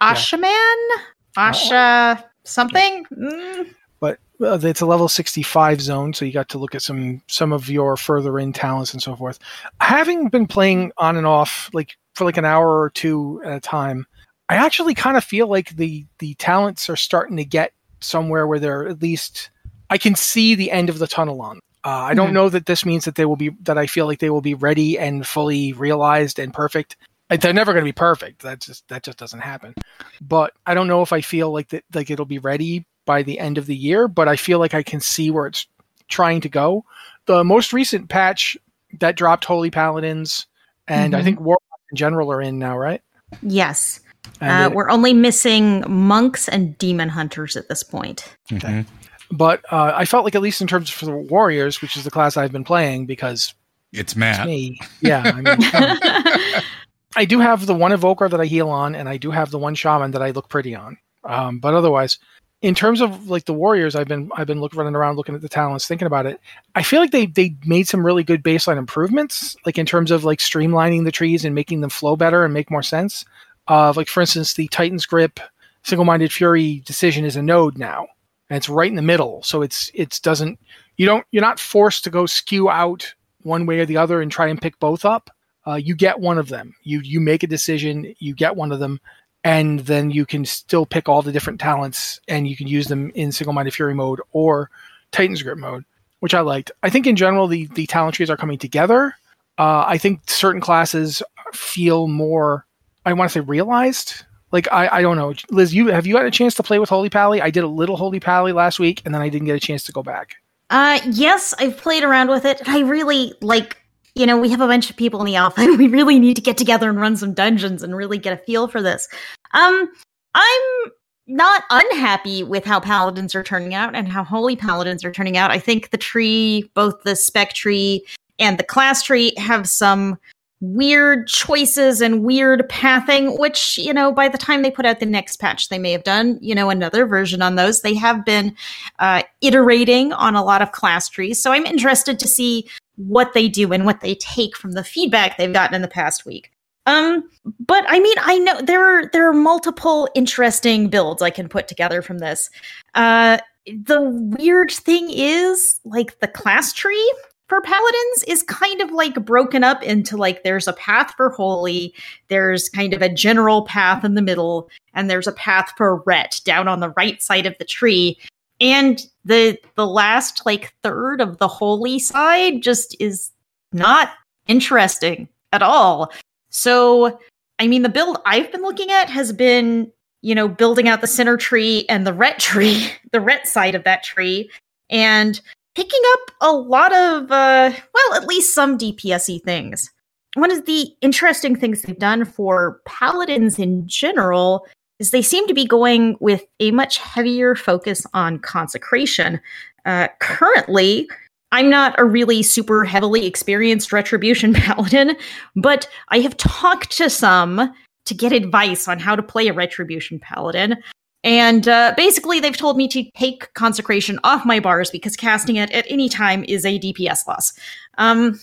up- 0.01 0.17
Ashaman? 0.17 0.89
Asha 1.37 2.25
something? 2.45 3.05
Mm, 3.07 3.75
but 4.01 4.19
uh, 4.41 4.59
it's 4.63 4.81
a 4.81 4.87
level 4.87 5.09
65 5.09 5.81
zone 5.81 6.13
so 6.15 6.25
you 6.25 6.33
got 6.33 6.49
to 6.49 6.59
look 6.59 6.75
at 6.75 6.83
some 6.83 7.21
some 7.27 7.53
of 7.53 7.69
your 7.69 7.97
further 7.97 8.39
in 8.39 8.53
talents 8.53 8.93
and 8.93 9.03
so 9.03 9.17
forth 9.17 9.39
having 9.81 10.29
been 10.29 10.47
playing 10.47 10.93
on 10.99 11.17
and 11.17 11.27
off 11.27 11.69
like 11.73 11.97
for 12.15 12.25
like 12.25 12.37
an 12.37 12.45
hour 12.45 12.81
or 12.81 12.91
two 12.91 13.41
at 13.45 13.57
a 13.57 13.61
time 13.61 14.07
i 14.49 14.55
actually 14.55 14.95
kind 14.95 15.17
of 15.17 15.25
feel 15.25 15.49
like 15.49 15.71
the 15.71 16.07
the 16.21 16.35
talents 16.35 16.89
are 16.89 16.97
starting 16.97 17.37
to 17.37 17.45
get 17.45 17.73
somewhere 18.01 18.47
where 18.47 18.61
they're 18.61 18.87
at 18.87 19.03
least 19.03 19.51
i 19.91 19.99
can 19.99 20.15
see 20.15 20.55
the 20.55 20.71
end 20.71 20.89
of 20.89 20.99
the 21.01 21.07
tunnel 21.09 21.43
on 21.43 21.59
uh, 21.85 21.89
i 22.11 22.15
don't 22.15 22.31
Mhm. 22.31 22.35
know 22.35 22.49
that 22.49 22.67
this 22.67 22.85
means 22.85 23.05
that 23.05 23.15
they 23.15 23.25
will 23.25 23.37
be 23.37 23.51
that 23.63 23.79
i 23.79 23.87
feel 23.87 24.07
like 24.07 24.19
they 24.19 24.31
will 24.31 24.41
be 24.41 24.55
ready 24.55 24.99
and 24.99 25.27
fully 25.27 25.73
realized 25.73 26.39
and 26.39 26.53
perfect 26.53 26.97
they're 27.41 27.53
never 27.53 27.73
going 27.73 27.85
to 27.85 27.89
be 27.89 27.93
perfect 27.93 28.43
that 28.43 28.61
just 28.61 28.87
that 28.89 29.03
just 29.03 29.19
doesn't 29.19 29.41
happen 29.41 29.75
but 30.21 30.53
i 30.67 30.75
don't 30.75 30.89
know 30.89 31.03
if 31.03 31.13
i 31.13 31.21
feel 31.21 31.53
like 31.53 31.69
that 31.69 31.85
like 31.95 32.11
it'll 32.11 32.25
be 32.25 32.39
ready 32.39 32.85
by 33.05 33.23
the 33.23 33.39
end 33.39 33.57
of 33.57 33.65
the 33.65 33.75
year, 33.75 34.07
but 34.07 34.29
I 34.29 34.37
feel 34.37 34.59
like 34.59 34.75
I 34.75 34.83
can 34.83 35.01
see 35.01 35.31
where 35.31 35.47
it's 35.47 35.67
trying 36.09 36.43
to 36.43 36.49
go. 36.51 36.85
The 37.25 37.43
most 37.43 37.73
recent 37.73 38.11
patch 38.11 38.55
that 39.01 39.17
dropped 39.17 39.47
Holy 39.47 39.71
Paladins, 39.71 40.45
and 40.87 41.15
I 41.15 41.21
Mhm. 41.21 41.25
think 41.25 41.41
Warlocks 41.41 41.65
in 41.91 41.97
general 41.97 42.31
are 42.31 42.43
in 42.43 42.59
now, 42.59 42.77
right? 42.77 43.01
yes. 43.41 44.01
Uh, 44.43 44.69
it- 44.71 44.75
we're 44.75 44.91
only 44.91 45.15
missing 45.15 45.83
monks 45.89 46.49
and 46.49 46.77
demon 46.77 47.09
hunters 47.09 47.57
at 47.57 47.71
this 47.71 47.83
point. 47.83 48.37
Mhm. 48.51 48.85
But 49.31 49.65
uh, 49.73 49.93
I 49.95 50.05
felt 50.05 50.25
like 50.25 50.35
at 50.35 50.43
least 50.43 50.61
in 50.61 50.67
terms 50.67 50.91
of 50.91 51.07
the 51.07 51.17
Warriors, 51.17 51.83
which 51.83 51.97
is 51.97 52.05
the 52.05 52.11
class 52.11 52.37
I've 52.37 52.53
been 52.53 52.65
playing, 52.65 53.07
because 53.07 53.55
It's 53.93 54.17
it's 54.41 54.47
me, 54.47 54.81
yeah, 55.01 55.23
I 55.25 55.41
mean, 55.41 56.63
I 57.17 57.25
do 57.25 57.41
have 57.41 57.67
the 57.67 57.75
one 57.75 57.93
evoker 57.93 58.29
that 58.29 58.41
I 58.41 58.47
heal 58.47 58.69
on, 58.71 58.95
and 58.95 59.09
I 59.09 59.17
do 59.17 59.31
have 59.31 59.51
the 59.51 59.59
one 59.59 59.75
shaman 59.75 60.13
that 60.13 60.23
I 60.23 60.31
look 60.31 60.49
pretty 60.49 60.75
on. 60.75 60.99
Um, 61.25 61.59
but 61.59 61.75
otherwise, 61.75 62.19
in 62.63 62.75
terms 62.75 63.01
of 63.01 63.29
like 63.29 63.45
the 63.45 63.55
warriors, 63.55 63.95
I've 63.95 64.09
been 64.09 64.31
I've 64.35 64.47
been 64.47 64.61
look, 64.61 64.75
running 64.75 64.95
around 64.95 65.17
looking 65.17 65.35
at 65.35 65.43
the 65.43 65.49
talents, 65.49 65.87
thinking 65.87 66.07
about 66.07 66.27
it. 66.27 66.41
I 66.75 66.83
feel 66.83 67.01
like 67.01 67.13
they 67.13 67.27
they 67.27 67.55
made 67.65 67.87
some 67.87 68.05
really 68.05 68.25
good 68.25 68.43
baseline 68.43 68.79
improvements, 68.79 69.57
like 69.65 69.79
in 69.79 69.87
terms 69.87 70.11
of 70.11 70.25
like 70.25 70.39
streamlining 70.39 71.05
the 71.05 71.13
trees 71.13 71.45
and 71.45 71.55
making 71.55 71.81
them 71.81 71.91
flow 71.91 72.17
better 72.17 72.45
and 72.45 72.55
make 72.55 72.71
more 72.71 72.83
sense. 72.83 73.25
Uh, 73.69 73.93
like 73.95 74.09
for 74.09 74.21
instance, 74.21 74.55
the 74.55 74.69
Titan's 74.69 75.07
grip 75.07 75.41
single 75.85 76.05
minded 76.05 76.33
fury 76.33 76.83
decision 76.85 77.25
is 77.25 77.37
a 77.37 77.43
node 77.43 77.79
now. 77.79 78.07
And 78.51 78.57
it's 78.57 78.69
right 78.69 78.91
in 78.91 78.97
the 78.97 79.03
middle. 79.03 79.43
So 79.43 79.63
it's 79.63 79.91
it's 79.95 80.21
doesn't 80.21 80.59
you 80.97 81.07
don't 81.07 81.27
you're 81.31 81.43
not 81.43 81.61
forced 81.61 82.05
to 82.05 82.11
go 82.11 82.27
skew 82.27 82.71
out 82.71 83.15
one 83.43 83.67
way 83.67 83.81
or 83.81 83.87
the 83.87 83.97
other 83.97 84.21
and 84.21 84.31
try 84.31 84.49
and 84.49 84.61
pick 84.61 84.79
both 84.79 85.05
up. 85.05 85.31
Uh, 85.67 85.75
you 85.75 85.95
get 85.95 86.21
one 86.21 86.39
of 86.39 86.49
them. 86.49 86.75
You 86.83 87.01
you 87.01 87.21
make 87.21 87.43
a 87.43 87.49
decision. 87.49 88.15
You 88.19 88.35
get 88.35 88.57
one 88.57 88.73
of 88.73 88.81
them, 88.81 89.01
and 89.45 89.81
then 89.81 90.11
you 90.11 90.27
can 90.27 90.45
still 90.45 90.87
pick 90.87 91.09
all 91.09 91.23
the 91.23 91.33
different 91.33 91.61
talents 91.61 92.21
and 92.29 92.49
you 92.49 92.57
can 92.57 92.67
use 92.67 92.89
them 92.89 93.11
in 93.15 93.33
single 93.33 93.53
minded 93.53 93.75
fury 93.75 93.95
mode 93.95 94.21
or 94.33 94.71
Titan's 95.13 95.43
grip 95.43 95.59
mode, 95.59 95.85
which 96.21 96.35
I 96.35 96.41
liked. 96.41 96.71
I 96.83 96.91
think 96.91 97.07
in 97.07 97.17
general 97.17 97.47
the 97.47 97.67
the 97.75 97.87
talent 97.87 98.15
trees 98.15 98.31
are 98.31 98.37
coming 98.37 98.59
together. 98.59 99.15
Uh, 99.59 99.85
I 99.87 99.99
think 99.99 100.29
certain 100.31 100.61
classes 100.61 101.23
feel 101.53 102.09
more. 102.09 102.67
I 103.05 103.13
want 103.13 103.31
to 103.31 103.39
say 103.39 103.41
realized. 103.41 104.25
Like 104.51 104.69
I, 104.73 104.89
I 104.89 105.03
don't 105.03 105.17
know, 105.17 105.35
Liz. 105.51 105.75
You 105.75 105.89
have 105.89 106.07
you 106.07 106.17
had 106.17 106.27
a 106.27 106.31
chance 106.31 106.55
to 106.57 106.63
play 106.63 106.79
with 106.79 106.89
Holy 106.89 107.11
Pally? 107.11 107.41
I 107.41 107.51
did 107.51 107.65
a 107.65 107.69
little 107.69 107.97
Holy 107.97 108.21
Pally 108.21 108.53
last 108.53 108.79
week, 108.79 109.03
and 109.05 109.15
then 109.15 109.21
I 109.21 109.29
didn't 109.29 109.47
get 109.47 109.57
a 109.57 109.61
chance 109.61 109.85
to 109.85 109.93
go 109.93 110.03
back. 110.03 110.37
Uh, 110.71 111.01
yes, 111.11 111.55
I've 111.59 111.77
played 111.77 112.03
around 112.03 112.29
with 112.29 112.45
it. 112.45 112.67
I 112.69 112.81
really 112.81 113.35
like. 113.41 113.77
You 114.15 114.27
know, 114.27 114.37
we 114.37 114.49
have 114.51 114.61
a 114.61 114.67
bunch 114.67 114.91
of 114.91 114.97
people 114.97 115.21
in 115.21 115.27
the 115.27 115.37
and 115.57 115.79
we 115.79 115.87
really 115.87 116.19
need 116.19 116.35
to 116.35 116.43
get 116.43 116.57
together 116.57 116.89
and 116.89 117.01
run 117.01 117.17
some 117.17 117.35
dungeons 117.35 117.83
and 117.83 117.95
really 117.95 118.19
get 118.19 118.33
a 118.33 118.43
feel 118.45 118.67
for 118.67 118.83
this. 118.83 119.07
Um, 119.53 119.89
I'm 120.35 120.93
not 121.29 121.65
unhappy 121.71 122.43
with 122.43 122.65
how 122.65 122.81
paladins 122.81 123.35
are 123.35 123.43
turning 123.43 123.75
out 123.75 123.95
and 123.95 124.09
how 124.09 124.25
holy 124.25 124.57
paladins 124.57 125.05
are 125.05 125.13
turning 125.13 125.37
out. 125.37 125.51
I 125.51 125.59
think 125.59 125.91
the 125.91 125.99
tree, 125.99 126.69
both 126.75 127.03
the 127.03 127.15
spec 127.15 127.53
tree 127.53 128.05
and 128.39 128.59
the 128.59 128.65
class 128.65 129.03
tree, 129.03 129.35
have 129.37 129.69
some 129.69 130.19
weird 130.61 131.29
choices 131.29 132.01
and 132.01 132.25
weird 132.25 132.69
pathing, 132.69 133.39
which, 133.39 133.79
you 133.79 133.93
know, 133.93 134.13
by 134.13 134.29
the 134.29 134.39
time 134.39 134.63
they 134.63 134.71
put 134.71 134.87
out 134.87 135.01
the 135.01 135.07
next 135.07 135.37
patch, 135.37 135.69
they 135.69 135.79
may 135.79 135.93
have 135.93 136.03
done, 136.03 136.39
you 136.41 136.55
know, 136.55 136.71
another 136.71 137.07
version 137.07 137.43
on 137.43 137.55
those. 137.55 137.83
They 137.83 137.95
have 137.95 138.25
been 138.25 138.57
uh, 138.99 139.23
iterating 139.41 140.13
on 140.13 140.35
a 140.35 140.45
lot 140.45 140.63
of 140.63 140.73
class 140.73 141.09
trees. 141.09 141.41
So 141.41 141.53
I'm 141.53 141.67
interested 141.67 142.19
to 142.19 142.29
see 142.29 142.69
what 142.97 143.33
they 143.35 143.49
do 143.49 143.73
and 143.73 143.87
what 143.87 144.01
they 144.01 144.17
take 144.17 144.57
from 144.57 144.73
the 144.73 144.85
feedback 144.85 145.37
they've 145.37 145.53
gotten 145.53 145.77
in 145.77 145.83
the 145.83 145.89
past 145.89 146.27
week. 146.27 146.51
Um, 146.87 147.29
but 147.61 147.85
I 147.87 148.01
mean, 148.01 148.17
I 148.21 148.39
know 148.39 148.61
there 148.63 148.83
are 148.83 149.11
there 149.13 149.29
are 149.29 149.35
multiple 149.35 150.09
interesting 150.15 150.89
builds 150.89 151.21
I 151.21 151.31
can 151.31 151.49
put 151.49 151.69
together 151.69 152.01
from 152.01 152.19
this. 152.19 152.49
Uh, 152.95 153.39
the 153.67 154.01
weird 154.01 154.71
thing 154.71 155.11
is, 155.11 155.79
like 155.85 156.19
the 156.21 156.29
class 156.29 156.73
tree 156.73 157.15
for 157.49 157.61
paladins 157.63 158.25
is 158.27 158.43
kind 158.43 158.81
of 158.81 158.93
like 158.93 159.15
broken 159.25 159.65
up 159.65 159.83
into 159.83 160.17
like 160.17 160.43
there's 160.43 160.69
a 160.69 160.75
path 160.75 161.15
for 161.17 161.31
holy, 161.31 161.95
there's 162.29 162.69
kind 162.69 162.93
of 162.93 163.03
a 163.03 163.13
general 163.13 163.63
path 163.63 164.05
in 164.05 164.15
the 164.15 164.23
middle, 164.23 164.69
and 164.95 165.09
there's 165.09 165.27
a 165.27 165.33
path 165.33 165.73
for 165.77 166.03
ret 166.07 166.41
down 166.45 166.69
on 166.69 166.81
the 166.81 166.91
right 166.91 167.23
side 167.23 167.47
of 167.47 167.57
the 167.59 167.65
tree. 167.65 168.19
And 168.61 169.05
the 169.25 169.59
the 169.77 169.87
last 169.87 170.45
like 170.45 170.75
third 170.83 171.21
of 171.21 171.39
the 171.39 171.49
holy 171.49 171.99
side 171.99 172.63
just 172.63 172.95
is 173.01 173.31
not 173.73 174.11
interesting 174.47 175.29
at 175.53 175.63
all. 175.63 176.13
So, 176.51 177.19
I 177.59 177.67
mean, 177.67 177.83
the 177.83 177.89
build 177.89 178.19
I've 178.27 178.53
been 178.53 178.63
looking 178.63 178.91
at 178.91 179.09
has 179.09 179.33
been, 179.33 179.91
you 180.21 180.35
know, 180.35 180.49
building 180.49 180.89
out 180.89 181.01
the 181.01 181.07
center 181.07 181.37
tree 181.37 181.87
and 181.89 182.07
the 182.07 182.13
ret 182.13 182.39
tree, 182.41 182.91
the 183.13 183.21
ret 183.21 183.49
side 183.49 183.75
of 183.75 183.85
that 183.85 184.03
tree, 184.03 184.51
and 184.91 185.41
picking 185.79 186.03
up 186.15 186.21
a 186.41 186.51
lot 186.51 186.93
of, 186.93 187.31
uh, 187.31 187.71
well, 187.95 188.15
at 188.21 188.27
least 188.27 188.53
some 188.53 188.77
DPSy 188.77 189.41
things. 189.45 189.93
One 190.35 190.51
of 190.51 190.67
the 190.67 190.89
interesting 191.03 191.55
things 191.55 191.83
they've 191.83 191.97
done 191.97 192.25
for 192.25 192.81
paladins 192.85 193.61
in 193.61 193.87
general 193.87 194.67
is 194.99 195.13
they 195.13 195.23
seem 195.23 195.47
to 195.47 195.55
be 195.55 195.65
going 195.65 196.17
with 196.19 196.45
a 196.59 196.73
much 196.73 196.99
heavier 196.99 197.55
focus 197.55 198.05
on 198.13 198.41
consecration. 198.41 199.41
Uh, 199.87 200.09
currently, 200.19 201.09
I'm 201.53 201.71
not 201.71 201.95
a 201.97 202.05
really 202.05 202.43
super 202.43 202.85
heavily 202.85 203.25
experienced 203.25 203.93
retribution 203.93 204.55
paladin, 204.55 205.17
but 205.55 205.89
I 206.09 206.19
have 206.19 206.37
talked 206.37 206.91
to 206.97 207.09
some 207.09 207.73
to 208.07 208.15
get 208.15 208.33
advice 208.33 208.89
on 208.89 208.99
how 208.99 209.15
to 209.15 209.23
play 209.23 209.47
a 209.47 209.53
retribution 209.53 210.19
paladin. 210.19 210.83
And 211.29 211.69
uh, 211.69 211.93
basically, 211.95 212.41
they've 212.41 212.57
told 212.57 212.79
me 212.79 212.89
to 212.89 213.05
take 213.11 213.53
consecration 213.53 214.19
off 214.25 214.47
my 214.47 214.61
bars 214.61 214.91
because 214.91 215.15
casting 215.15 215.57
it 215.57 215.71
at 215.73 215.85
any 215.87 216.09
time 216.09 216.43
is 216.49 216.65
a 216.65 216.79
DPS 216.79 217.27
loss. 217.27 217.53
Um, 217.99 218.41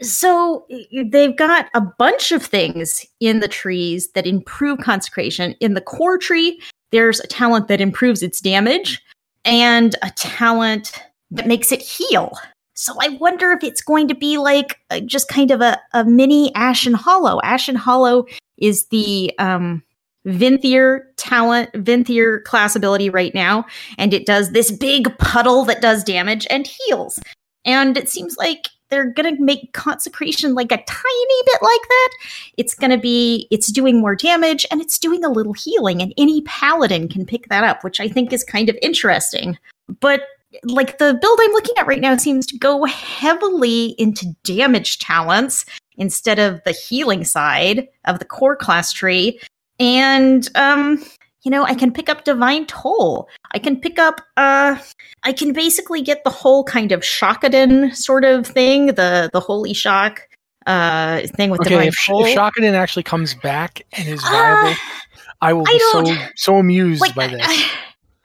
so 0.00 0.66
they've 1.10 1.36
got 1.36 1.68
a 1.74 1.82
bunch 1.82 2.32
of 2.32 2.42
things 2.42 3.04
in 3.20 3.40
the 3.40 3.48
trees 3.48 4.12
that 4.12 4.26
improve 4.26 4.78
consecration. 4.78 5.54
In 5.60 5.74
the 5.74 5.82
core 5.82 6.16
tree, 6.16 6.58
there's 6.90 7.20
a 7.20 7.26
talent 7.26 7.68
that 7.68 7.82
improves 7.82 8.22
its 8.22 8.40
damage 8.40 9.02
and 9.44 9.94
a 10.00 10.08
talent 10.12 10.92
that 11.32 11.46
makes 11.46 11.70
it 11.70 11.82
heal. 11.82 12.38
So 12.72 12.94
I 12.98 13.10
wonder 13.20 13.52
if 13.52 13.62
it's 13.62 13.82
going 13.82 14.08
to 14.08 14.14
be 14.14 14.38
like 14.38 14.78
uh, 14.88 15.00
just 15.00 15.28
kind 15.28 15.50
of 15.50 15.60
a, 15.60 15.78
a 15.92 16.06
mini 16.06 16.50
Ashen 16.54 16.94
Hallow. 16.94 17.42
Ashen 17.42 17.76
Hallow 17.76 18.24
is 18.56 18.86
the 18.86 19.34
um, 19.38 19.82
Venthyr 20.26 21.00
talent, 21.16 21.72
Venthyr 21.72 22.42
class 22.44 22.76
ability 22.76 23.10
right 23.10 23.34
now, 23.34 23.64
and 23.98 24.14
it 24.14 24.26
does 24.26 24.50
this 24.50 24.70
big 24.70 25.16
puddle 25.18 25.64
that 25.64 25.82
does 25.82 26.04
damage 26.04 26.46
and 26.50 26.66
heals. 26.66 27.18
And 27.64 27.96
it 27.96 28.08
seems 28.08 28.36
like 28.36 28.68
they're 28.88 29.10
going 29.10 29.36
to 29.36 29.42
make 29.42 29.72
consecration 29.72 30.54
like 30.54 30.70
a 30.70 30.76
tiny 30.76 31.42
bit 31.46 31.62
like 31.62 31.88
that. 31.88 32.10
It's 32.58 32.74
going 32.74 32.90
to 32.90 32.98
be, 32.98 33.48
it's 33.50 33.72
doing 33.72 34.00
more 34.00 34.14
damage 34.14 34.66
and 34.70 34.80
it's 34.80 34.98
doing 34.98 35.24
a 35.24 35.30
little 35.30 35.54
healing, 35.54 36.02
and 36.02 36.12
any 36.18 36.42
paladin 36.42 37.08
can 37.08 37.24
pick 37.24 37.48
that 37.48 37.64
up, 37.64 37.82
which 37.82 38.00
I 38.00 38.08
think 38.08 38.32
is 38.32 38.44
kind 38.44 38.68
of 38.68 38.78
interesting. 38.82 39.58
But 40.00 40.22
like 40.64 40.98
the 40.98 41.18
build 41.20 41.38
I'm 41.42 41.52
looking 41.52 41.76
at 41.78 41.86
right 41.86 42.00
now 42.00 42.16
seems 42.16 42.46
to 42.46 42.58
go 42.58 42.84
heavily 42.84 43.94
into 43.98 44.26
damage 44.44 44.98
talents 44.98 45.64
instead 45.96 46.38
of 46.38 46.62
the 46.64 46.72
healing 46.72 47.24
side 47.24 47.88
of 48.04 48.18
the 48.18 48.24
core 48.24 48.56
class 48.56 48.92
tree. 48.92 49.40
And 49.82 50.48
um 50.54 51.04
you 51.42 51.50
know, 51.50 51.64
I 51.64 51.74
can 51.74 51.92
pick 51.92 52.08
up 52.08 52.22
Divine 52.22 52.66
Toll. 52.66 53.28
I 53.50 53.58
can 53.58 53.80
pick 53.80 53.98
up 53.98 54.20
uh 54.36 54.78
I 55.24 55.32
can 55.32 55.52
basically 55.52 56.00
get 56.00 56.22
the 56.22 56.30
whole 56.30 56.62
kind 56.62 56.92
of 56.92 57.00
Shockadin 57.00 57.94
sort 57.94 58.24
of 58.24 58.46
thing, 58.46 58.86
the 58.86 59.28
the 59.32 59.40
holy 59.40 59.74
shock 59.74 60.28
uh 60.66 61.22
thing 61.36 61.50
with 61.50 61.60
okay, 61.62 61.70
Divine 61.70 61.88
if, 61.88 62.06
Toll. 62.06 62.24
if 62.24 62.36
Shockadin 62.36 62.74
actually 62.74 63.02
comes 63.02 63.34
back 63.34 63.82
and 63.92 64.08
is 64.08 64.22
viable, 64.22 64.70
uh, 64.70 64.74
I 65.40 65.52
will 65.52 65.64
be 65.64 65.72
I 65.72 65.90
so 65.92 66.28
so 66.36 66.56
amused 66.58 67.00
like, 67.00 67.16
by 67.16 67.26
this. 67.26 67.42
I, 67.44 67.70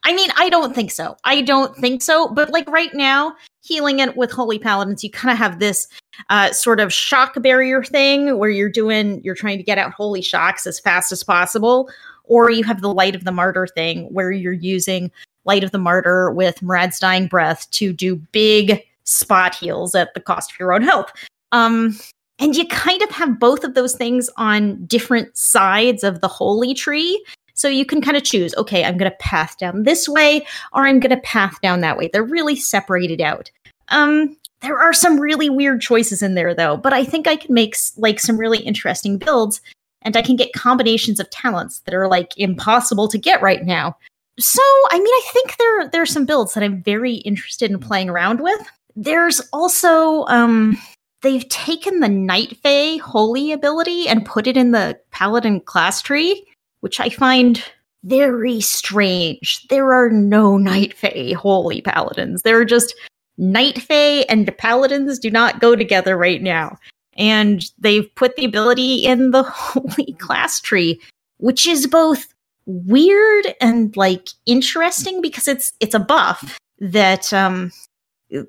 I 0.04 0.14
mean, 0.14 0.30
I 0.38 0.50
don't 0.50 0.74
think 0.74 0.92
so. 0.92 1.18
I 1.26 1.42
don't 1.42 1.76
think 1.76 2.02
so. 2.02 2.30
But 2.30 2.52
like 2.52 2.70
right 2.70 2.94
now, 2.94 3.36
healing 3.68 4.00
it 4.00 4.16
with 4.16 4.32
Holy 4.32 4.58
Paladins, 4.58 5.04
you 5.04 5.12
kind 5.12 5.32
of 5.32 5.38
have 5.38 5.60
this 5.60 5.88
uh, 6.30 6.52
sort 6.52 6.80
of 6.80 6.94
shock 6.94 7.42
barrier 7.42 7.84
thing 7.84 8.38
where 8.38 8.50
you're 8.50 8.70
doing, 8.70 9.22
you're 9.24 9.36
trying 9.36 9.58
to 9.58 9.64
get 9.64 9.78
out 9.78 9.92
holy 9.92 10.22
shocks 10.22 10.66
as 10.66 10.80
fast 10.80 11.12
as 11.12 11.24
possible. 11.24 11.90
Or 12.24 12.50
you 12.50 12.64
have 12.64 12.82
the 12.82 12.94
Light 12.94 13.16
of 13.16 13.24
the 13.24 13.32
Martyr 13.32 13.68
thing 13.68 14.06
where 14.14 14.32
you're 14.32 14.54
using 14.54 15.12
Light 15.46 15.64
of 15.64 15.72
the 15.72 15.80
Martyr 15.80 16.32
with 16.32 16.62
Maraad's 16.62 17.00
Dying 17.00 17.28
Breath 17.28 17.70
to 17.72 17.94
do 17.94 18.16
big 18.32 18.84
spot 19.04 19.56
heals 19.56 19.96
at 19.96 20.14
the 20.14 20.20
cost 20.20 20.52
of 20.52 20.60
your 20.60 20.74
own 20.74 20.82
health. 20.82 21.12
Um, 21.52 21.98
and 22.40 22.56
you 22.56 22.68
kind 22.68 23.02
of 23.02 23.10
have 23.12 23.40
both 23.40 23.64
of 23.64 23.74
those 23.74 23.96
things 23.96 24.30
on 24.38 24.86
different 24.86 25.36
sides 25.38 26.04
of 26.04 26.22
the 26.22 26.28
holy 26.28 26.74
tree. 26.74 27.24
So 27.58 27.68
you 27.68 27.86
can 27.86 28.02
kind 28.02 28.16
of 28.16 28.24
choose, 28.24 28.54
okay, 28.56 28.84
I'm 28.84 28.98
going 28.98 29.12
to 29.12 29.18
path 29.18 29.58
down 29.58 29.84
this 29.84 30.08
way 30.08 30.46
or 30.74 30.86
I'm 30.86 31.00
going 31.00 31.16
to 31.16 31.22
path 31.22 31.60
down 31.62 31.82
that 31.82 31.98
way. 31.98 32.08
They're 32.08 32.24
really 32.24 32.56
separated 32.56 33.20
out. 33.20 33.50
Um, 33.90 34.38
there 34.62 34.80
are 34.80 34.94
some 34.94 35.20
really 35.20 35.50
weird 35.50 35.82
choices 35.82 36.22
in 36.22 36.36
there 36.36 36.54
though, 36.54 36.78
but 36.78 36.94
I 36.94 37.04
think 37.04 37.28
I 37.28 37.36
can 37.36 37.54
make 37.54 37.76
like 37.98 38.20
some 38.20 38.38
really 38.38 38.60
interesting 38.60 39.18
builds 39.18 39.60
and 40.04 40.16
I 40.16 40.22
can 40.22 40.36
get 40.36 40.54
combinations 40.54 41.20
of 41.20 41.30
talents 41.32 41.80
that 41.80 41.96
are 41.96 42.08
like 42.08 42.38
impossible 42.38 43.08
to 43.08 43.18
get 43.18 43.42
right 43.42 43.66
now. 43.66 43.98
So, 44.40 44.62
I 44.92 45.00
mean, 45.00 45.08
I 45.08 45.22
think 45.34 45.58
there 45.58 45.90
there 45.90 46.02
are 46.04 46.06
some 46.06 46.28
builds 46.28 46.54
that 46.54 46.64
I'm 46.64 46.84
very 46.84 47.16
interested 47.16 47.72
in 47.72 47.80
playing 47.80 48.10
around 48.10 48.40
with. 48.40 48.62
There's 48.96 49.42
also 49.52 50.26
um 50.26 50.78
they've 51.24 51.48
taken 51.50 52.02
the 52.02 52.10
Night 52.10 52.58
Fae 52.62 52.98
holy 52.98 53.52
ability 53.52 54.08
and 54.08 54.26
put 54.26 54.46
it 54.46 54.58
in 54.58 54.72
the 54.72 55.00
paladin 55.10 55.60
class 55.60 56.04
tree 56.04 56.46
which 56.88 57.02
I 57.02 57.10
find 57.10 57.62
very 58.06 58.62
strange. 58.62 59.68
There 59.70 59.92
are 59.92 60.10
no 60.10 60.58
Night 60.58 60.94
Fae 60.94 61.34
holy 61.38 61.82
paladins. 61.82 62.44
There 62.44 62.58
are 62.58 62.64
just 62.64 62.96
Night 63.38 63.82
Fae 63.82 64.24
and 64.30 64.58
paladins 64.58 65.20
do 65.20 65.30
not 65.30 65.60
go 65.60 65.76
together 65.76 66.16
right 66.16 66.42
now. 66.42 66.78
And 67.18 67.62
they've 67.78 68.08
put 68.16 68.38
the 68.38 68.46
ability 68.46 69.06
in 69.06 69.32
the 69.32 69.44
holy 69.44 70.14
class 70.14 70.62
tree, 70.62 71.02
which 71.40 71.68
is 71.68 71.88
both 71.88 72.34
weird 72.66 73.54
and 73.60 73.98
like 73.98 74.30
interesting 74.46 75.20
because 75.22 75.50
it's 75.50 75.74
it's 75.82 75.94
a 75.94 76.00
buff 76.00 76.58
that 76.80 77.34
um 77.34 77.70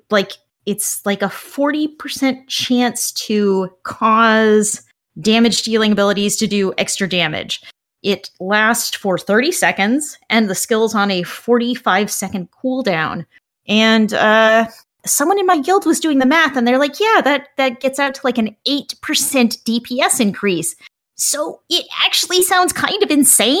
like 0.09 0.31
it's 0.65 1.05
like 1.05 1.21
a 1.21 1.25
40% 1.25 2.47
chance 2.47 3.11
to 3.11 3.69
cause 3.83 4.81
damage 5.19 5.63
dealing 5.63 5.91
abilities 5.91 6.37
to 6.37 6.47
do 6.47 6.73
extra 6.77 7.07
damage 7.09 7.61
It 8.01 8.29
lasts 8.39 8.95
for 8.95 9.17
30 9.17 9.51
seconds, 9.51 10.17
and 10.29 10.49
the 10.49 10.55
skill's 10.55 10.95
on 10.95 11.11
a 11.11 11.23
45 11.23 12.09
second 12.09 12.49
cooldown. 12.51 13.25
And 13.67 14.13
uh, 14.13 14.67
someone 15.05 15.39
in 15.39 15.45
my 15.45 15.59
guild 15.59 15.85
was 15.85 15.99
doing 15.99 16.19
the 16.19 16.25
math, 16.25 16.55
and 16.55 16.67
they're 16.67 16.79
like, 16.79 16.99
"Yeah, 16.99 17.21
that 17.23 17.49
that 17.57 17.81
gets 17.81 17.99
out 17.99 18.15
to 18.15 18.21
like 18.23 18.37
an 18.37 18.55
eight 18.65 18.95
percent 19.01 19.57
DPS 19.65 20.19
increase." 20.19 20.75
So 21.15 21.61
it 21.69 21.85
actually 22.05 22.41
sounds 22.41 22.71
kind 22.71 23.03
of 23.03 23.11
insane. 23.11 23.59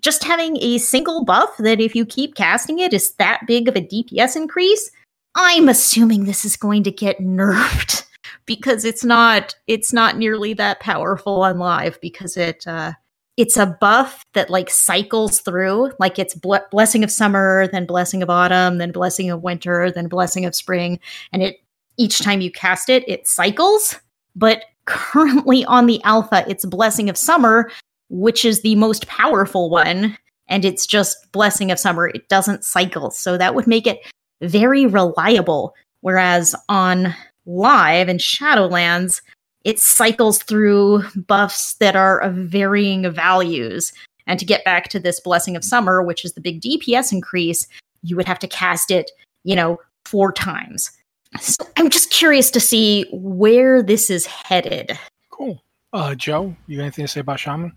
Just 0.00 0.24
having 0.24 0.56
a 0.60 0.78
single 0.78 1.24
buff 1.24 1.50
that, 1.58 1.80
if 1.80 1.94
you 1.94 2.06
keep 2.06 2.34
casting 2.34 2.78
it, 2.78 2.94
is 2.94 3.12
that 3.14 3.46
big 3.46 3.68
of 3.68 3.76
a 3.76 3.80
DPS 3.80 4.36
increase. 4.36 4.90
I'm 5.34 5.68
assuming 5.68 6.24
this 6.24 6.44
is 6.44 6.56
going 6.56 6.84
to 6.84 6.90
get 6.90 7.18
nerfed 7.18 8.04
because 8.46 8.84
it's 8.84 9.04
not 9.04 9.54
it's 9.66 9.92
not 9.92 10.16
nearly 10.16 10.54
that 10.54 10.80
powerful 10.80 11.42
on 11.42 11.58
live 11.58 12.00
because 12.00 12.36
it 12.36 12.66
uh, 12.66 12.92
it's 13.38 13.56
a 13.56 13.66
buff 13.80 14.24
that 14.34 14.50
like 14.50 14.68
cycles 14.68 15.38
through 15.40 15.92
like 16.00 16.18
it's 16.18 16.34
ble- 16.34 16.66
blessing 16.70 17.04
of 17.04 17.10
summer 17.10 17.68
then 17.68 17.86
blessing 17.86 18.22
of 18.22 18.28
autumn 18.28 18.76
then 18.76 18.90
blessing 18.90 19.30
of 19.30 19.42
winter 19.42 19.90
then 19.90 20.08
blessing 20.08 20.44
of 20.44 20.54
spring 20.54 20.98
and 21.32 21.42
it 21.42 21.62
each 21.96 22.18
time 22.18 22.40
you 22.40 22.50
cast 22.50 22.90
it 22.90 23.08
it 23.08 23.26
cycles. 23.26 23.96
But 24.36 24.64
currently 24.84 25.64
on 25.64 25.86
the 25.86 26.02
alpha 26.02 26.44
it's 26.48 26.64
blessing 26.66 27.08
of 27.08 27.16
summer 27.16 27.70
which 28.10 28.44
is 28.44 28.62
the 28.62 28.74
most 28.74 29.06
powerful 29.06 29.70
one 29.70 30.16
and 30.48 30.64
it's 30.64 30.86
just 30.86 31.30
blessing 31.32 31.70
of 31.70 31.78
summer. 31.78 32.08
It 32.08 32.28
doesn't 32.28 32.64
cycle. 32.64 33.10
So 33.10 33.36
that 33.36 33.54
would 33.54 33.66
make 33.66 33.86
it 33.86 34.00
very 34.40 34.86
reliable. 34.86 35.74
Whereas 36.00 36.54
on 36.70 37.14
live 37.44 38.08
in 38.08 38.16
shadowlands 38.16 39.20
it 39.68 39.78
cycles 39.78 40.42
through 40.42 41.04
buffs 41.14 41.74
that 41.74 41.94
are 41.94 42.18
of 42.20 42.34
varying 42.34 43.10
values. 43.10 43.92
And 44.26 44.40
to 44.40 44.46
get 44.46 44.64
back 44.64 44.88
to 44.88 44.98
this 44.98 45.20
Blessing 45.20 45.56
of 45.56 45.62
Summer, 45.62 46.02
which 46.02 46.24
is 46.24 46.32
the 46.32 46.40
big 46.40 46.62
DPS 46.62 47.12
increase, 47.12 47.68
you 48.02 48.16
would 48.16 48.26
have 48.26 48.38
to 48.38 48.48
cast 48.48 48.90
it, 48.90 49.10
you 49.44 49.54
know, 49.54 49.78
four 50.06 50.32
times. 50.32 50.90
So 51.38 51.66
I'm 51.76 51.90
just 51.90 52.08
curious 52.08 52.50
to 52.52 52.60
see 52.60 53.04
where 53.12 53.82
this 53.82 54.08
is 54.08 54.24
headed. 54.24 54.98
Cool. 55.28 55.62
Uh, 55.92 56.14
Joe, 56.14 56.56
you 56.66 56.78
got 56.78 56.84
anything 56.84 57.04
to 57.04 57.08
say 57.12 57.20
about 57.20 57.38
Shaman? 57.38 57.72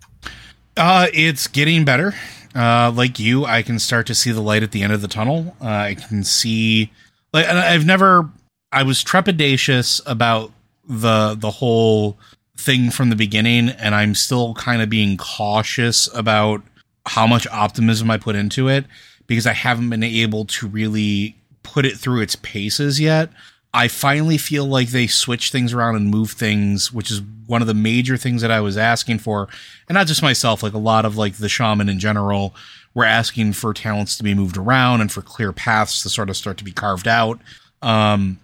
Uh, 0.77 1.07
it's 1.13 1.47
getting 1.47 1.83
better. 1.83 2.13
Uh, 2.55 2.93
like 2.95 3.19
you, 3.19 3.43
I 3.43 3.63
can 3.63 3.79
start 3.79 4.07
to 4.07 4.15
see 4.15 4.31
the 4.31 4.39
light 4.39 4.63
at 4.63 4.71
the 4.71 4.81
end 4.81 4.93
of 4.93 5.01
the 5.01 5.09
tunnel. 5.09 5.57
Uh, 5.59 5.67
I 5.67 5.95
can 5.95 6.23
see, 6.23 6.89
like, 7.33 7.45
and 7.49 7.59
I've 7.59 7.85
never, 7.85 8.29
I 8.71 8.83
was 8.83 9.03
trepidatious 9.03 10.01
about 10.05 10.53
the 10.91 11.35
the 11.39 11.49
whole 11.49 12.19
thing 12.57 12.91
from 12.91 13.09
the 13.09 13.15
beginning 13.15 13.69
and 13.69 13.95
I'm 13.95 14.13
still 14.13 14.53
kind 14.53 14.81
of 14.81 14.89
being 14.89 15.17
cautious 15.17 16.07
about 16.13 16.61
how 17.07 17.25
much 17.25 17.47
optimism 17.47 18.11
I 18.11 18.17
put 18.17 18.35
into 18.35 18.67
it 18.67 18.85
because 19.25 19.47
I 19.47 19.53
haven't 19.53 19.89
been 19.89 20.03
able 20.03 20.45
to 20.45 20.67
really 20.67 21.35
put 21.63 21.85
it 21.85 21.97
through 21.97 22.21
its 22.21 22.35
paces 22.35 22.99
yet. 22.99 23.29
I 23.73 23.87
finally 23.87 24.37
feel 24.37 24.65
like 24.65 24.89
they 24.89 25.07
switch 25.07 25.49
things 25.49 25.73
around 25.73 25.95
and 25.95 26.09
move 26.09 26.31
things, 26.31 26.91
which 26.91 27.09
is 27.09 27.21
one 27.47 27.61
of 27.61 27.67
the 27.67 27.73
major 27.73 28.17
things 28.17 28.41
that 28.41 28.51
I 28.51 28.59
was 28.59 28.77
asking 28.77 29.19
for. 29.19 29.47
And 29.87 29.95
not 29.95 30.07
just 30.07 30.21
myself, 30.21 30.61
like 30.61 30.73
a 30.73 30.77
lot 30.77 31.05
of 31.05 31.17
like 31.17 31.35
the 31.35 31.47
shaman 31.47 31.87
in 31.87 31.97
general 31.97 32.53
were 32.93 33.05
asking 33.05 33.53
for 33.53 33.73
talents 33.73 34.17
to 34.17 34.23
be 34.23 34.33
moved 34.33 34.57
around 34.57 34.99
and 34.99 35.09
for 35.09 35.21
clear 35.21 35.53
paths 35.53 36.03
to 36.03 36.09
sort 36.09 36.29
of 36.29 36.35
start 36.35 36.57
to 36.57 36.65
be 36.65 36.73
carved 36.73 37.07
out. 37.07 37.39
Um, 37.81 38.39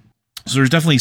so 0.48 0.56
there's 0.56 0.70
definitely 0.70 1.00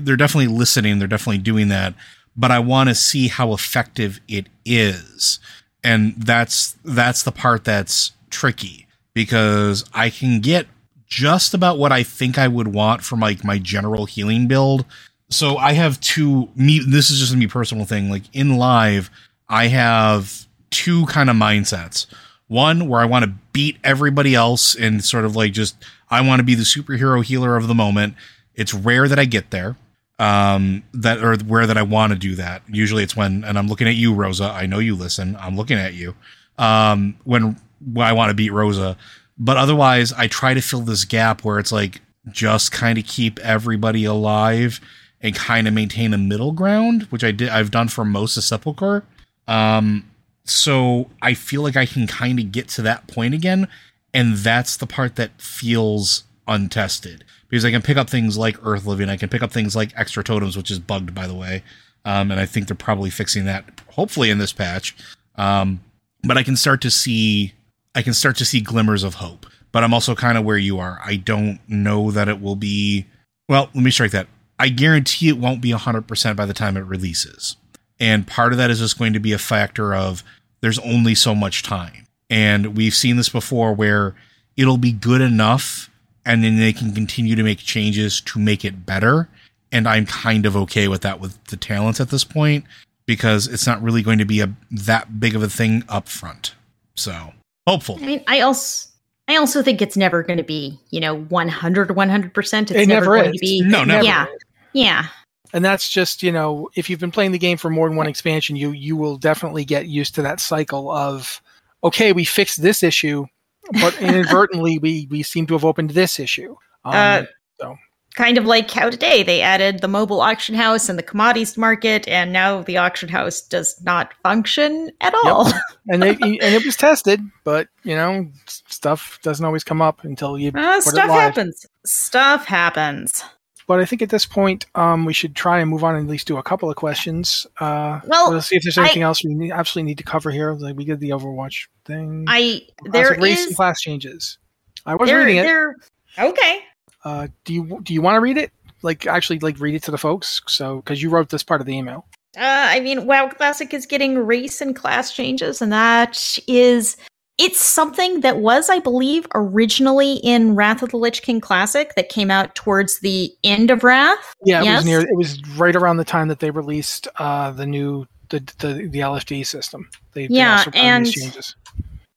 they're 0.00 0.16
definitely 0.16 0.54
listening. 0.54 0.98
They're 0.98 1.08
definitely 1.08 1.38
doing 1.38 1.68
that. 1.68 1.94
But 2.36 2.50
I 2.50 2.60
want 2.60 2.88
to 2.88 2.94
see 2.94 3.28
how 3.28 3.52
effective 3.52 4.20
it 4.28 4.48
is, 4.64 5.40
and 5.82 6.14
that's 6.16 6.76
that's 6.84 7.22
the 7.22 7.32
part 7.32 7.64
that's 7.64 8.12
tricky 8.30 8.86
because 9.14 9.84
I 9.92 10.10
can 10.10 10.40
get 10.40 10.66
just 11.06 11.54
about 11.54 11.78
what 11.78 11.90
I 11.90 12.02
think 12.02 12.38
I 12.38 12.48
would 12.48 12.68
want 12.68 13.02
from 13.02 13.20
like 13.20 13.44
my 13.44 13.58
general 13.58 14.06
healing 14.06 14.46
build. 14.46 14.84
So 15.30 15.56
I 15.56 15.72
have 15.72 16.00
two 16.00 16.48
me 16.54 16.80
this 16.86 17.10
is 17.10 17.18
just 17.18 17.34
a 17.34 17.36
me 17.36 17.46
personal 17.46 17.84
thing. 17.84 18.10
Like 18.10 18.24
in 18.32 18.56
live, 18.56 19.10
I 19.48 19.68
have 19.68 20.46
two 20.70 21.06
kind 21.06 21.30
of 21.30 21.36
mindsets. 21.36 22.06
One 22.46 22.88
where 22.88 23.00
I 23.00 23.04
want 23.04 23.24
to 23.24 23.34
beat 23.52 23.76
everybody 23.84 24.34
else 24.34 24.74
and 24.74 25.04
sort 25.04 25.24
of 25.24 25.36
like 25.36 25.52
just 25.52 25.76
I 26.10 26.20
want 26.22 26.40
to 26.40 26.44
be 26.44 26.54
the 26.54 26.62
superhero 26.62 27.22
healer 27.24 27.56
of 27.56 27.68
the 27.68 27.74
moment. 27.74 28.14
It's 28.58 28.74
rare 28.74 29.08
that 29.08 29.18
I 29.18 29.24
get 29.24 29.50
there. 29.50 29.76
Um, 30.18 30.82
that 30.94 31.22
or 31.22 31.36
where 31.44 31.64
that 31.68 31.78
I 31.78 31.82
want 31.82 32.12
to 32.12 32.18
do 32.18 32.34
that. 32.34 32.62
Usually 32.68 33.04
it's 33.04 33.14
when, 33.14 33.44
and 33.44 33.56
I'm 33.56 33.68
looking 33.68 33.86
at 33.86 33.94
you, 33.94 34.12
Rosa. 34.12 34.46
I 34.46 34.66
know 34.66 34.80
you 34.80 34.96
listen. 34.96 35.36
I'm 35.36 35.56
looking 35.56 35.78
at 35.78 35.94
you. 35.94 36.16
Um, 36.58 37.16
when, 37.22 37.56
when 37.80 38.04
I 38.04 38.12
want 38.12 38.30
to 38.30 38.34
beat 38.34 38.50
Rosa, 38.50 38.96
but 39.38 39.56
otherwise 39.56 40.12
I 40.12 40.26
try 40.26 40.54
to 40.54 40.60
fill 40.60 40.80
this 40.80 41.04
gap 41.04 41.44
where 41.44 41.60
it's 41.60 41.70
like 41.70 42.00
just 42.32 42.72
kind 42.72 42.98
of 42.98 43.06
keep 43.06 43.38
everybody 43.38 44.04
alive 44.04 44.80
and 45.20 45.36
kind 45.36 45.68
of 45.68 45.74
maintain 45.74 46.12
a 46.12 46.18
middle 46.18 46.50
ground, 46.50 47.04
which 47.04 47.22
I 47.22 47.30
did. 47.30 47.48
I've 47.50 47.70
done 47.70 47.86
for 47.86 48.04
most 48.04 48.36
of 48.36 48.42
Sepulchre. 48.42 49.04
Um, 49.46 50.10
so 50.44 51.10
I 51.22 51.34
feel 51.34 51.62
like 51.62 51.76
I 51.76 51.86
can 51.86 52.08
kind 52.08 52.40
of 52.40 52.50
get 52.50 52.66
to 52.70 52.82
that 52.82 53.06
point 53.06 53.34
again, 53.34 53.68
and 54.12 54.34
that's 54.34 54.76
the 54.76 54.86
part 54.86 55.14
that 55.14 55.40
feels 55.40 56.24
untested 56.48 57.24
because 57.48 57.64
I 57.64 57.70
can 57.70 57.82
pick 57.82 57.96
up 57.96 58.10
things 58.10 58.36
like 58.36 58.56
Earthliving, 58.58 59.08
I 59.08 59.16
can 59.16 59.28
pick 59.28 59.42
up 59.42 59.52
things 59.52 59.74
like 59.74 59.92
Extra 59.96 60.22
Totems, 60.24 60.56
which 60.56 60.70
is 60.70 60.78
bugged 60.78 61.14
by 61.14 61.26
the 61.26 61.34
way, 61.34 61.62
um, 62.04 62.30
and 62.30 62.40
I 62.40 62.46
think 62.46 62.66
they're 62.66 62.76
probably 62.76 63.10
fixing 63.10 63.44
that 63.46 63.80
hopefully 63.90 64.30
in 64.30 64.38
this 64.38 64.52
patch. 64.52 64.96
Um, 65.36 65.80
but 66.22 66.36
I 66.36 66.42
can 66.42 66.56
start 66.56 66.80
to 66.82 66.90
see, 66.90 67.54
I 67.94 68.02
can 68.02 68.14
start 68.14 68.36
to 68.36 68.44
see 68.44 68.60
glimmers 68.60 69.04
of 69.04 69.14
hope. 69.14 69.46
But 69.70 69.84
I'm 69.84 69.92
also 69.92 70.14
kind 70.14 70.38
of 70.38 70.44
where 70.44 70.56
you 70.56 70.78
are. 70.78 71.00
I 71.04 71.16
don't 71.16 71.60
know 71.68 72.10
that 72.10 72.28
it 72.28 72.40
will 72.40 72.56
be. 72.56 73.06
Well, 73.48 73.68
let 73.74 73.84
me 73.84 73.90
strike 73.90 74.12
that. 74.12 74.28
I 74.58 74.70
guarantee 74.70 75.28
it 75.28 75.38
won't 75.38 75.60
be 75.60 75.70
100% 75.70 76.36
by 76.36 76.46
the 76.46 76.54
time 76.54 76.76
it 76.76 76.80
releases. 76.80 77.56
And 78.00 78.26
part 78.26 78.52
of 78.52 78.58
that 78.58 78.70
is 78.70 78.78
just 78.78 78.98
going 78.98 79.12
to 79.12 79.20
be 79.20 79.32
a 79.32 79.38
factor 79.38 79.94
of 79.94 80.24
there's 80.60 80.78
only 80.80 81.14
so 81.14 81.34
much 81.34 81.62
time. 81.62 82.06
And 82.30 82.76
we've 82.76 82.94
seen 82.94 83.16
this 83.16 83.28
before 83.28 83.72
where 83.72 84.14
it'll 84.56 84.78
be 84.78 84.92
good 84.92 85.20
enough 85.20 85.90
and 86.24 86.42
then 86.44 86.58
they 86.58 86.72
can 86.72 86.92
continue 86.92 87.34
to 87.36 87.42
make 87.42 87.58
changes 87.58 88.20
to 88.22 88.38
make 88.38 88.64
it 88.64 88.84
better. 88.86 89.28
And 89.72 89.86
I'm 89.86 90.06
kind 90.06 90.46
of 90.46 90.56
okay 90.56 90.88
with 90.88 91.02
that 91.02 91.20
with 91.20 91.42
the 91.44 91.56
talents 91.56 92.00
at 92.00 92.10
this 92.10 92.24
point 92.24 92.64
because 93.06 93.46
it's 93.46 93.66
not 93.66 93.82
really 93.82 94.02
going 94.02 94.18
to 94.18 94.24
be 94.24 94.40
a 94.40 94.52
that 94.70 95.20
big 95.20 95.34
of 95.34 95.42
a 95.42 95.48
thing 95.48 95.84
up 95.88 96.08
front. 96.08 96.54
So 96.94 97.32
hopeful. 97.66 97.98
I 98.02 98.06
mean, 98.06 98.24
I 98.26 98.40
also 98.40 98.88
I 99.28 99.36
also 99.36 99.62
think 99.62 99.82
it's 99.82 99.96
never 99.96 100.22
going 100.22 100.38
to 100.38 100.42
be, 100.44 100.78
you 100.90 101.00
know, 101.00 101.16
100 101.24 101.88
100%. 101.88 102.62
It's 102.62 102.70
It 102.70 102.86
never 102.86 102.88
never 102.88 103.16
going 103.16 103.26
is. 103.26 103.32
to 103.32 103.38
be. 103.40 103.62
No, 103.62 103.84
never. 103.84 104.04
Yeah. 104.04 104.26
Yeah. 104.72 105.06
and 105.52 105.64
that's 105.64 105.88
just 105.88 106.22
you 106.22 106.30
know 106.30 106.68
if 106.76 106.88
you've 106.90 107.00
been 107.00 107.10
playing 107.10 107.32
the 107.32 107.38
game 107.38 107.56
for 107.56 107.70
more 107.70 107.88
than 107.88 107.96
one 107.96 108.06
expansion 108.06 108.54
you 108.54 108.70
you 108.72 108.96
will 108.96 109.16
definitely 109.16 109.64
get 109.64 109.86
used 109.88 110.14
to 110.14 110.20
that 110.22 110.40
cycle 110.40 110.90
of 110.90 111.40
okay 111.82 112.12
we 112.12 112.22
fixed 112.24 112.60
this 112.60 112.82
issue 112.82 113.24
but 113.72 114.00
inadvertently 114.00 114.78
we 114.78 115.06
we 115.10 115.22
seem 115.22 115.46
to 115.46 115.54
have 115.54 115.64
opened 115.64 115.90
this 115.90 116.18
issue 116.18 116.54
um, 116.84 116.94
Uh, 116.94 117.22
so 117.60 117.76
Kind 118.14 118.36
of 118.36 118.46
like 118.46 118.68
how 118.68 118.90
today 118.90 119.22
they 119.22 119.42
added 119.42 119.80
the 119.80 119.86
mobile 119.86 120.20
auction 120.20 120.56
house 120.56 120.88
and 120.88 120.98
the 120.98 121.04
commodities 121.04 121.56
market, 121.56 122.08
and 122.08 122.32
now 122.32 122.62
the 122.64 122.76
auction 122.76 123.08
house 123.08 123.40
does 123.40 123.80
not 123.84 124.12
function 124.24 124.90
at 125.00 125.14
all. 125.14 125.48
and 125.88 126.02
they 126.02 126.16
and 126.16 126.42
it 126.42 126.64
was 126.64 126.76
tested 126.76 127.20
but 127.44 127.68
you 127.84 127.94
know 127.94 128.28
stuff 128.46 129.20
doesn't 129.22 129.44
always 129.44 129.62
come 129.62 129.80
up 129.80 130.02
until 130.02 130.36
you 130.36 130.48
Uh, 130.48 130.80
put 130.80 130.88
it 130.88 130.90
stuff 130.90 131.10
happens. 131.10 131.66
Stuff 131.84 132.44
happens. 132.46 133.22
But 133.68 133.78
i 133.78 133.84
think 133.84 134.02
at 134.02 134.08
this 134.10 134.26
point 134.26 134.66
um 134.74 135.04
we 135.04 135.12
should 135.12 135.36
try 135.36 135.60
and 135.60 135.70
move 135.70 135.84
on 135.84 135.94
and 135.94 136.08
at 136.08 136.10
least 136.10 136.26
do 136.26 136.36
a 136.36 136.42
couple 136.42 136.68
of 136.68 136.74
questions 136.74 137.46
uh 137.60 138.00
Well, 138.04 138.32
let's 138.32 138.48
see 138.48 138.56
if 138.56 138.64
there's 138.64 138.76
I- 138.78 138.86
anything 138.86 139.02
else 139.02 139.22
we 139.24 139.34
need, 139.34 139.52
absolutely 139.52 139.90
need 139.90 139.98
to 139.98 140.04
cover 140.04 140.32
here 140.32 140.52
like 140.54 140.76
we 140.76 140.84
did 140.84 140.98
the 140.98 141.10
overwatch 141.10 141.68
thing 141.84 142.24
I 142.26 142.62
Uh, 142.86 142.90
there 142.90 143.14
so 143.14 143.20
race 143.20 143.46
and 143.46 143.54
class 143.54 143.80
changes 143.80 144.38
i 144.84 144.96
was 144.96 145.08
there, 145.08 145.18
reading 145.20 145.36
it 145.36 145.42
there 145.44 145.76
okay. 146.18 146.64
Uh, 147.04 147.28
do 147.44 147.54
you 147.54 147.78
do 147.84 147.94
you 147.94 148.02
want 148.02 148.16
to 148.16 148.20
read 148.20 148.36
it? 148.36 148.50
Like 148.82 149.06
actually, 149.06 149.38
like 149.38 149.60
read 149.60 149.74
it 149.76 149.84
to 149.84 149.92
the 149.92 149.96
folks. 149.98 150.40
So 150.48 150.76
because 150.78 151.00
you 151.00 151.10
wrote 151.10 151.28
this 151.28 151.44
part 151.44 151.60
of 151.60 151.66
the 151.66 151.72
email. 151.72 152.06
Uh, 152.36 152.40
I 152.42 152.80
mean, 152.80 153.06
WoW 153.06 153.28
Classic 153.28 153.72
is 153.72 153.86
getting 153.86 154.18
race 154.18 154.60
and 154.60 154.74
class 154.74 155.12
changes, 155.14 155.62
and 155.62 155.72
that 155.72 156.38
is 156.48 156.96
it's 157.38 157.60
something 157.60 158.20
that 158.22 158.38
was, 158.38 158.68
I 158.68 158.80
believe, 158.80 159.26
originally 159.34 160.14
in 160.24 160.54
Wrath 160.56 160.82
of 160.82 160.90
the 160.90 160.96
Lich 160.96 161.22
King 161.22 161.40
Classic 161.40 161.94
that 161.94 162.08
came 162.08 162.30
out 162.30 162.54
towards 162.56 162.98
the 162.98 163.32
end 163.44 163.70
of 163.70 163.84
Wrath. 163.84 164.34
Yeah, 164.44 164.60
it 164.60 164.64
Yes? 164.64 164.76
was 164.78 164.84
near. 164.86 165.00
It 165.00 165.16
was 165.16 165.40
right 165.56 165.76
around 165.76 165.98
the 165.98 166.04
time 166.04 166.28
that 166.28 166.40
they 166.40 166.50
released 166.50 167.06
uh, 167.16 167.50
the 167.52 167.64
new 167.66 168.06
the 168.30 168.40
the, 168.58 168.88
the 168.90 168.98
LFD 168.98 169.46
system. 169.46 169.88
They, 170.12 170.26
they 170.26 170.34
Yeah, 170.34 170.64
these 170.64 170.74
and- 170.74 171.10
changes. 171.10 171.54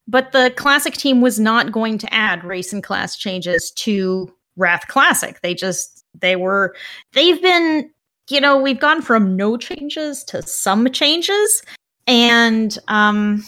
But 0.07 0.31
the 0.33 0.51
Classic 0.57 0.93
team 0.95 1.21
was 1.21 1.39
not 1.39 1.71
going 1.71 1.97
to 1.99 2.13
add 2.13 2.43
race 2.43 2.73
and 2.73 2.83
class 2.83 3.15
changes 3.15 3.71
to 3.77 4.33
Wrath 4.57 4.87
Classic. 4.87 5.39
They 5.41 5.53
just 5.53 6.03
they 6.19 6.35
were 6.35 6.75
they've 7.13 7.41
been 7.41 7.89
you 8.29 8.41
know 8.41 8.57
we've 8.57 8.79
gone 8.79 9.01
from 9.01 9.37
no 9.37 9.55
changes 9.55 10.23
to 10.25 10.41
some 10.41 10.91
changes, 10.91 11.61
and 12.07 12.77
um 12.89 13.45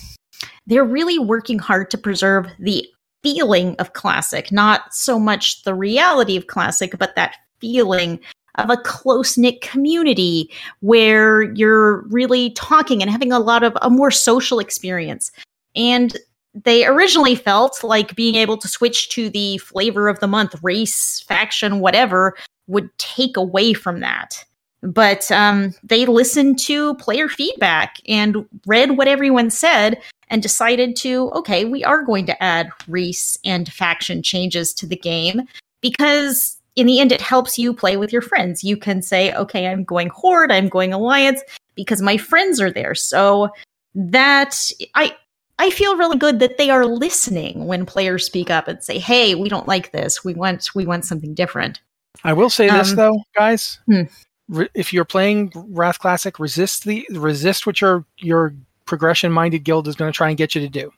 they're 0.68 0.84
really 0.84 1.20
working 1.20 1.60
hard 1.60 1.92
to 1.92 1.98
preserve 1.98 2.48
the 2.60 2.88
feeling 3.24 3.76
of 3.78 3.94
classic, 3.94 4.52
not 4.52 4.94
so 4.94 5.18
much 5.18 5.64
the 5.64 5.74
reality 5.74 6.36
of 6.36 6.48
classic, 6.48 6.98
but 6.98 7.16
that 7.16 7.36
feeling 7.60 8.20
of 8.56 8.70
a 8.70 8.78
close 8.78 9.38
knit 9.38 9.62
community 9.62 10.50
where 10.82 11.44
you're 11.54 12.02
really 12.10 12.52
talking 12.52 13.02
and 13.02 13.10
having 13.10 13.32
a 13.32 13.40
lot 13.40 13.64
of 13.64 13.76
a 13.82 13.90
more 13.90 14.12
social 14.12 14.60
experience. 14.60 15.32
And 15.76 16.16
they 16.54 16.86
originally 16.86 17.36
felt 17.36 17.84
like 17.84 18.16
being 18.16 18.36
able 18.36 18.58
to 18.58 18.68
switch 18.68 19.10
to 19.10 19.30
the 19.30 19.58
flavor 19.58 20.08
of 20.08 20.20
the 20.20 20.28
month, 20.28 20.56
race, 20.62 21.24
faction, 21.28 21.80
whatever, 21.80 22.36
would 22.68 22.96
take 23.00 23.38
away 23.38 23.74
from 23.74 24.02
that. 24.02 24.44
But 24.84 25.32
um, 25.32 25.74
they 25.82 26.06
listened 26.06 26.60
to 26.60 26.96
player 26.96 27.30
feedback 27.30 27.98
and 28.08 28.46
read 28.68 28.98
what 28.98 29.08
everyone 29.08 29.50
said 29.50 30.02
and 30.28 30.42
decided 30.42 30.96
to, 30.98 31.32
okay, 31.32 31.64
we 31.64 31.84
are 31.84 32.04
going 32.04 32.26
to 32.26 32.44
add 32.44 32.70
race 32.88 33.38
and 33.46 33.72
faction 33.72 34.22
changes 34.22 34.74
to 34.74 34.86
the 34.86 34.98
game 34.98 35.44
because 35.82 36.58
in 36.76 36.88
the 36.88 37.00
end, 37.00 37.12
it 37.12 37.22
helps 37.22 37.58
you 37.58 37.74
play 37.74 37.98
with 37.98 38.12
your 38.12 38.22
friends. 38.22 38.64
You 38.64 38.76
can 38.76 39.02
say, 39.02 39.34
okay, 39.34 39.68
I'm 39.68 39.84
going 39.84 40.10
Horde, 40.10 40.52
I'm 40.52 40.70
going 40.70 40.92
Alliance 40.92 41.42
because 41.76 42.02
my 42.02 42.18
friends 42.18 42.60
are 42.60 42.72
there. 42.72 42.96
So 42.96 43.50
that 43.96 44.70
I 44.96 45.16
I 45.60 45.70
feel 45.70 45.98
really 45.98 46.18
good 46.18 46.40
that 46.40 46.58
they 46.58 46.70
are 46.70 46.86
listening 46.86 47.68
when 47.68 47.86
players 47.86 48.26
speak 48.26 48.50
up 48.50 48.68
and 48.68 48.84
say, 48.84 48.98
"Hey, 48.98 49.36
we 49.36 49.50
don't 49.50 49.68
like 49.68 49.92
this. 49.92 50.24
We 50.26 50.34
want 50.34 50.70
we 50.74 50.86
want 50.86 51.06
something 51.06 51.34
different." 51.34 51.80
I 52.24 52.34
will 52.34 52.50
say 52.50 52.70
this 52.70 52.92
Um, 52.92 52.96
though, 52.96 53.24
guys. 53.36 53.80
hmm. 53.86 54.04
Re- 54.50 54.70
if 54.74 54.94
you're 54.94 55.06
playing 55.06 55.52
Wrath 55.56 56.00
Classic, 56.00 56.40
resist 56.40 56.84
the 56.84 57.08
resist 57.12 57.66
what 57.66 57.82
your 57.82 58.06
your 58.18 58.54
progression 58.86 59.32
minded 59.32 59.64
guild 59.64 59.88
is 59.88 59.96
going 59.96 60.12
to 60.12 60.16
try 60.16 60.30
and 60.30 60.38
get 60.38 60.56
you 60.56 60.62
to 60.62 60.70
do. 60.70 60.92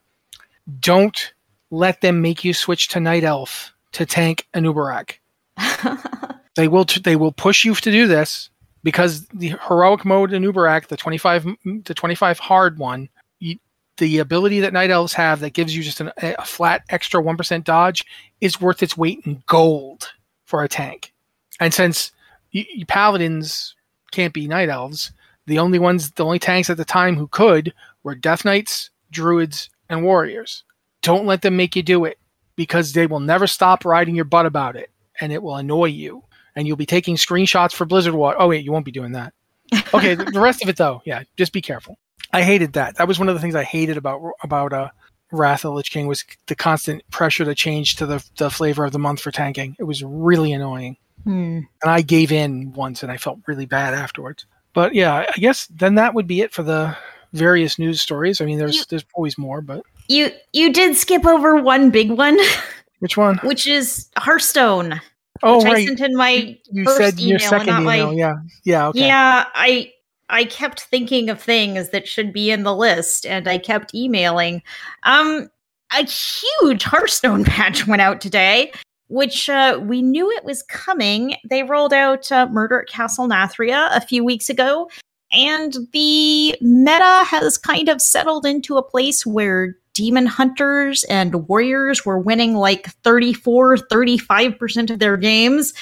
Don't 0.79 1.33
let 1.71 2.01
them 2.01 2.21
make 2.21 2.43
you 2.43 2.53
switch 2.53 2.87
to 2.89 2.99
Night 2.99 3.23
Elf 3.23 3.73
to 3.93 4.05
tank 4.05 4.47
an 4.53 4.65
Ulduar. 4.65 5.17
They 6.55 6.69
will 6.69 6.85
t- 6.85 7.01
they 7.01 7.17
will 7.17 7.33
push 7.33 7.65
you 7.65 7.75
to 7.75 7.91
do 7.91 8.07
this 8.07 8.49
because 8.83 9.25
the 9.27 9.55
heroic 9.67 10.05
mode 10.05 10.31
in 10.33 10.43
Ulduar, 10.43 10.87
the 10.87 10.97
25 10.97 11.47
the 11.83 11.93
25 11.93 12.39
hard 12.39 12.77
one, 12.77 13.09
you, 13.39 13.57
the 13.97 14.19
ability 14.19 14.61
that 14.61 14.73
Night 14.73 14.89
Elves 14.89 15.13
have 15.13 15.41
that 15.41 15.53
gives 15.53 15.75
you 15.75 15.83
just 15.83 15.99
an, 15.99 16.11
a 16.17 16.45
flat 16.45 16.83
extra 16.89 17.21
1% 17.21 17.63
dodge 17.63 18.05
is 18.41 18.61
worth 18.61 18.81
its 18.81 18.97
weight 18.97 19.19
in 19.25 19.43
gold 19.47 20.13
for 20.45 20.63
a 20.63 20.69
tank. 20.69 21.13
And 21.59 21.73
since 21.73 22.11
y- 22.56 22.66
y- 22.78 22.84
paladins 22.88 23.76
can't 24.12 24.34
be 24.34 24.47
Night 24.47 24.70
Elves, 24.70 25.12
the 25.45 25.60
only 25.60 25.78
ones 25.80 26.12
the 26.12 26.26
only 26.26 26.39
tanks 26.39 26.70
at 26.72 26.78
the 26.78 26.86
time 26.86 27.16
who 27.18 27.28
could 27.28 27.74
were 28.03 28.16
Death 28.16 28.45
Knights, 28.45 28.89
Druids, 29.12 29.70
and 29.89 30.03
Warriors. 30.03 30.64
Don't 31.01 31.26
let 31.28 31.43
them 31.43 31.56
make 31.58 31.76
you 31.76 31.84
do 31.84 32.06
it 32.06 32.18
because 32.56 32.93
they 32.93 33.06
will 33.06 33.20
never 33.20 33.45
stop 33.47 33.86
riding 33.86 34.16
your 34.16 34.26
butt 34.26 34.45
about 34.47 34.76
it 34.76 34.89
and 35.22 35.32
it 35.32 35.43
will 35.43 35.56
annoy 35.58 35.86
you 35.86 36.24
and 36.56 36.66
you'll 36.66 36.78
be 36.78 36.86
taking 36.86 37.16
screenshots 37.18 37.74
for 37.74 37.86
Blizzard 37.86 38.16
Watch. 38.16 38.38
Oh 38.39 38.47
wait, 38.47 38.64
you 38.66 38.72
won't 38.72 38.86
be 38.86 38.91
doing 38.91 39.12
that. 39.12 39.34
Okay, 39.93 40.16
the, 40.16 40.26
the 40.26 40.39
rest 40.39 40.62
of 40.64 40.70
it 40.70 40.78
though, 40.78 41.01
yeah, 41.06 41.24
just 41.38 41.53
be 41.53 41.62
careful. 41.62 41.97
I 42.34 42.41
hated 42.43 42.74
that. 42.74 42.97
That 42.97 43.08
was 43.08 43.20
one 43.20 43.30
of 43.30 43.36
the 43.36 43.41
things 43.41 43.56
I 43.56 43.64
hated 43.64 43.97
about 43.97 44.22
about 44.43 44.74
uh, 44.74 44.89
Wrath 45.32 45.64
of 45.66 45.72
the 45.72 45.76
Lich 45.76 45.91
King 45.91 46.08
was 46.08 46.24
the 46.47 46.56
constant 46.56 47.01
pressure 47.12 47.45
to 47.45 47.56
change 47.56 47.95
to 47.95 48.06
the 48.06 48.26
the 48.38 48.49
flavor 48.49 48.84
of 48.86 48.91
the 48.91 48.99
month 48.99 49.22
for 49.22 49.32
tanking. 49.32 49.76
It 49.80 49.84
was 49.84 50.03
really 50.03 50.51
annoying, 50.53 50.97
Hmm. 51.26 51.59
and 51.82 51.91
I 51.91 52.01
gave 52.01 52.32
in 52.32 52.71
once, 52.73 53.03
and 53.03 53.11
I 53.11 53.17
felt 53.17 53.39
really 53.47 53.65
bad 53.65 53.93
afterwards. 53.93 54.45
But 54.73 54.95
yeah, 54.95 55.13
I 55.28 55.38
guess 55.39 55.67
then 55.67 55.95
that 55.95 56.13
would 56.13 56.28
be 56.28 56.41
it 56.41 56.53
for 56.53 56.63
the 56.63 56.95
various 57.34 57.78
news 57.78 57.99
stories. 57.99 58.39
I 58.41 58.45
mean, 58.45 58.57
there's 58.59 58.76
You- 58.78 58.84
there's 58.89 59.05
always 59.13 59.38
more, 59.38 59.61
but 59.61 59.82
You 60.07 60.32
you 60.53 60.71
did 60.71 60.95
skip 60.95 61.26
over 61.26 61.55
one 61.57 61.89
big 61.89 62.11
one, 62.11 62.38
which 62.99 63.17
one? 63.17 63.38
which 63.43 63.67
is 63.67 64.07
Hearthstone. 64.17 65.01
Oh 65.43 65.57
which 65.57 65.65
I 65.65 65.73
right, 65.73 65.88
sent 65.88 65.99
in 65.99 66.15
my 66.15 66.57
you 66.71 66.84
first 66.86 66.97
said 66.97 67.19
your 67.19 67.38
email, 67.38 67.49
second 67.49 67.67
not 67.67 67.84
my- 67.84 67.97
email. 67.97 68.13
Yeah, 68.13 68.34
yeah, 68.63 68.88
okay. 68.88 69.07
Yeah, 69.07 69.45
I 69.53 69.91
I 70.30 70.45
kept 70.45 70.82
thinking 70.82 71.30
of 71.30 71.41
things 71.41 71.89
that 71.89 72.07
should 72.07 72.32
be 72.34 72.51
in 72.51 72.63
the 72.63 72.76
list 72.76 73.26
and 73.26 73.47
I 73.47 73.57
kept 73.57 73.93
emailing. 73.95 74.61
Um 75.03 75.49
a 75.91 76.03
huge 76.05 76.84
Hearthstone 76.84 77.43
patch 77.45 77.86
went 77.88 78.01
out 78.01 78.21
today, 78.21 78.71
which 79.08 79.49
uh, 79.49 79.80
we 79.82 80.01
knew 80.01 80.30
it 80.32 80.43
was 80.43 80.64
coming. 80.64 81.36
They 81.47 81.64
rolled 81.64 81.93
out 81.93 82.32
uh, 82.32 82.47
Murder 82.47 82.82
at 82.82 82.88
Castle 82.88 83.28
Nathria 83.28 83.89
a 83.95 84.01
few 84.01 84.24
weeks 84.24 84.49
ago, 84.49 84.89
and 85.32 85.76
the 85.93 86.56
meta 86.62 87.24
has 87.26 87.58
kind 87.58 87.89
of 87.89 88.01
settled 88.01 88.45
into 88.45 88.78
a 88.78 88.84
place 88.84 89.26
where 89.26 89.76
demon 89.95 90.26
hunters 90.26 91.06
and 91.06 91.47
warriors 91.47 92.06
were 92.06 92.20
winning 92.20 92.53
like 92.53 92.89
34 93.03 93.78
35% 93.78 94.91
of 94.91 94.99
their 94.99 95.16
games 95.16 95.74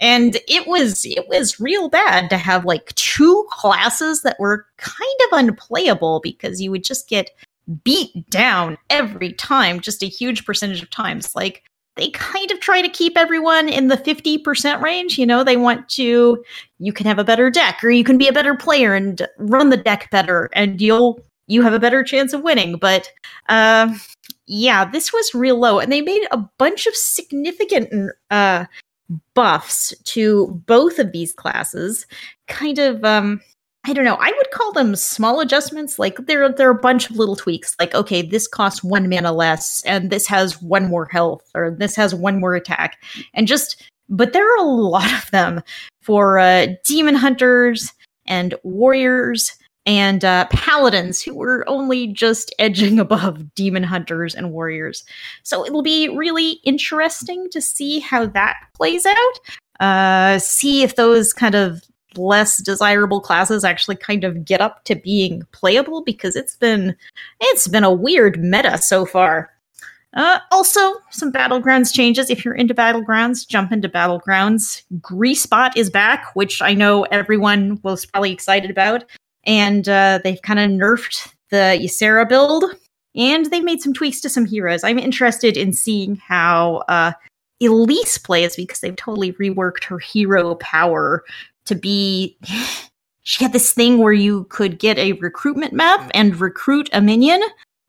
and 0.00 0.36
it 0.46 0.68
was 0.68 1.04
it 1.04 1.26
was 1.28 1.58
real 1.58 1.88
bad 1.88 2.30
to 2.30 2.38
have 2.38 2.64
like 2.64 2.94
two 2.94 3.44
classes 3.50 4.22
that 4.22 4.38
were 4.38 4.64
kind 4.76 5.20
of 5.26 5.38
unplayable 5.40 6.20
because 6.22 6.62
you 6.62 6.70
would 6.70 6.84
just 6.84 7.08
get 7.08 7.30
beat 7.82 8.30
down 8.30 8.78
every 8.88 9.32
time 9.32 9.80
just 9.80 10.02
a 10.02 10.06
huge 10.06 10.46
percentage 10.46 10.80
of 10.80 10.90
times 10.90 11.34
like 11.34 11.64
they 11.96 12.10
kind 12.10 12.50
of 12.50 12.60
try 12.60 12.82
to 12.82 12.88
keep 12.88 13.16
everyone 13.16 13.68
in 13.68 13.88
the 13.88 13.96
50% 13.96 14.80
range 14.82 15.18
you 15.18 15.26
know 15.26 15.42
they 15.42 15.56
want 15.56 15.88
to 15.90 16.42
you 16.78 16.92
can 16.92 17.06
have 17.06 17.18
a 17.18 17.24
better 17.24 17.50
deck 17.50 17.82
or 17.82 17.90
you 17.90 18.04
can 18.04 18.18
be 18.18 18.28
a 18.28 18.32
better 18.32 18.54
player 18.54 18.94
and 18.94 19.26
run 19.38 19.70
the 19.70 19.76
deck 19.76 20.10
better 20.10 20.50
and 20.52 20.80
you'll 20.80 21.20
you 21.46 21.62
have 21.62 21.72
a 21.72 21.78
better 21.78 22.02
chance 22.02 22.32
of 22.32 22.42
winning. 22.42 22.76
But 22.78 23.10
uh 23.48 23.94
yeah 24.48 24.84
this 24.84 25.12
was 25.12 25.34
real 25.34 25.58
low 25.58 25.78
and 25.78 25.90
they 25.90 26.00
made 26.00 26.26
a 26.30 26.38
bunch 26.58 26.86
of 26.86 26.94
significant 26.94 28.12
uh 28.30 28.64
buffs 29.34 29.94
to 30.04 30.62
both 30.66 30.98
of 30.98 31.12
these 31.12 31.32
classes 31.32 32.06
kind 32.48 32.78
of 32.78 33.04
um 33.04 33.40
I 33.86 33.92
don't 33.92 34.04
know. 34.04 34.18
I 34.20 34.32
would 34.36 34.50
call 34.50 34.72
them 34.72 34.96
small 34.96 35.40
adjustments. 35.40 35.98
Like 35.98 36.26
there, 36.26 36.50
there 36.52 36.68
are 36.68 36.76
a 36.76 36.80
bunch 36.80 37.08
of 37.08 37.16
little 37.16 37.36
tweaks. 37.36 37.76
Like, 37.78 37.94
okay, 37.94 38.20
this 38.20 38.48
costs 38.48 38.82
one 38.82 39.08
mana 39.08 39.32
less, 39.32 39.82
and 39.84 40.10
this 40.10 40.26
has 40.26 40.60
one 40.60 40.88
more 40.88 41.06
health, 41.06 41.48
or 41.54 41.70
this 41.70 41.94
has 41.94 42.14
one 42.14 42.40
more 42.40 42.54
attack, 42.54 42.98
and 43.32 43.46
just. 43.46 43.82
But 44.08 44.32
there 44.32 44.48
are 44.48 44.58
a 44.58 44.70
lot 44.70 45.12
of 45.12 45.28
them 45.32 45.62
for 46.02 46.38
uh, 46.38 46.68
demon 46.84 47.16
hunters 47.16 47.92
and 48.24 48.54
warriors 48.62 49.56
and 49.84 50.24
uh, 50.24 50.46
paladins 50.50 51.22
who 51.22 51.34
were 51.34 51.64
only 51.68 52.08
just 52.08 52.54
edging 52.58 52.98
above 53.00 53.54
demon 53.54 53.82
hunters 53.82 54.34
and 54.34 54.52
warriors. 54.52 55.04
So 55.42 55.64
it'll 55.64 55.82
be 55.82 56.08
really 56.08 56.60
interesting 56.64 57.48
to 57.50 57.60
see 57.60 58.00
how 58.00 58.26
that 58.26 58.56
plays 58.74 59.06
out. 59.06 59.40
Uh, 59.80 60.38
see 60.38 60.82
if 60.82 60.96
those 60.96 61.32
kind 61.32 61.54
of 61.54 61.82
less 62.16 62.62
desirable 62.62 63.20
classes 63.20 63.64
actually 63.64 63.96
kind 63.96 64.24
of 64.24 64.44
get 64.44 64.60
up 64.60 64.84
to 64.84 64.94
being 64.94 65.42
playable 65.52 66.02
because 66.02 66.36
it's 66.36 66.56
been 66.56 66.96
it's 67.40 67.68
been 67.68 67.84
a 67.84 67.92
weird 67.92 68.38
meta 68.38 68.78
so 68.78 69.04
far. 69.04 69.50
Uh, 70.14 70.38
also, 70.50 70.94
some 71.10 71.30
battlegrounds 71.30 71.92
changes. 71.92 72.30
If 72.30 72.44
you're 72.44 72.54
into 72.54 72.74
battlegrounds, 72.74 73.46
jump 73.46 73.70
into 73.70 73.88
battlegrounds. 73.88 74.82
Greasebot 75.00 75.76
is 75.76 75.90
back, 75.90 76.34
which 76.34 76.62
I 76.62 76.72
know 76.72 77.02
everyone 77.04 77.78
was 77.82 78.06
probably 78.06 78.32
excited 78.32 78.70
about, 78.70 79.04
and 79.44 79.86
uh, 79.88 80.20
they've 80.24 80.40
kind 80.40 80.58
of 80.58 80.70
nerfed 80.70 81.34
the 81.50 81.78
Ysera 81.82 82.26
build, 82.26 82.64
and 83.14 83.46
they've 83.46 83.62
made 83.62 83.82
some 83.82 83.92
tweaks 83.92 84.20
to 84.22 84.30
some 84.30 84.46
heroes. 84.46 84.84
I'm 84.84 84.98
interested 84.98 85.56
in 85.56 85.74
seeing 85.74 86.16
how 86.16 86.84
uh, 86.88 87.12
Elise 87.60 88.16
plays 88.16 88.56
because 88.56 88.80
they've 88.80 88.96
totally 88.96 89.32
reworked 89.34 89.84
her 89.84 89.98
hero 89.98 90.54
power 90.56 91.24
to 91.66 91.74
be 91.74 92.38
she 93.22 93.42
had 93.42 93.52
this 93.52 93.72
thing 93.72 93.98
where 93.98 94.12
you 94.12 94.44
could 94.44 94.78
get 94.78 94.98
a 94.98 95.12
recruitment 95.14 95.72
map 95.72 96.10
and 96.14 96.40
recruit 96.40 96.88
a 96.92 97.00
minion 97.00 97.42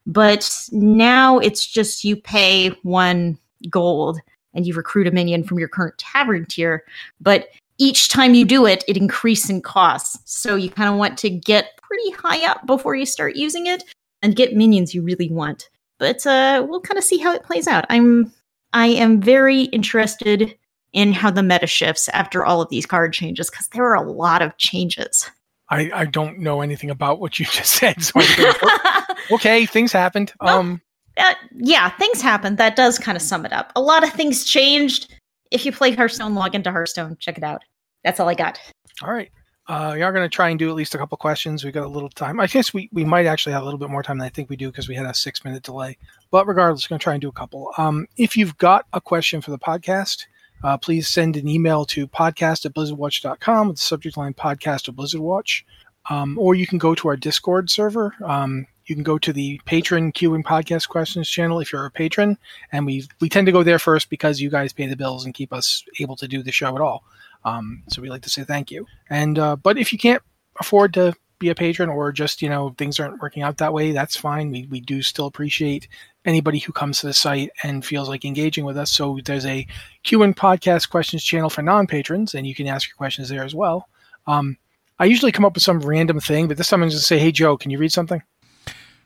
but 0.08 0.70
now 0.72 1.38
it's 1.38 1.68
just 1.68 2.06
you 2.06 2.16
pay 2.16 2.70
one 2.84 3.38
gold 3.70 4.20
and 4.54 4.66
you 4.66 4.74
recruit 4.74 5.08
a 5.08 5.12
minion 5.12 5.44
from 5.44 5.60
your 5.60 5.68
current 5.68 5.98
tavern 5.98 6.46
tier. 6.46 6.84
But 7.20 7.50
each 7.78 8.10
time 8.10 8.34
you 8.34 8.46
do 8.46 8.66
it 8.66 8.84
it 8.88 8.98
increases 8.98 9.50
in 9.50 9.62
costs. 9.62 10.20
So 10.26 10.56
you 10.56 10.70
kind 10.70 10.90
of 10.90 10.98
want 10.98 11.18
to 11.20 11.30
get 11.30 11.78
pretty 11.82 12.12
high 12.12 12.50
up 12.50 12.66
before 12.66 12.96
you 12.96 13.06
start 13.06 13.36
using 13.36 13.68
it 13.68 13.84
and 14.22 14.36
get 14.36 14.56
minions 14.56 14.96
you 14.96 15.04
really 15.04 15.30
want. 15.30 15.70
But 16.00 16.26
uh, 16.26 16.66
we'll 16.68 16.82
kind 16.82 16.98
of 16.98 17.04
see 17.04 17.18
how 17.18 17.34
it 17.34 17.44
plays 17.44 17.68
out. 17.68 17.86
I'm 17.90 18.34
i 18.74 18.88
am 18.88 19.22
very 19.22 19.64
interested 19.64 20.58
in 20.94 21.14
how 21.14 21.30
the 21.32 21.44
meta 21.44 21.68
shifts 21.68 22.10
after 22.10 22.46
all 22.46 22.62
of 22.62 22.70
these 22.70 22.86
card 22.86 23.14
changes 23.14 23.50
because 23.50 23.68
there 23.70 23.86
are 23.86 23.96
a 23.96 24.02
lot 24.12 24.42
of 24.42 24.56
changes. 24.58 25.30
I, 25.70 25.92
I 25.94 26.06
don't 26.06 26.40
know 26.40 26.62
anything 26.62 26.90
about 26.90 27.20
what 27.20 27.40
you 27.40 27.46
just 27.52 27.72
said. 27.74 28.02
So 28.02 28.20
okay, 29.32 29.66
things 29.66 29.92
happened. 29.92 30.34
Well- 30.42 30.60
Um, 30.60 30.82
Uh, 31.18 31.34
yeah, 31.56 31.90
things 31.98 32.22
happen. 32.22 32.56
That 32.58 32.76
does 32.76 33.00
kind 33.00 33.16
of 33.16 33.22
sum 33.24 33.44
it 33.46 33.52
up. 33.52 33.72
A 33.76 33.82
lot 33.82 34.04
of 34.04 34.12
things 34.14 34.46
changed. 34.46 35.14
If 35.52 35.66
you 35.66 35.72
play 35.72 35.92
Hearthstone, 35.92 36.36
log 36.36 36.54
into 36.54 36.72
Hearthstone, 36.72 37.18
check 37.20 37.38
it 37.40 37.44
out. 37.44 37.64
That's 38.04 38.20
all 38.20 38.30
I 38.30 38.36
got. 38.36 38.60
all 39.02 39.12
right. 39.12 39.32
Uh, 39.68 39.92
we 39.96 40.02
are 40.04 40.14
going 40.14 40.24
to 40.24 40.34
try 40.34 40.48
and 40.50 40.58
do 40.58 40.70
at 40.70 40.76
least 40.76 40.96
a 40.96 40.98
couple 40.98 41.18
questions. 41.18 41.66
We 41.66 41.72
got 41.72 41.84
a 41.86 41.90
little 41.90 42.08
time. 42.10 42.40
I 42.40 42.48
guess 42.48 42.74
we, 42.74 42.88
we 42.94 43.04
might 43.04 43.26
actually 43.26 43.52
have 43.52 43.64
a 43.64 43.66
little 43.66 43.80
bit 43.80 43.90
more 43.90 44.02
time 44.04 44.18
than 44.20 44.26
I 44.26 44.30
think 44.30 44.50
we 44.50 44.56
do 44.56 44.68
because 44.72 44.88
we 44.88 44.96
had 44.96 45.06
a 45.06 45.14
six 45.14 45.44
minute 45.44 45.64
delay. 45.64 45.98
But 46.32 46.48
regardless, 46.48 46.86
we're 46.86 46.94
going 46.94 47.00
to 47.00 47.04
try 47.04 47.14
and 47.16 47.22
do 47.22 47.28
a 47.28 47.34
couple. 47.34 47.74
Um, 47.78 48.08
if 48.16 48.38
you've 48.38 48.58
got 48.58 48.86
a 48.94 49.02
question 49.02 49.42
for 49.42 49.52
the 49.52 49.58
podcast, 49.60 50.24
uh, 50.64 50.78
please 50.78 51.08
send 51.08 51.38
an 51.38 51.48
email 51.48 51.86
to 51.86 52.08
podcast 52.08 52.66
at 52.66 52.74
blizzardwatch.com 52.74 53.68
with 53.68 53.78
the 53.78 53.82
subject 53.82 54.18
line 54.18 54.34
podcast 54.34 54.88
of 54.88 54.96
Blizzard 54.96 55.22
Watch. 55.22 55.66
Um, 56.10 56.38
or 56.40 56.56
you 56.56 56.66
can 56.66 56.78
go 56.78 56.96
to 56.96 57.10
our 57.10 57.18
Discord 57.18 57.70
server. 57.70 58.14
Um, 58.24 58.66
you 58.86 58.96
can 58.96 59.04
go 59.04 59.18
to 59.18 59.34
the 59.34 59.60
patron 59.66 60.12
Q 60.14 60.34
and 60.34 60.46
podcast 60.46 60.88
questions 60.88 61.30
channel 61.30 61.60
if 61.60 61.74
you're 61.74 61.86
a 61.86 61.92
patron, 61.92 62.38
and 62.72 62.86
we 62.86 63.06
we 63.20 63.28
tend 63.28 63.46
to 63.48 63.52
go 63.52 63.62
there 63.62 63.80
first 63.80 64.10
because 64.10 64.40
you 64.40 64.50
guys 64.50 64.72
pay 64.72 64.88
the 64.88 64.96
bills 64.96 65.26
and 65.26 65.34
keep 65.34 65.52
us 65.52 65.84
able 66.00 66.16
to 66.16 66.28
do 66.28 66.42
the 66.42 66.52
show 66.52 66.74
at 66.74 66.82
all. 66.82 67.04
Um, 67.44 67.84
so 67.90 68.02
we 68.02 68.10
like 68.10 68.22
to 68.22 68.30
say 68.30 68.46
thank 68.46 68.72
you. 68.72 68.88
And 69.10 69.38
uh, 69.38 69.58
but 69.58 69.78
if 69.78 69.92
you 69.92 70.00
can't 70.00 70.24
afford 70.60 70.94
to 70.94 71.14
be 71.40 71.50
a 71.50 71.56
patron 71.56 71.90
or 71.90 72.12
just 72.12 72.42
you 72.42 72.50
know 72.50 72.74
things 72.78 73.00
aren't 73.00 73.22
working 73.22 73.44
out 73.44 73.58
that 73.58 73.74
way, 73.74 73.92
that's 73.92 74.18
fine. 74.18 74.52
We 74.52 74.68
we 74.70 74.80
do 74.80 75.02
still 75.02 75.26
appreciate 75.26 75.88
anybody 76.26 76.60
who 76.60 76.74
comes 76.74 77.00
to 77.00 77.08
the 77.08 77.14
site 77.14 77.52
and 77.64 77.86
feels 77.86 78.10
like 78.10 78.26
engaging 78.26 78.66
with 78.66 78.78
us. 78.78 78.92
So 78.92 79.20
there's 79.26 79.46
a 79.46 79.66
Q 80.04 80.24
and 80.24 80.36
podcast 80.36 80.90
questions 80.90 81.24
channel 81.24 81.50
for 81.50 81.62
non 81.62 81.88
patrons, 81.88 82.36
and 82.36 82.46
you 82.46 82.56
can 82.56 82.68
ask 82.68 82.88
your 82.88 82.96
questions 82.96 83.30
there 83.30 83.44
as 83.44 83.56
well. 83.56 83.88
Um, 84.28 84.58
I 85.00 85.06
usually 85.06 85.32
come 85.32 85.46
up 85.46 85.54
with 85.54 85.64
some 85.64 85.80
random 85.80 86.20
thing, 86.20 86.48
but 86.48 86.58
this 86.58 86.70
time 86.70 86.84
I'm 86.84 86.90
just 86.90 87.08
say, 87.08 87.20
"Hey 87.20 87.32
Joe, 87.32 87.58
can 87.58 87.72
you 87.72 87.78
read 87.78 87.92
something?" 87.92 88.22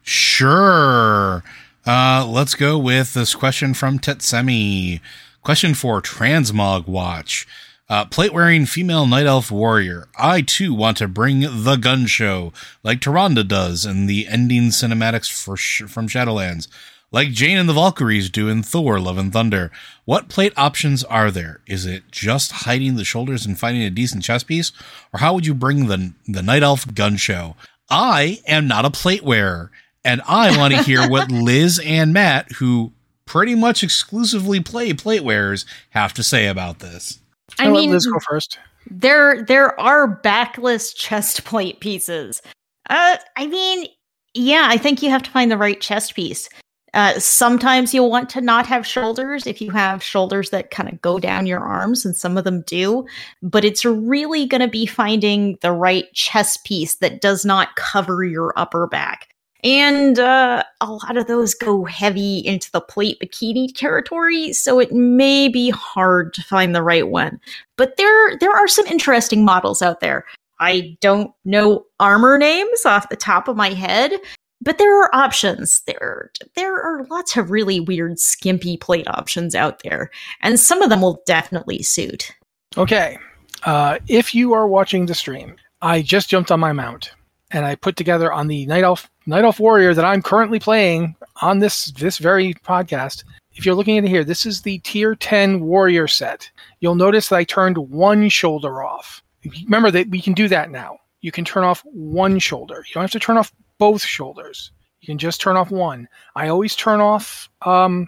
Sure. 0.02 1.44
Uh, 1.86 2.26
let's 2.28 2.56
go 2.56 2.78
with 2.78 3.14
this 3.14 3.36
question 3.36 3.74
from 3.74 4.00
Tetsemi. 4.00 5.00
Question 5.42 5.74
for 5.74 6.02
Transmog 6.02 6.88
Watch. 6.88 7.48
Uh, 7.92 8.06
plate 8.06 8.32
wearing 8.32 8.66
female 8.66 9.06
night 9.06 9.26
elf 9.26 9.52
warrior. 9.52 10.08
I 10.18 10.44
too 10.44 10.74
want 10.74 10.96
to 11.00 11.10
bring 11.10 11.42
the 11.42 11.76
gun 11.76 12.06
show, 12.06 12.54
like 12.86 13.02
Tyrande 13.02 13.46
does 13.46 13.86
in 13.86 14.06
the 14.06 14.30
ending 14.30 14.70
cinematics 14.70 15.30
for 15.30 15.58
sh- 15.58 15.84
from 15.90 16.08
Shadowlands, 16.08 16.70
like 17.12 17.32
Jane 17.32 17.58
and 17.58 17.68
the 17.68 17.74
Valkyries 17.74 18.30
do 18.30 18.48
in 18.48 18.64
Thor: 18.64 18.98
Love 18.98 19.18
and 19.18 19.34
Thunder. 19.34 19.72
What 20.06 20.30
plate 20.30 20.54
options 20.56 21.04
are 21.04 21.32
there? 21.32 21.60
Is 21.68 21.86
it 21.86 22.04
just 22.12 22.54
hiding 22.64 22.96
the 22.96 23.04
shoulders 23.04 23.46
and 23.46 23.60
finding 23.60 23.84
a 23.84 23.90
decent 23.90 24.24
chest 24.24 24.48
piece, 24.48 24.72
or 25.14 25.20
how 25.20 25.34
would 25.34 25.46
you 25.46 25.54
bring 25.54 25.88
the 25.88 26.14
the 26.26 26.42
night 26.42 26.64
elf 26.64 26.94
gun 26.94 27.18
show? 27.18 27.58
I 27.90 28.40
am 28.48 28.70
not 28.70 28.86
a 28.86 28.90
plate 28.90 29.24
wearer, 29.24 29.70
and 30.06 30.22
I 30.30 30.58
want 30.58 30.74
to 30.74 30.84
hear 30.84 31.10
what 31.10 31.30
Liz 31.30 31.78
and 31.84 32.14
Matt, 32.14 32.54
who 32.54 32.94
pretty 33.26 33.54
much 33.54 33.84
exclusively 33.84 34.62
play 34.62 34.94
plate 34.94 35.26
wearers, 35.26 35.66
have 35.90 36.14
to 36.14 36.24
say 36.24 36.48
about 36.48 36.80
this. 36.80 37.21
I 37.60 37.66
I'll 37.66 37.74
mean, 37.74 37.92
Liz 37.92 38.06
go 38.06 38.20
first. 38.20 38.60
there 38.90 39.44
there 39.44 39.80
are 39.80 40.08
backless 40.08 40.94
chest 40.96 41.44
plate 41.44 41.80
pieces. 41.80 42.42
Uh, 42.90 43.18
I 43.36 43.48
mean, 43.48 43.88
yeah, 44.34 44.68
I 44.70 44.78
think 44.78 45.02
you 45.02 45.10
have 45.10 45.24
to 45.24 45.32
find 45.32 45.52
the 45.52 45.58
right 45.58 45.80
chest 45.80 46.16
piece. 46.16 46.50
Uh, 46.94 47.18
sometimes 47.20 47.94
you'll 47.94 48.10
want 48.10 48.30
to 48.30 48.42
not 48.42 48.68
have 48.68 48.86
shoulders 48.86 49.48
if 49.48 49.62
you 49.62 49.72
have 49.72 50.04
shoulders 50.04 50.50
that 50.50 50.72
kind 50.72 50.90
of 50.92 51.02
go 51.02 51.20
down 51.20 51.46
your 51.46 51.62
arms, 51.62 52.04
and 52.06 52.18
some 52.18 52.38
of 52.38 52.44
them 52.44 52.64
do. 52.68 53.06
But 53.42 53.64
it's 53.64 53.86
really 53.86 54.46
going 54.46 54.60
to 54.60 54.68
be 54.68 54.86
finding 54.86 55.58
the 55.62 55.72
right 55.72 56.12
chest 56.14 56.66
piece 56.66 56.96
that 56.96 57.22
does 57.22 57.46
not 57.46 57.76
cover 57.78 58.26
your 58.26 58.52
upper 58.58 58.88
back. 58.88 59.31
And 59.64 60.18
uh, 60.18 60.64
a 60.82 60.92
lot 60.92 61.18
of 61.18 61.28
those 61.28 61.54
go 61.54 61.86
heavy 61.86 62.40
into 62.40 62.72
the 62.72 62.82
plate 62.82 63.20
bikini 63.22 63.74
territory, 63.76 64.54
so 64.54 64.80
it 64.80 64.92
may 64.92 65.48
be 65.48 65.70
hard 65.70 66.34
to 66.34 66.44
find 66.44 66.76
the 66.76 66.84
right 66.84 67.08
one. 67.08 67.40
But 67.78 67.98
there, 67.98 68.38
there 68.38 68.52
are 68.52 68.68
some 68.68 68.88
interesting 68.88 69.46
models 69.46 69.82
out 69.82 70.00
there. 70.00 70.26
I 70.60 70.98
don't 71.02 71.32
know 71.46 71.86
armor 72.00 72.38
names 72.38 72.86
off 72.86 73.10
the 73.10 73.16
top 73.16 73.48
of 73.48 73.56
my 73.56 73.70
head, 73.70 74.14
but 74.62 74.78
there 74.78 75.04
are 75.04 75.14
options. 75.14 75.82
There, 75.86 76.32
there 76.56 76.80
are 76.82 77.06
lots 77.06 77.36
of 77.38 77.52
really 77.52 77.80
weird 77.80 78.20
skimpy 78.20 78.78
plate 78.78 79.08
options 79.08 79.56
out 79.56 79.84
there, 79.84 80.12
and 80.42 80.60
some 80.60 80.82
of 80.82 80.90
them 80.90 81.02
will 81.02 81.22
definitely 81.26 81.84
suit. 81.84 82.32
Okay. 82.78 83.18
Uh, 83.64 84.00
if 84.08 84.34
you 84.34 84.54
are 84.54 84.68
watching 84.68 85.06
the 85.06 85.16
stream, 85.16 85.56
I 85.82 86.02
just 86.02 86.30
jumped 86.30 86.52
on 86.52 86.60
my 86.60 86.74
mount 86.74 87.12
and 87.52 87.66
I 87.66 87.76
put 87.76 87.96
together 87.96 88.32
on 88.32 88.48
the 88.48 88.66
Night 88.66 88.84
Elf 88.84 89.11
Night 89.26 89.44
Elf 89.44 89.60
Warrior 89.60 89.94
that 89.94 90.06
I'm 90.06 90.22
currently 90.22 90.60
playing 90.60 91.16
on 91.42 91.60
this 91.60 91.92
this 91.92 92.18
very 92.18 92.54
podcast. 92.54 93.24
If 93.54 93.66
you're 93.66 93.76
looking 93.76 93.98
at 93.98 94.06
it 94.06 94.10
here, 94.10 94.24
this 94.24 94.46
is 94.46 94.62
the 94.62 94.80
tier 94.80 95.14
10 95.14 95.62
warrior 95.62 96.08
set. 96.08 96.50
You'll 96.80 96.96
notice 96.96 97.30
that 97.30 97.36
I 97.36 97.44
turned 97.44 97.78
one 97.78 98.30
shoulder 98.30 98.82
off. 98.84 99.22
Remember 99.66 99.92
that 99.92 100.10
we 100.10 100.22
can 100.22 100.34
do 100.34 100.48
that 100.48 100.72
now. 100.72 100.98
You 101.22 101.32
can 101.32 101.46
turn 101.46 101.64
off 101.64 101.84
one 101.86 102.40
shoulder. 102.40 102.84
You 102.88 102.94
don't 102.94 103.04
have 103.04 103.12
to 103.12 103.20
turn 103.20 103.38
off 103.38 103.52
both 103.78 104.04
shoulders. 104.04 104.72
You 105.02 105.08
can 105.08 105.18
just 105.18 105.42
turn 105.42 105.58
off 105.58 105.72
one. 105.72 106.08
I 106.36 106.48
always 106.48 106.76
turn 106.76 107.02
off 107.02 107.50
um, 107.64 108.08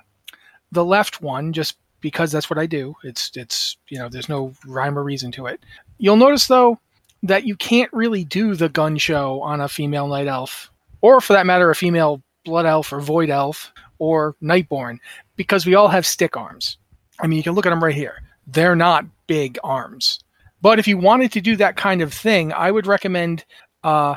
the 0.72 0.86
left 0.86 1.22
one 1.22 1.54
just 1.54 1.78
because 2.02 2.32
that's 2.32 2.50
what 2.50 2.60
I 2.60 2.66
do. 2.66 2.96
It's 3.04 3.32
it's 3.36 3.78
you 3.90 4.00
know 4.00 4.10
there's 4.10 4.30
no 4.30 4.54
rhyme 4.66 4.98
or 4.98 5.04
reason 5.04 5.32
to 5.34 5.48
it. 5.48 5.60
You'll 5.98 6.18
notice 6.18 6.48
though 6.48 6.80
that 7.24 7.46
you 7.46 7.56
can't 7.56 7.92
really 7.94 8.24
do 8.24 8.56
the 8.56 8.70
gun 8.70 8.98
show 8.98 9.42
on 9.42 9.62
a 9.62 9.70
female 9.70 10.08
night 10.08 10.28
elf, 10.28 10.72
or 11.04 11.20
for 11.20 11.34
that 11.34 11.46
matter, 11.46 11.70
a 11.70 11.76
female 11.76 12.24
blood 12.46 12.66
elf 12.66 12.94
or 12.94 13.02
void 13.02 13.30
elf 13.30 13.74
or 14.00 14.36
nightborne, 14.42 15.00
because 15.36 15.66
we 15.66 15.76
all 15.76 15.90
have 15.90 16.06
stick 16.06 16.38
arms. 16.38 16.78
I 17.20 17.28
mean, 17.28 17.38
you 17.38 17.44
can 17.44 17.54
look 17.54 17.66
at 17.66 17.72
them 17.72 17.84
right 17.84 17.94
here. 17.94 18.24
They're 18.48 18.76
not 18.76 19.06
big 19.28 19.60
arms. 19.64 20.20
But 20.62 20.80
if 20.80 20.88
you 20.88 20.98
wanted 20.98 21.34
to 21.34 21.42
do 21.42 21.58
that 21.58 21.76
kind 21.76 22.02
of 22.02 22.14
thing, 22.14 22.54
I 22.54 22.72
would 22.72 22.88
recommend 22.88 23.44
uh, 23.84 24.16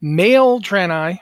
male 0.00 0.60
Draenei, 0.60 1.18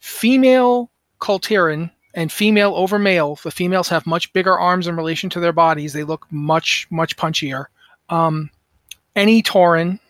female 0.00 0.90
Kul 1.20 1.38
Tiran, 1.38 1.92
and 2.12 2.32
female 2.32 2.74
over 2.74 2.98
male. 2.98 3.36
The 3.36 3.52
females 3.52 3.88
have 3.88 4.04
much 4.04 4.32
bigger 4.32 4.58
arms 4.58 4.88
in 4.88 4.96
relation 4.96 5.30
to 5.30 5.40
their 5.40 5.52
bodies. 5.52 5.92
They 5.92 6.02
look 6.02 6.26
much, 6.30 6.88
much 6.90 7.16
punchier. 7.16 7.66
Um, 8.08 8.50
any 9.14 9.44
Tauren, 9.44 10.00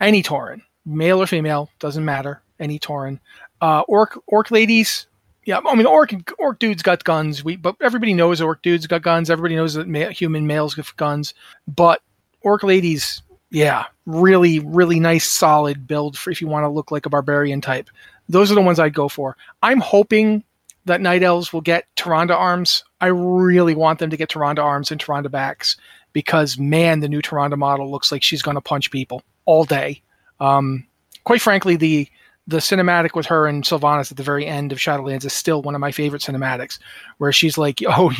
any 0.00 0.22
Tauren, 0.22 0.62
male 0.86 1.20
or 1.20 1.26
female, 1.26 1.70
doesn't 1.80 2.04
matter. 2.04 2.40
Any 2.60 2.78
Tauren. 2.78 3.18
Uh, 3.60 3.82
orc, 3.88 4.18
orc 4.26 4.50
ladies. 4.50 5.06
Yeah, 5.44 5.60
I 5.66 5.74
mean, 5.74 5.86
orc, 5.86 6.14
orc 6.38 6.58
dudes 6.58 6.82
got 6.82 7.04
guns. 7.04 7.44
We, 7.44 7.56
but 7.56 7.76
everybody 7.82 8.14
knows 8.14 8.40
orc 8.40 8.62
dudes 8.62 8.86
got 8.86 9.02
guns. 9.02 9.28
Everybody 9.28 9.56
knows 9.56 9.74
that 9.74 9.88
ma- 9.88 10.08
human 10.08 10.46
males 10.46 10.74
get 10.74 10.86
guns. 10.96 11.34
But 11.68 12.00
orc 12.40 12.62
ladies, 12.62 13.22
yeah, 13.50 13.84
really, 14.06 14.60
really 14.60 15.00
nice, 15.00 15.26
solid 15.26 15.86
build 15.86 16.16
for 16.16 16.30
if 16.30 16.40
you 16.40 16.48
want 16.48 16.64
to 16.64 16.68
look 16.68 16.90
like 16.90 17.06
a 17.06 17.10
barbarian 17.10 17.60
type. 17.60 17.90
Those 18.28 18.50
are 18.50 18.54
the 18.54 18.62
ones 18.62 18.78
I'd 18.78 18.94
go 18.94 19.08
for. 19.08 19.36
I'm 19.62 19.80
hoping 19.80 20.44
that 20.86 21.00
night 21.00 21.22
elves 21.22 21.52
will 21.52 21.60
get 21.60 21.86
Tyrande 21.96 22.30
arms. 22.30 22.84
I 23.00 23.06
really 23.06 23.74
want 23.74 23.98
them 23.98 24.10
to 24.10 24.16
get 24.16 24.30
Tyrande 24.30 24.58
arms 24.58 24.90
and 24.90 25.00
Tyrande 25.00 25.30
backs 25.30 25.76
because 26.12 26.58
man, 26.58 27.00
the 27.00 27.08
new 27.08 27.22
Tyrande 27.22 27.56
model 27.56 27.90
looks 27.90 28.10
like 28.10 28.22
she's 28.22 28.42
going 28.42 28.54
to 28.54 28.60
punch 28.60 28.90
people 28.90 29.22
all 29.44 29.64
day. 29.64 30.02
Um, 30.40 30.86
quite 31.24 31.40
frankly, 31.40 31.76
the 31.76 32.08
the 32.46 32.58
cinematic 32.58 33.14
with 33.14 33.26
her 33.26 33.46
and 33.46 33.64
Sylvanas 33.64 34.10
at 34.10 34.16
the 34.16 34.22
very 34.22 34.46
end 34.46 34.72
of 34.72 34.78
Shadowlands 34.78 35.24
is 35.24 35.32
still 35.32 35.62
one 35.62 35.74
of 35.74 35.80
my 35.80 35.92
favorite 35.92 36.22
cinematics, 36.22 36.78
where 37.18 37.32
she's 37.32 37.56
like, 37.56 37.80
"Oh, 37.88 38.12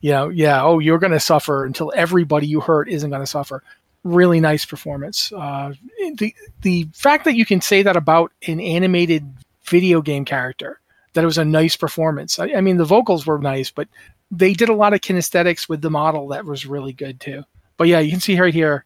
you 0.00 0.10
know, 0.10 0.28
yeah, 0.28 0.62
oh, 0.62 0.78
you're 0.78 0.98
going 0.98 1.12
to 1.12 1.20
suffer 1.20 1.64
until 1.64 1.92
everybody 1.94 2.46
you 2.46 2.60
hurt 2.60 2.88
isn't 2.88 3.10
going 3.10 3.22
to 3.22 3.26
suffer." 3.26 3.62
Really 4.04 4.40
nice 4.40 4.64
performance. 4.64 5.32
Uh, 5.32 5.74
the 6.14 6.34
the 6.62 6.88
fact 6.94 7.24
that 7.24 7.36
you 7.36 7.44
can 7.44 7.60
say 7.60 7.82
that 7.82 7.96
about 7.96 8.32
an 8.46 8.60
animated 8.60 9.26
video 9.64 10.00
game 10.00 10.24
character, 10.24 10.80
that 11.14 11.22
it 11.22 11.26
was 11.26 11.38
a 11.38 11.44
nice 11.44 11.76
performance. 11.76 12.38
I, 12.38 12.52
I 12.54 12.60
mean, 12.60 12.76
the 12.76 12.84
vocals 12.84 13.26
were 13.26 13.38
nice, 13.38 13.70
but 13.70 13.88
they 14.30 14.52
did 14.52 14.68
a 14.68 14.74
lot 14.74 14.94
of 14.94 15.00
kinesthetics 15.00 15.68
with 15.68 15.82
the 15.82 15.90
model 15.90 16.28
that 16.28 16.44
was 16.44 16.66
really 16.66 16.92
good 16.92 17.20
too. 17.20 17.44
But 17.76 17.88
yeah, 17.88 18.00
you 18.00 18.10
can 18.10 18.20
see 18.20 18.40
right 18.40 18.54
here. 18.54 18.84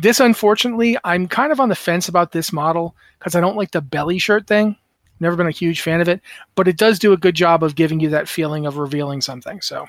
This, 0.00 0.20
unfortunately, 0.20 0.96
I'm 1.02 1.26
kind 1.26 1.50
of 1.50 1.58
on 1.58 1.68
the 1.68 1.74
fence 1.74 2.08
about 2.08 2.30
this 2.30 2.52
model 2.52 2.94
because 3.18 3.34
I 3.34 3.40
don't 3.40 3.56
like 3.56 3.70
the 3.70 3.80
belly 3.80 4.18
shirt 4.18 4.46
thing. 4.46 4.76
Never 5.20 5.36
been 5.36 5.46
a 5.46 5.52
huge 5.52 5.80
fan 5.80 6.00
of 6.00 6.08
it, 6.08 6.20
but 6.54 6.68
it 6.68 6.76
does 6.76 6.98
do 6.98 7.12
a 7.12 7.16
good 7.16 7.34
job 7.34 7.64
of 7.64 7.74
giving 7.74 7.98
you 8.00 8.10
that 8.10 8.28
feeling 8.28 8.66
of 8.66 8.76
revealing 8.76 9.20
something. 9.20 9.60
So, 9.60 9.86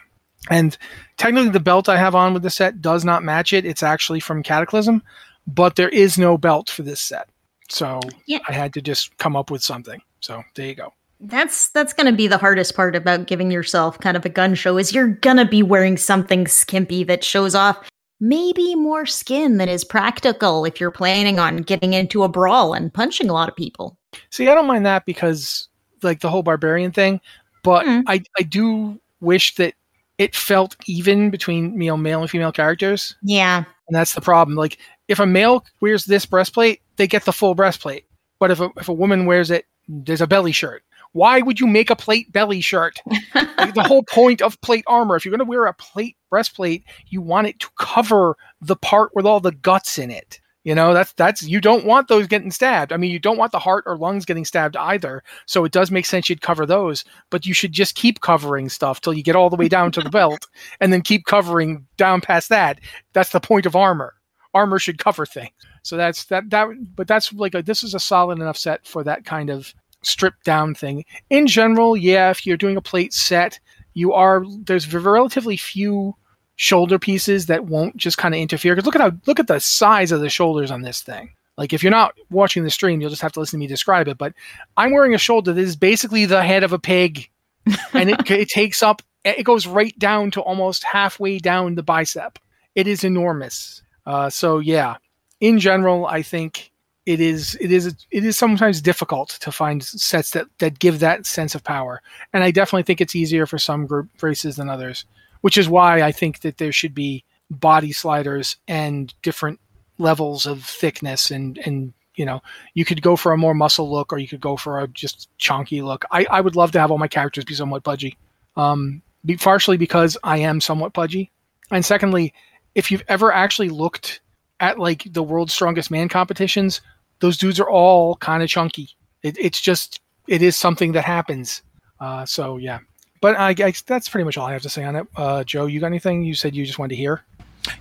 and 0.49 0.75
technically, 1.17 1.51
the 1.51 1.59
belt 1.59 1.87
I 1.87 1.97
have 1.97 2.15
on 2.15 2.33
with 2.33 2.43
the 2.43 2.49
set 2.49 2.81
does 2.81 3.05
not 3.05 3.23
match 3.23 3.53
it. 3.53 3.65
It's 3.65 3.83
actually 3.83 4.21
from 4.21 4.41
Cataclysm, 4.41 5.03
but 5.45 5.75
there 5.75 5.89
is 5.89 6.17
no 6.17 6.37
belt 6.37 6.69
for 6.69 6.81
this 6.81 7.01
set. 7.01 7.29
So 7.69 7.99
Yeah. 8.25 8.39
I 8.47 8.53
had 8.53 8.73
to 8.73 8.81
just 8.81 9.15
come 9.17 9.35
up 9.35 9.51
with 9.51 9.63
something. 9.63 10.01
So 10.21 10.43
there 10.55 10.67
you 10.67 10.75
go. 10.75 10.93
That's 11.21 11.67
that's 11.69 11.93
going 11.93 12.07
to 12.07 12.15
be 12.15 12.27
the 12.27 12.37
hardest 12.37 12.75
part 12.75 12.95
about 12.95 13.27
giving 13.27 13.51
yourself 13.51 13.99
kind 13.99 14.15
of 14.15 14.25
a 14.25 14.29
gun 14.29 14.55
show 14.55 14.77
is 14.77 14.93
you're 14.93 15.07
going 15.09 15.35
to 15.37 15.45
be 15.45 15.61
wearing 15.61 15.97
something 15.97 16.47
skimpy 16.47 17.03
that 17.03 17.25
shows 17.25 17.55
off 17.55 17.88
maybe 18.19 18.75
more 18.75 19.05
skin 19.05 19.57
than 19.57 19.69
is 19.69 19.83
practical 19.83 20.65
if 20.65 20.79
you're 20.79 20.91
planning 20.91 21.39
on 21.39 21.57
getting 21.57 21.93
into 21.93 22.23
a 22.23 22.29
brawl 22.29 22.73
and 22.73 22.93
punching 22.93 23.29
a 23.29 23.33
lot 23.33 23.49
of 23.49 23.55
people. 23.55 23.97
See, 24.29 24.47
I 24.47 24.55
don't 24.55 24.67
mind 24.67 24.85
that 24.85 25.05
because 25.05 25.67
like 26.01 26.19
the 26.21 26.29
whole 26.29 26.43
barbarian 26.43 26.91
thing, 26.91 27.21
but 27.63 27.85
Mm. 27.85 28.03
I 28.07 28.23
I 28.37 28.43
do 28.43 28.99
wish 29.21 29.55
that 29.55 29.73
it 30.17 30.35
felt 30.35 30.75
even 30.85 31.29
between 31.29 31.79
you 31.81 31.89
know 31.89 31.97
male 31.97 32.21
and 32.21 32.29
female 32.29 32.51
characters, 32.51 33.15
Yeah. 33.23 33.63
and 33.87 33.95
that's 33.95 34.13
the 34.13 34.21
problem. 34.21 34.55
Like 34.57 34.77
if 35.07 35.19
a 35.19 35.25
male 35.25 35.65
wears 35.81 36.05
this 36.05 36.25
breastplate, 36.25 36.81
they 36.97 37.07
get 37.07 37.25
the 37.25 37.33
full 37.33 37.55
breastplate. 37.55 38.05
But 38.39 38.51
if 38.51 38.59
a, 38.59 38.69
if 38.77 38.87
a 38.89 38.93
woman 38.93 39.25
wears 39.25 39.51
it, 39.51 39.65
there's 39.87 40.21
a 40.21 40.27
belly 40.27 40.51
shirt. 40.51 40.83
Why 41.11 41.41
would 41.41 41.59
you 41.59 41.67
make 41.67 41.89
a 41.89 41.95
plate 41.95 42.31
belly 42.31 42.61
shirt? 42.61 42.99
like 43.35 43.73
the 43.73 43.85
whole 43.85 44.03
point 44.03 44.41
of 44.41 44.59
plate 44.61 44.83
armor, 44.87 45.15
if 45.15 45.25
you're 45.25 45.31
going 45.31 45.39
to 45.39 45.49
wear 45.49 45.65
a 45.65 45.73
plate 45.73 46.17
breastplate, 46.29 46.83
you 47.07 47.21
want 47.21 47.47
it 47.47 47.59
to 47.59 47.69
cover 47.79 48.35
the 48.61 48.75
part 48.75 49.11
with 49.15 49.25
all 49.25 49.39
the 49.39 49.51
guts 49.51 49.97
in 49.97 50.11
it. 50.11 50.39
You 50.65 50.75
know, 50.75 50.93
that's 50.93 51.13
that's 51.13 51.41
you 51.41 51.61
don't 51.61 51.85
want 51.85 52.09
those 52.09 52.27
getting 52.27 52.51
stabbed. 52.51 52.91
I 52.91 52.97
mean, 52.97 53.11
you 53.11 53.17
don't 53.17 53.37
want 53.37 53.53
the 53.53 53.59
heart 53.59 53.85
or 53.87 53.97
lungs 53.97 54.25
getting 54.25 54.43
stabbed 54.43 54.75
either. 54.75 55.23
So 55.45 55.63
it 55.63 55.71
does 55.71 55.89
make 55.89 56.05
sense 56.05 56.29
you'd 56.29 56.41
cover 56.41 56.65
those, 56.65 57.05
but 57.29 57.45
you 57.45 57.53
should 57.53 57.71
just 57.71 57.95
keep 57.95 58.19
covering 58.19 58.67
stuff 58.67 58.99
till 58.99 59.13
you 59.13 59.23
get 59.23 59.37
all 59.37 59.49
the 59.49 59.55
way 59.55 59.69
down 59.69 59.91
to 59.93 60.01
the 60.01 60.09
belt 60.09 60.47
and 60.81 60.91
then 60.91 61.01
keep 61.01 61.25
covering 61.25 61.87
down 61.95 62.19
past 62.19 62.49
that. 62.49 62.79
That's 63.13 63.31
the 63.31 63.39
point 63.39 63.65
of 63.65 63.75
armor. 63.75 64.15
Armor 64.53 64.79
should 64.79 64.97
cover 64.97 65.25
things. 65.25 65.53
So 65.83 65.95
that's 65.95 66.25
that 66.25 66.49
that 66.49 66.67
but 66.93 67.07
that's 67.07 67.31
like 67.31 67.55
a, 67.55 67.63
this 67.63 67.81
is 67.81 67.95
a 67.95 67.99
solid 67.99 68.39
enough 68.39 68.57
set 68.57 68.85
for 68.85 69.03
that 69.05 69.23
kind 69.23 69.49
of 69.49 69.73
stripped 70.01 70.43
down 70.43 70.75
thing. 70.75 71.05
In 71.29 71.47
general, 71.47 71.95
yeah, 71.95 72.29
if 72.29 72.45
you're 72.45 72.57
doing 72.57 72.77
a 72.77 72.81
plate 72.81 73.13
set, 73.13 73.59
you 73.93 74.13
are 74.13 74.43
there's 74.65 74.93
relatively 74.93 75.57
few 75.57 76.15
shoulder 76.55 76.99
pieces 76.99 77.45
that 77.45 77.65
won't 77.65 77.95
just 77.97 78.17
kind 78.17 78.33
of 78.33 78.39
interfere. 78.41 78.75
Because 78.75 78.85
look 78.85 78.95
at 78.95 79.01
how 79.01 79.11
look 79.25 79.39
at 79.39 79.47
the 79.47 79.59
size 79.59 80.11
of 80.11 80.21
the 80.21 80.29
shoulders 80.29 80.71
on 80.71 80.81
this 80.81 81.01
thing. 81.01 81.31
Like 81.57 81.73
if 81.73 81.83
you're 81.83 81.91
not 81.91 82.15
watching 82.29 82.63
the 82.63 82.69
stream, 82.69 83.01
you'll 83.01 83.09
just 83.09 83.21
have 83.21 83.33
to 83.33 83.39
listen 83.39 83.57
to 83.57 83.61
me 83.61 83.67
describe 83.67 84.07
it. 84.07 84.17
But 84.17 84.33
I'm 84.77 84.91
wearing 84.91 85.13
a 85.13 85.17
shoulder 85.17 85.53
that 85.53 85.61
is 85.61 85.75
basically 85.75 86.25
the 86.25 86.43
head 86.43 86.63
of 86.63 86.71
a 86.73 86.79
pig, 86.79 87.29
and 87.93 88.09
it, 88.09 88.29
it 88.31 88.49
takes 88.49 88.81
up 88.81 89.01
it 89.23 89.43
goes 89.43 89.67
right 89.67 89.97
down 89.99 90.31
to 90.31 90.41
almost 90.41 90.83
halfway 90.83 91.39
down 91.39 91.75
the 91.75 91.83
bicep. 91.83 92.39
It 92.75 92.87
is 92.87 93.03
enormous. 93.03 93.83
Uh, 94.05 94.29
so 94.29 94.59
yeah, 94.59 94.97
in 95.39 95.59
general, 95.59 96.05
I 96.05 96.21
think 96.21 96.71
it 97.05 97.19
is 97.19 97.57
it 97.59 97.71
is 97.71 97.87
it 98.11 98.25
is 98.25 98.37
sometimes 98.37 98.81
difficult 98.81 99.29
to 99.41 99.51
find 99.51 99.83
sets 99.83 100.31
that 100.31 100.47
that 100.59 100.79
give 100.79 100.99
that 100.99 101.25
sense 101.25 101.55
of 101.55 101.63
power, 101.63 102.01
and 102.33 102.43
I 102.43 102.51
definitely 102.51 102.83
think 102.83 103.01
it's 103.01 103.15
easier 103.15 103.45
for 103.45 103.57
some 103.57 103.85
group 103.87 104.09
races 104.21 104.57
than 104.57 104.69
others, 104.69 105.05
which 105.41 105.57
is 105.57 105.69
why 105.69 106.01
I 106.01 106.11
think 106.11 106.41
that 106.41 106.57
there 106.57 106.71
should 106.71 106.93
be 106.93 107.23
body 107.49 107.91
sliders 107.91 108.57
and 108.67 109.13
different 109.21 109.59
levels 109.97 110.45
of 110.45 110.63
thickness 110.63 111.31
and 111.31 111.57
and 111.65 111.93
you 112.15 112.25
know 112.25 112.41
you 112.73 112.85
could 112.85 113.01
go 113.01 113.15
for 113.15 113.31
a 113.31 113.37
more 113.37 113.53
muscle 113.53 113.91
look 113.91 114.13
or 114.13 114.17
you 114.17 114.27
could 114.27 114.41
go 114.41 114.55
for 114.55 114.79
a 114.79 114.87
just 114.87 115.29
chunky 115.37 115.81
look. 115.81 116.05
I 116.11 116.25
I 116.29 116.41
would 116.41 116.55
love 116.55 116.71
to 116.73 116.79
have 116.79 116.91
all 116.91 116.97
my 116.97 117.07
characters 117.07 117.45
be 117.45 117.53
somewhat 117.53 117.83
pudgy, 117.83 118.17
um, 118.55 119.01
be, 119.25 119.37
partially 119.37 119.77
because 119.77 120.17
I 120.23 120.37
am 120.39 120.61
somewhat 120.61 120.93
pudgy, 120.93 121.31
and 121.71 121.83
secondly, 121.83 122.33
if 122.75 122.91
you've 122.91 123.03
ever 123.07 123.31
actually 123.31 123.69
looked 123.69 124.21
at 124.59 124.79
like 124.79 125.11
the 125.11 125.23
world's 125.23 125.53
strongest 125.53 125.91
man 125.91 126.09
competitions, 126.09 126.81
those 127.19 127.37
dudes 127.37 127.59
are 127.59 127.69
all 127.69 128.15
kind 128.17 128.43
of 128.43 128.49
chunky. 128.49 128.89
It, 129.23 129.37
it's 129.39 129.59
just 129.61 130.01
it 130.27 130.41
is 130.41 130.55
something 130.55 130.93
that 130.93 131.05
happens. 131.05 131.61
Uh, 131.99 132.25
so 132.25 132.57
yeah, 132.57 132.79
but 133.21 133.37
I 133.37 133.53
guess 133.53 133.81
that's 133.81 134.07
pretty 134.09 134.23
much 134.23 134.37
all 134.37 134.47
I 134.47 134.53
have 134.53 134.61
to 134.63 134.69
say 134.69 134.83
on 134.83 134.95
it. 134.95 135.07
Uh, 135.15 135.43
Joe, 135.43 135.65
you 135.65 135.79
got 135.79 135.87
anything? 135.87 136.23
You 136.23 136.35
said 136.35 136.55
you 136.55 136.65
just 136.65 136.79
wanted 136.79 136.95
to 136.95 136.95
hear. 136.95 137.23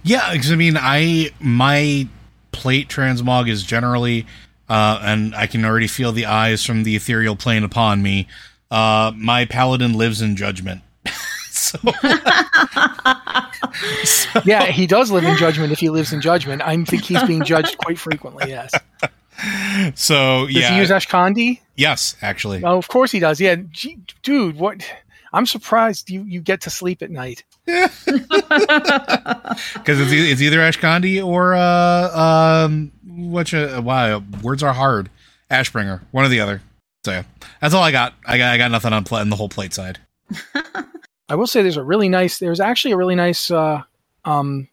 Yeah, 0.02 0.32
because 0.32 0.52
I 0.52 0.56
mean, 0.56 0.76
I 0.76 1.30
my 1.40 2.08
plate 2.52 2.88
transmog 2.88 3.48
is 3.48 3.62
generally, 3.62 4.26
uh, 4.68 5.00
and 5.02 5.34
I 5.34 5.46
can 5.46 5.64
already 5.64 5.86
feel 5.86 6.12
the 6.12 6.26
eyes 6.26 6.64
from 6.64 6.82
the 6.82 6.96
ethereal 6.96 7.36
plane 7.36 7.64
upon 7.64 8.02
me. 8.02 8.26
Uh, 8.70 9.12
my 9.16 9.44
paladin 9.44 9.94
lives 9.94 10.20
in 10.20 10.36
judgment. 10.36 10.82
so, 11.50 11.78
so, 14.04 14.40
yeah, 14.44 14.66
he 14.66 14.86
does 14.86 15.10
live 15.10 15.24
in 15.24 15.36
judgment. 15.36 15.72
If 15.72 15.78
he 15.78 15.90
lives 15.90 16.12
in 16.12 16.20
judgment, 16.20 16.62
I 16.62 16.82
think 16.84 17.04
he's 17.04 17.22
being 17.24 17.44
judged 17.44 17.78
quite 17.78 17.98
frequently. 17.98 18.48
Yes. 18.48 18.72
So 19.94 20.46
does 20.46 20.54
yeah, 20.54 20.72
he 20.72 20.78
use 20.78 20.90
Ashkandi? 20.90 21.60
Yes, 21.76 22.16
actually. 22.22 22.64
Oh, 22.64 22.76
of 22.76 22.88
course 22.88 23.12
he 23.12 23.20
does. 23.20 23.40
Yeah, 23.40 23.56
Gee, 23.70 23.98
dude, 24.22 24.56
what? 24.56 24.84
I'm 25.32 25.46
surprised 25.46 26.10
you 26.10 26.24
you 26.24 26.40
get 26.40 26.62
to 26.62 26.70
sleep 26.70 27.02
at 27.02 27.10
night. 27.10 27.44
Because 29.74 30.00
it's, 30.00 30.12
it's 30.12 30.40
either 30.42 30.58
Ashkandi 30.58 31.24
or 31.24 31.54
uh 31.54 32.64
um 32.66 32.92
what 33.06 33.52
you 33.52 33.80
wow 33.80 34.22
words 34.42 34.62
are 34.62 34.72
hard 34.72 35.10
Ashbringer 35.50 36.00
one 36.10 36.24
or 36.24 36.28
the 36.28 36.40
other. 36.40 36.62
So 37.04 37.12
yeah, 37.12 37.22
that's 37.60 37.74
all 37.74 37.82
I 37.82 37.90
got. 37.92 38.14
I 38.26 38.38
got 38.38 38.52
I 38.52 38.58
got 38.58 38.70
nothing 38.70 38.92
on 38.92 39.04
pla- 39.04 39.20
on 39.20 39.30
the 39.30 39.36
whole 39.36 39.48
plate 39.48 39.72
side. 39.72 39.98
I 41.28 41.34
will 41.34 41.46
say 41.46 41.62
there's 41.62 41.76
a 41.76 41.84
really 41.84 42.08
nice. 42.08 42.38
There's 42.38 42.60
actually 42.60 42.92
a 42.92 42.96
really 42.96 43.14
nice 43.14 43.50
uh, 43.50 43.82
um, 44.24 44.68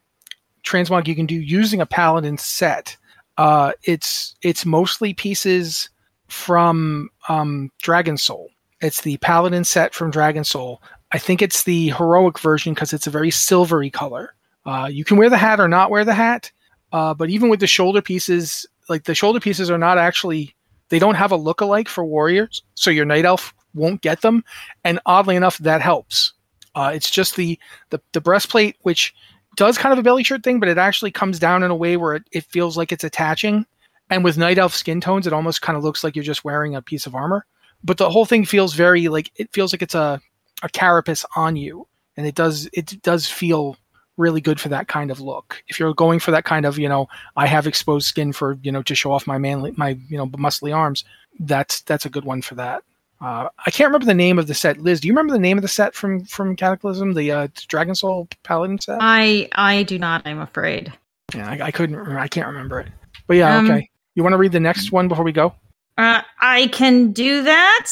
transmog 0.64 1.06
you 1.06 1.14
can 1.14 1.26
do 1.26 1.34
using 1.34 1.80
a 1.80 1.86
paladin 1.86 2.38
set. 2.38 2.96
Uh, 3.36 3.72
it's 3.82 4.34
it's 4.42 4.64
mostly 4.64 5.12
pieces 5.12 5.90
from 6.28 7.10
um, 7.28 7.70
Dragon 7.82 8.16
Soul. 8.16 8.50
It's 8.80 9.02
the 9.02 9.16
paladin 9.18 9.64
set 9.64 9.94
from 9.94 10.10
Dragon 10.10 10.44
Soul. 10.44 10.82
I 11.12 11.18
think 11.18 11.40
it's 11.40 11.64
the 11.64 11.90
heroic 11.90 12.38
version 12.38 12.74
because 12.74 12.92
it's 12.92 13.06
a 13.06 13.10
very 13.10 13.30
silvery 13.30 13.90
color. 13.90 14.34
Uh, 14.64 14.88
you 14.90 15.04
can 15.04 15.16
wear 15.16 15.30
the 15.30 15.36
hat 15.36 15.60
or 15.60 15.68
not 15.68 15.90
wear 15.90 16.04
the 16.04 16.14
hat, 16.14 16.50
uh, 16.92 17.14
but 17.14 17.30
even 17.30 17.48
with 17.48 17.60
the 17.60 17.66
shoulder 17.66 18.02
pieces, 18.02 18.66
like 18.88 19.04
the 19.04 19.14
shoulder 19.14 19.38
pieces 19.38 19.70
are 19.70 19.78
not 19.78 19.98
actually 19.98 20.54
they 20.88 20.98
don't 20.98 21.14
have 21.16 21.32
a 21.32 21.36
look-alike 21.36 21.88
for 21.88 22.04
warriors, 22.04 22.62
so 22.74 22.90
your 22.90 23.04
night 23.04 23.24
elf 23.24 23.54
won't 23.74 24.00
get 24.00 24.22
them. 24.22 24.44
And 24.84 25.00
oddly 25.04 25.36
enough, 25.36 25.58
that 25.58 25.82
helps. 25.82 26.32
Uh, 26.76 26.92
it's 26.94 27.10
just 27.10 27.34
the, 27.34 27.58
the 27.90 28.00
the 28.12 28.20
breastplate, 28.20 28.76
which 28.82 29.12
does 29.56 29.78
kind 29.78 29.92
of 29.92 29.98
a 29.98 30.02
belly 30.02 30.22
shirt 30.22 30.44
thing, 30.44 30.60
but 30.60 30.68
it 30.68 30.78
actually 30.78 31.10
comes 31.10 31.40
down 31.40 31.64
in 31.64 31.70
a 31.70 31.74
way 31.74 31.96
where 31.96 32.14
it, 32.14 32.24
it 32.30 32.44
feels 32.44 32.76
like 32.76 32.92
it's 32.92 33.02
attaching. 33.02 33.66
And 34.10 34.22
with 34.22 34.38
night 34.38 34.58
elf 34.58 34.74
skin 34.74 35.00
tones, 35.00 35.26
it 35.26 35.32
almost 35.32 35.62
kind 35.62 35.76
of 35.76 35.82
looks 35.82 36.04
like 36.04 36.14
you're 36.14 36.22
just 36.22 36.44
wearing 36.44 36.76
a 36.76 36.82
piece 36.82 37.06
of 37.06 37.14
armor. 37.16 37.44
But 37.82 37.96
the 37.96 38.10
whole 38.10 38.26
thing 38.26 38.44
feels 38.44 38.74
very 38.74 39.08
like 39.08 39.32
it 39.36 39.52
feels 39.52 39.72
like 39.72 39.82
it's 39.82 39.96
a 39.96 40.20
a 40.62 40.68
carapace 40.68 41.24
on 41.34 41.56
you, 41.56 41.88
and 42.16 42.26
it 42.26 42.36
does 42.36 42.68
it 42.72 43.02
does 43.02 43.28
feel 43.28 43.76
really 44.16 44.40
good 44.40 44.60
for 44.60 44.68
that 44.70 44.88
kind 44.88 45.10
of 45.10 45.20
look. 45.20 45.62
If 45.68 45.78
you're 45.78 45.94
going 45.94 46.20
for 46.20 46.30
that 46.30 46.44
kind 46.44 46.64
of, 46.64 46.78
you 46.78 46.88
know, 46.88 47.08
I 47.36 47.46
have 47.46 47.66
exposed 47.66 48.06
skin 48.06 48.32
for, 48.32 48.58
you 48.62 48.72
know, 48.72 48.82
to 48.82 48.94
show 48.94 49.12
off 49.12 49.26
my 49.26 49.38
manly, 49.38 49.72
my, 49.76 49.98
you 50.08 50.16
know, 50.16 50.26
muscly 50.28 50.74
arms, 50.74 51.04
that's, 51.40 51.82
that's 51.82 52.06
a 52.06 52.10
good 52.10 52.24
one 52.24 52.42
for 52.42 52.54
that. 52.54 52.82
Uh, 53.20 53.48
I 53.64 53.70
can't 53.70 53.88
remember 53.88 54.06
the 54.06 54.14
name 54.14 54.38
of 54.38 54.46
the 54.46 54.54
set. 54.54 54.78
Liz, 54.78 55.00
do 55.00 55.08
you 55.08 55.12
remember 55.12 55.32
the 55.32 55.38
name 55.38 55.56
of 55.56 55.62
the 55.62 55.68
set 55.68 55.94
from, 55.94 56.24
from 56.24 56.54
Cataclysm, 56.54 57.14
the 57.14 57.32
uh, 57.32 57.48
Dragon 57.68 57.94
Soul 57.94 58.28
Paladin 58.42 58.78
set? 58.78 58.98
I, 59.00 59.48
I 59.52 59.84
do 59.84 59.98
not, 59.98 60.22
I'm 60.26 60.40
afraid. 60.40 60.92
Yeah, 61.34 61.48
I, 61.48 61.66
I 61.66 61.70
couldn't, 61.70 61.96
remember, 61.96 62.18
I 62.18 62.28
can't 62.28 62.46
remember 62.46 62.80
it. 62.80 62.88
But 63.26 63.38
yeah, 63.38 63.56
um, 63.56 63.70
okay. 63.70 63.88
You 64.14 64.22
want 64.22 64.34
to 64.34 64.38
read 64.38 64.52
the 64.52 64.60
next 64.60 64.92
one 64.92 65.08
before 65.08 65.24
we 65.24 65.32
go? 65.32 65.54
Uh, 65.98 66.22
I 66.40 66.68
can 66.68 67.12
do 67.12 67.42
that. 67.42 67.88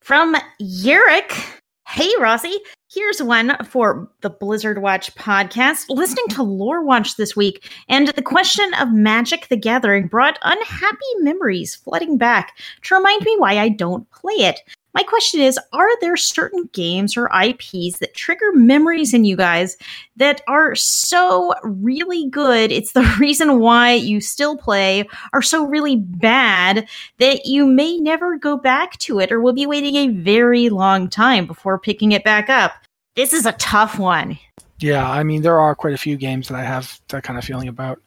From 0.00 0.36
Yurik. 0.60 1.60
Hey, 1.88 2.10
Rossi. 2.18 2.58
Here's 2.94 3.20
one 3.20 3.56
for 3.64 4.08
the 4.20 4.30
Blizzard 4.30 4.80
Watch 4.80 5.12
podcast. 5.16 5.86
Listening 5.88 6.26
to 6.28 6.44
Lore 6.44 6.84
Watch 6.84 7.16
this 7.16 7.34
week, 7.34 7.68
and 7.88 8.06
the 8.06 8.22
question 8.22 8.72
of 8.74 8.92
Magic 8.92 9.48
the 9.48 9.56
Gathering 9.56 10.06
brought 10.06 10.38
unhappy 10.42 10.98
memories 11.18 11.74
flooding 11.74 12.16
back 12.16 12.56
to 12.82 12.94
remind 12.94 13.22
me 13.22 13.34
why 13.36 13.58
I 13.58 13.68
don't 13.68 14.08
play 14.12 14.34
it. 14.34 14.60
My 14.94 15.02
question 15.02 15.40
is 15.40 15.58
Are 15.72 16.00
there 16.00 16.16
certain 16.16 16.70
games 16.72 17.16
or 17.16 17.28
IPs 17.34 17.98
that 17.98 18.14
trigger 18.14 18.52
memories 18.52 19.12
in 19.12 19.24
you 19.24 19.36
guys 19.36 19.76
that 20.16 20.40
are 20.46 20.74
so 20.76 21.52
really 21.64 22.28
good? 22.30 22.70
It's 22.70 22.92
the 22.92 23.16
reason 23.20 23.58
why 23.58 23.94
you 23.94 24.20
still 24.20 24.56
play, 24.56 25.06
are 25.32 25.42
so 25.42 25.66
really 25.66 25.96
bad 25.96 26.88
that 27.18 27.44
you 27.44 27.66
may 27.66 27.98
never 27.98 28.38
go 28.38 28.56
back 28.56 28.96
to 28.98 29.18
it 29.18 29.32
or 29.32 29.40
will 29.40 29.52
be 29.52 29.66
waiting 29.66 29.96
a 29.96 30.08
very 30.08 30.68
long 30.68 31.10
time 31.10 31.46
before 31.46 31.78
picking 31.78 32.12
it 32.12 32.22
back 32.22 32.48
up. 32.48 32.72
This 33.16 33.32
is 33.32 33.46
a 33.46 33.52
tough 33.52 33.98
one. 33.98 34.38
Yeah, 34.78 35.08
I 35.08 35.22
mean, 35.22 35.42
there 35.42 35.60
are 35.60 35.74
quite 35.74 35.94
a 35.94 35.98
few 35.98 36.16
games 36.16 36.48
that 36.48 36.56
I 36.56 36.62
have 36.62 37.00
that 37.08 37.22
kind 37.24 37.38
of 37.38 37.44
feeling 37.44 37.68
about. 37.68 38.00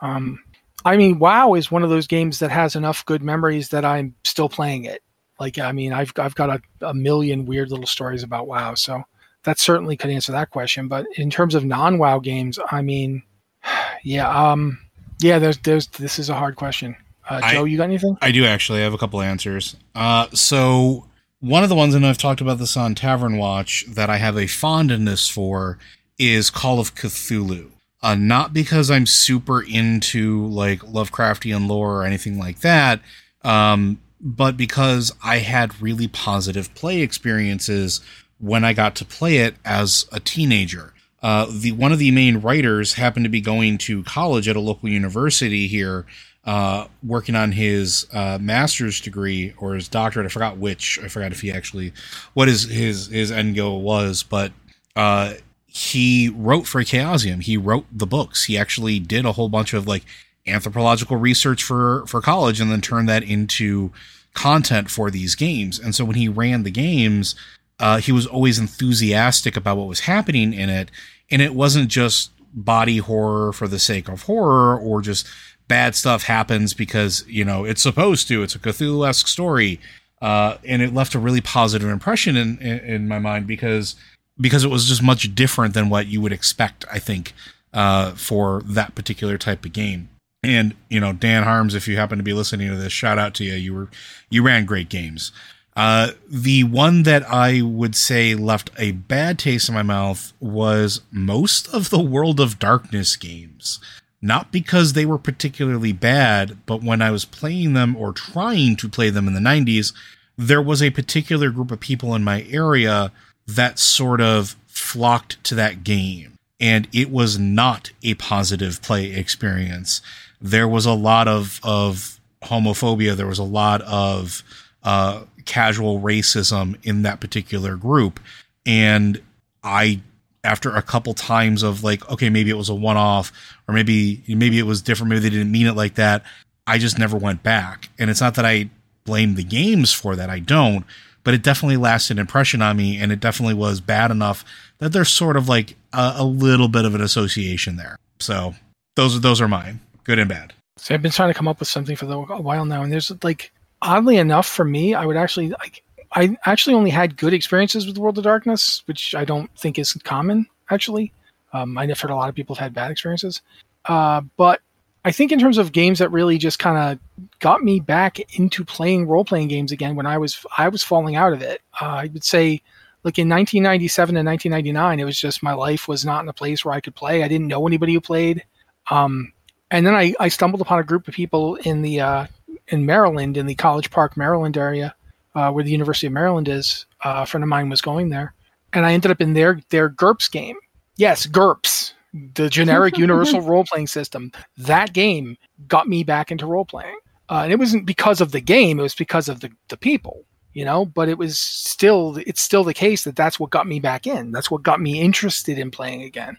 Um, 0.00 0.38
I 0.84 0.96
mean, 0.96 1.18
WoW 1.18 1.54
is 1.54 1.70
one 1.70 1.82
of 1.82 1.90
those 1.90 2.06
games 2.06 2.38
that 2.40 2.50
has 2.50 2.74
enough 2.74 3.04
good 3.06 3.22
memories 3.22 3.68
that 3.70 3.84
I'm 3.84 4.14
still 4.24 4.48
playing 4.48 4.84
it. 4.84 5.02
Like, 5.42 5.58
I 5.58 5.72
mean, 5.72 5.92
I've 5.92 6.12
I've 6.18 6.36
got 6.36 6.50
a, 6.50 6.86
a 6.86 6.94
million 6.94 7.46
weird 7.46 7.72
little 7.72 7.88
stories 7.88 8.22
about 8.22 8.46
WoW, 8.46 8.74
so 8.74 9.02
that 9.42 9.58
certainly 9.58 9.96
could 9.96 10.10
answer 10.10 10.30
that 10.30 10.50
question. 10.50 10.86
But 10.86 11.04
in 11.16 11.30
terms 11.30 11.56
of 11.56 11.64
non-WoW 11.64 12.20
games, 12.20 12.60
I 12.70 12.80
mean, 12.80 13.24
yeah, 14.04 14.30
um, 14.30 14.78
yeah, 15.18 15.40
there's 15.40 15.58
there's 15.58 15.88
this 15.88 16.20
is 16.20 16.30
a 16.30 16.34
hard 16.34 16.54
question. 16.54 16.94
Uh, 17.28 17.40
Joe, 17.50 17.64
I, 17.64 17.66
you 17.66 17.76
got 17.76 17.84
anything? 17.84 18.16
I 18.22 18.30
do 18.30 18.44
actually. 18.44 18.78
I 18.78 18.84
have 18.84 18.94
a 18.94 18.98
couple 18.98 19.20
answers. 19.20 19.74
Uh, 19.96 20.28
so 20.32 21.08
one 21.40 21.64
of 21.64 21.68
the 21.68 21.74
ones, 21.74 21.96
and 21.96 22.06
I've 22.06 22.18
talked 22.18 22.40
about 22.40 22.58
this 22.58 22.76
on 22.76 22.94
Tavern 22.94 23.36
Watch, 23.36 23.84
that 23.88 24.08
I 24.08 24.18
have 24.18 24.38
a 24.38 24.46
fondness 24.46 25.28
for 25.28 25.76
is 26.20 26.50
Call 26.50 26.78
of 26.78 26.94
Cthulhu. 26.94 27.72
Uh, 28.00 28.14
not 28.14 28.54
because 28.54 28.92
I'm 28.92 29.06
super 29.06 29.60
into 29.60 30.46
like 30.46 30.82
Lovecraftian 30.82 31.68
lore 31.68 31.96
or 31.96 32.04
anything 32.04 32.38
like 32.38 32.60
that, 32.60 33.00
um, 33.42 33.98
but 34.22 34.56
because 34.56 35.12
I 35.24 35.38
had 35.38 35.82
really 35.82 36.08
positive 36.08 36.74
play 36.76 37.02
experiences 37.02 38.00
when 38.40 38.64
I 38.64 38.74
got 38.74 38.96
to 38.96 39.06
play 39.06 39.38
it 39.38 39.56
as 39.64 40.06
a 40.12 40.20
teenager. 40.20 40.94
uh, 41.22 41.46
the 41.50 41.72
one 41.72 41.92
of 41.92 42.00
the 42.00 42.12
main 42.12 42.38
writers 42.38 42.94
happened 42.94 43.24
to 43.24 43.30
be 43.30 43.42
going 43.42 43.78
to 43.78 44.04
college 44.04 44.48
at 44.48 44.56
a 44.56 44.60
local 44.60 44.88
university 44.88 45.68
here, 45.68 46.06
uh, 46.44 46.86
working 47.04 47.36
on 47.36 47.52
his 47.52 48.06
uh, 48.12 48.38
master's 48.40 49.00
degree 49.00 49.54
or 49.58 49.74
his 49.74 49.88
doctorate. 49.88 50.26
I 50.26 50.30
forgot 50.30 50.58
which. 50.58 50.98
I 51.02 51.08
forgot 51.08 51.32
if 51.32 51.42
he 51.42 51.52
actually 51.52 51.92
what 52.34 52.48
his 52.48 52.64
his 52.64 53.08
his 53.08 53.32
end 53.32 53.56
goal 53.56 53.82
was, 53.82 54.22
but 54.24 54.52
uh, 54.96 55.34
he 55.66 56.30
wrote 56.30 56.66
for 56.66 56.82
Chaosium. 56.82 57.42
He 57.42 57.56
wrote 57.58 57.86
the 57.92 58.06
books. 58.06 58.44
He 58.46 58.58
actually 58.58 58.98
did 59.00 59.26
a 59.26 59.32
whole 59.32 59.50
bunch 59.50 59.74
of 59.74 59.88
like 59.88 60.04
anthropological 60.46 61.16
research 61.16 61.62
for 61.62 62.04
for 62.06 62.20
college, 62.20 62.60
and 62.60 62.70
then 62.70 62.80
turned 62.80 63.08
that 63.08 63.22
into 63.22 63.92
content 64.34 64.90
for 64.90 65.10
these 65.10 65.34
games. 65.34 65.78
And 65.78 65.94
so 65.94 66.04
when 66.04 66.16
he 66.16 66.28
ran 66.28 66.62
the 66.62 66.70
games, 66.70 67.34
uh, 67.78 67.98
he 67.98 68.12
was 68.12 68.26
always 68.26 68.58
enthusiastic 68.58 69.56
about 69.56 69.76
what 69.76 69.88
was 69.88 70.00
happening 70.00 70.52
in 70.52 70.70
it, 70.70 70.90
and 71.30 71.42
it 71.42 71.54
wasn't 71.54 71.88
just 71.88 72.30
body 72.54 72.98
horror 72.98 73.52
for 73.52 73.66
the 73.66 73.78
sake 73.78 74.08
of 74.08 74.22
horror 74.22 74.78
or 74.78 75.00
just 75.00 75.26
bad 75.68 75.94
stuff 75.94 76.24
happens 76.24 76.74
because 76.74 77.24
you 77.26 77.44
know 77.44 77.64
it's 77.64 77.82
supposed 77.82 78.28
to. 78.28 78.42
It's 78.42 78.54
a 78.54 78.58
Cthulhu-esque 78.58 79.28
story, 79.28 79.80
uh, 80.20 80.58
and 80.64 80.82
it 80.82 80.94
left 80.94 81.14
a 81.14 81.18
really 81.18 81.40
positive 81.40 81.88
impression 81.88 82.36
in, 82.36 82.58
in, 82.58 82.78
in 82.80 83.08
my 83.08 83.18
mind 83.18 83.46
because 83.46 83.96
because 84.40 84.64
it 84.64 84.68
was 84.68 84.86
just 84.86 85.02
much 85.02 85.34
different 85.34 85.74
than 85.74 85.88
what 85.88 86.06
you 86.06 86.20
would 86.20 86.32
expect. 86.32 86.84
I 86.92 86.98
think 86.98 87.32
uh, 87.72 88.12
for 88.12 88.62
that 88.66 88.94
particular 88.94 89.38
type 89.38 89.64
of 89.64 89.72
game. 89.72 90.08
And 90.42 90.74
you 90.88 91.00
know, 91.00 91.12
Dan 91.12 91.44
Harms, 91.44 91.74
if 91.74 91.86
you 91.86 91.96
happen 91.96 92.18
to 92.18 92.24
be 92.24 92.32
listening 92.32 92.68
to 92.70 92.76
this, 92.76 92.92
shout 92.92 93.18
out 93.18 93.34
to 93.34 93.44
you. 93.44 93.54
You 93.54 93.74
were 93.74 93.88
you 94.30 94.42
ran 94.42 94.64
great 94.64 94.88
games. 94.88 95.32
Uh, 95.74 96.10
the 96.28 96.64
one 96.64 97.04
that 97.04 97.22
I 97.30 97.62
would 97.62 97.94
say 97.94 98.34
left 98.34 98.70
a 98.76 98.92
bad 98.92 99.38
taste 99.38 99.68
in 99.68 99.74
my 99.74 99.82
mouth 99.82 100.34
was 100.38 101.00
most 101.10 101.66
of 101.68 101.88
the 101.88 102.02
World 102.02 102.40
of 102.40 102.58
Darkness 102.58 103.16
games 103.16 103.80
not 104.22 104.52
because 104.52 104.92
they 104.92 105.04
were 105.04 105.18
particularly 105.18 105.92
bad, 105.92 106.58
but 106.64 106.82
when 106.82 107.02
I 107.02 107.10
was 107.10 107.24
playing 107.24 107.72
them 107.72 107.96
or 107.96 108.12
trying 108.12 108.76
to 108.76 108.88
play 108.88 109.10
them 109.10 109.26
in 109.26 109.34
the 109.34 109.40
90s, 109.40 109.92
there 110.38 110.62
was 110.62 110.80
a 110.80 110.90
particular 110.90 111.50
group 111.50 111.72
of 111.72 111.80
people 111.80 112.14
in 112.14 112.22
my 112.22 112.46
area 112.48 113.10
that 113.48 113.80
sort 113.80 114.20
of 114.20 114.54
flocked 114.68 115.42
to 115.44 115.56
that 115.56 115.82
game. 115.82 116.38
And 116.60 116.86
it 116.92 117.10
was 117.10 117.36
not 117.40 117.90
a 118.04 118.14
positive 118.14 118.80
play 118.80 119.12
experience. 119.12 120.00
There 120.42 120.68
was 120.68 120.84
a 120.84 120.92
lot 120.92 121.28
of, 121.28 121.60
of 121.62 122.20
homophobia. 122.42 123.14
There 123.14 123.26
was 123.26 123.38
a 123.38 123.44
lot 123.44 123.80
of 123.82 124.42
uh, 124.82 125.22
casual 125.44 126.00
racism 126.00 126.76
in 126.82 127.02
that 127.02 127.20
particular 127.20 127.76
group. 127.76 128.20
And 128.66 129.22
I 129.62 130.00
after 130.44 130.74
a 130.74 130.82
couple 130.82 131.14
times 131.14 131.62
of 131.62 131.84
like, 131.84 132.08
okay, 132.10 132.28
maybe 132.28 132.50
it 132.50 132.56
was 132.56 132.68
a 132.68 132.74
one 132.74 132.96
off, 132.96 133.32
or 133.68 133.74
maybe 133.74 134.22
maybe 134.26 134.58
it 134.58 134.66
was 134.66 134.82
different, 134.82 135.10
maybe 135.10 135.20
they 135.20 135.30
didn't 135.30 135.52
mean 135.52 135.66
it 135.66 135.76
like 135.76 135.94
that. 135.94 136.24
I 136.66 136.78
just 136.78 136.98
never 136.98 137.16
went 137.16 137.42
back. 137.42 137.90
And 137.98 138.10
it's 138.10 138.20
not 138.20 138.34
that 138.34 138.44
I 138.44 138.70
blame 139.04 139.34
the 139.34 139.44
games 139.44 139.92
for 139.92 140.16
that. 140.16 140.30
I 140.30 140.38
don't, 140.38 140.84
but 141.24 141.34
it 141.34 141.42
definitely 141.42 141.76
lasted 141.76 142.14
an 142.14 142.20
impression 142.20 142.62
on 142.62 142.76
me, 142.76 143.00
and 143.00 143.12
it 143.12 143.20
definitely 143.20 143.54
was 143.54 143.80
bad 143.80 144.10
enough 144.10 144.44
that 144.78 144.92
there's 144.92 145.10
sort 145.10 145.36
of 145.36 145.48
like 145.48 145.76
a, 145.92 146.14
a 146.16 146.24
little 146.24 146.68
bit 146.68 146.84
of 146.84 146.94
an 146.94 147.00
association 147.00 147.76
there. 147.76 147.96
So 148.18 148.54
those 148.96 149.16
are 149.16 149.20
those 149.20 149.40
are 149.40 149.48
mine, 149.48 149.80
good 150.04 150.18
and 150.18 150.28
bad. 150.28 150.52
So 150.76 150.94
I've 150.94 151.02
been 151.02 151.12
trying 151.12 151.30
to 151.30 151.34
come 151.34 151.48
up 151.48 151.58
with 151.60 151.68
something 151.68 151.96
for 151.96 152.06
the, 152.06 152.18
a 152.18 152.40
while 152.40 152.64
now, 152.64 152.82
and 152.82 152.92
there's 152.92 153.12
like 153.22 153.52
oddly 153.82 154.16
enough 154.16 154.46
for 154.46 154.64
me, 154.64 154.94
I 154.94 155.04
would 155.04 155.16
actually 155.16 155.50
like 155.50 155.82
I 156.12 156.36
actually 156.46 156.74
only 156.74 156.90
had 156.90 157.16
good 157.16 157.34
experiences 157.34 157.86
with 157.86 157.98
World 157.98 158.18
of 158.18 158.24
Darkness, 158.24 158.82
which 158.86 159.14
I 159.14 159.24
don't 159.24 159.50
think 159.58 159.78
is 159.78 159.92
common. 160.04 160.46
Actually, 160.70 161.12
um, 161.52 161.76
I've 161.76 162.00
heard 162.00 162.10
a 162.10 162.16
lot 162.16 162.28
of 162.28 162.34
people 162.34 162.54
have 162.54 162.62
had 162.62 162.74
bad 162.74 162.90
experiences, 162.90 163.42
uh, 163.86 164.22
but 164.36 164.60
I 165.04 165.12
think 165.12 165.32
in 165.32 165.40
terms 165.40 165.58
of 165.58 165.72
games 165.72 165.98
that 165.98 166.10
really 166.10 166.38
just 166.38 166.58
kind 166.58 166.78
of 166.78 167.28
got 167.40 167.62
me 167.62 167.80
back 167.80 168.20
into 168.38 168.64
playing 168.64 169.08
role 169.08 169.24
playing 169.24 169.48
games 169.48 169.72
again 169.72 169.96
when 169.96 170.06
I 170.06 170.16
was 170.18 170.44
I 170.56 170.68
was 170.68 170.82
falling 170.82 171.16
out 171.16 171.32
of 171.32 171.42
it. 171.42 171.60
Uh, 171.80 171.86
I 171.86 172.10
would 172.12 172.24
say, 172.24 172.62
like 173.02 173.18
in 173.18 173.28
1997 173.28 174.16
and 174.16 174.26
1999, 174.26 175.00
it 175.00 175.04
was 175.04 175.18
just 175.18 175.42
my 175.42 175.52
life 175.52 175.88
was 175.88 176.04
not 176.04 176.22
in 176.22 176.28
a 176.28 176.32
place 176.32 176.64
where 176.64 176.74
I 176.74 176.80
could 176.80 176.94
play. 176.94 177.22
I 177.22 177.28
didn't 177.28 177.48
know 177.48 177.66
anybody 177.66 177.94
who 177.94 178.00
played, 178.00 178.44
um, 178.90 179.32
and 179.72 179.84
then 179.84 179.94
I, 179.96 180.14
I 180.20 180.28
stumbled 180.28 180.60
upon 180.60 180.78
a 180.78 180.84
group 180.84 181.08
of 181.08 181.14
people 181.14 181.56
in 181.56 181.82
the 181.82 182.00
uh, 182.00 182.26
in 182.68 182.86
Maryland 182.86 183.36
in 183.36 183.46
the 183.46 183.56
College 183.56 183.90
Park, 183.90 184.16
Maryland 184.16 184.56
area 184.56 184.94
uh, 185.34 185.50
where 185.50 185.64
the 185.64 185.70
University 185.70 186.06
of 186.06 186.12
Maryland 186.12 186.48
is. 186.48 186.86
Uh, 187.04 187.22
a 187.22 187.26
friend 187.26 187.42
of 187.42 187.48
mine 187.48 187.68
was 187.68 187.80
going 187.80 188.10
there, 188.10 188.34
and 188.72 188.86
I 188.86 188.92
ended 188.92 189.10
up 189.10 189.20
in 189.20 189.32
their 189.32 189.60
their 189.70 189.88
GURPS 189.88 190.30
game. 190.30 190.56
Yes, 190.96 191.26
GURPS, 191.26 191.94
the 192.34 192.48
generic 192.48 192.96
universal 192.98 193.40
role 193.40 193.64
playing 193.64 193.88
system. 193.88 194.30
That 194.56 194.92
game 194.92 195.36
got 195.66 195.88
me 195.88 196.04
back 196.04 196.30
into 196.30 196.46
role 196.46 196.64
playing, 196.64 196.98
uh, 197.28 197.40
and 197.44 197.52
it 197.52 197.58
wasn't 197.58 197.86
because 197.86 198.20
of 198.20 198.32
the 198.32 198.40
game; 198.40 198.78
it 198.78 198.82
was 198.82 198.94
because 198.94 199.28
of 199.28 199.40
the 199.40 199.50
the 199.68 199.76
people. 199.76 200.24
You 200.52 200.66
know, 200.66 200.84
but 200.84 201.08
it 201.08 201.16
was 201.16 201.38
still 201.38 202.18
it's 202.26 202.42
still 202.42 202.62
the 202.62 202.74
case 202.74 203.04
that 203.04 203.16
that's 203.16 203.40
what 203.40 203.50
got 203.50 203.66
me 203.66 203.80
back 203.80 204.06
in. 204.06 204.32
That's 204.32 204.50
what 204.50 204.62
got 204.62 204.80
me 204.80 205.00
interested 205.00 205.58
in 205.58 205.70
playing 205.70 206.02
again. 206.02 206.36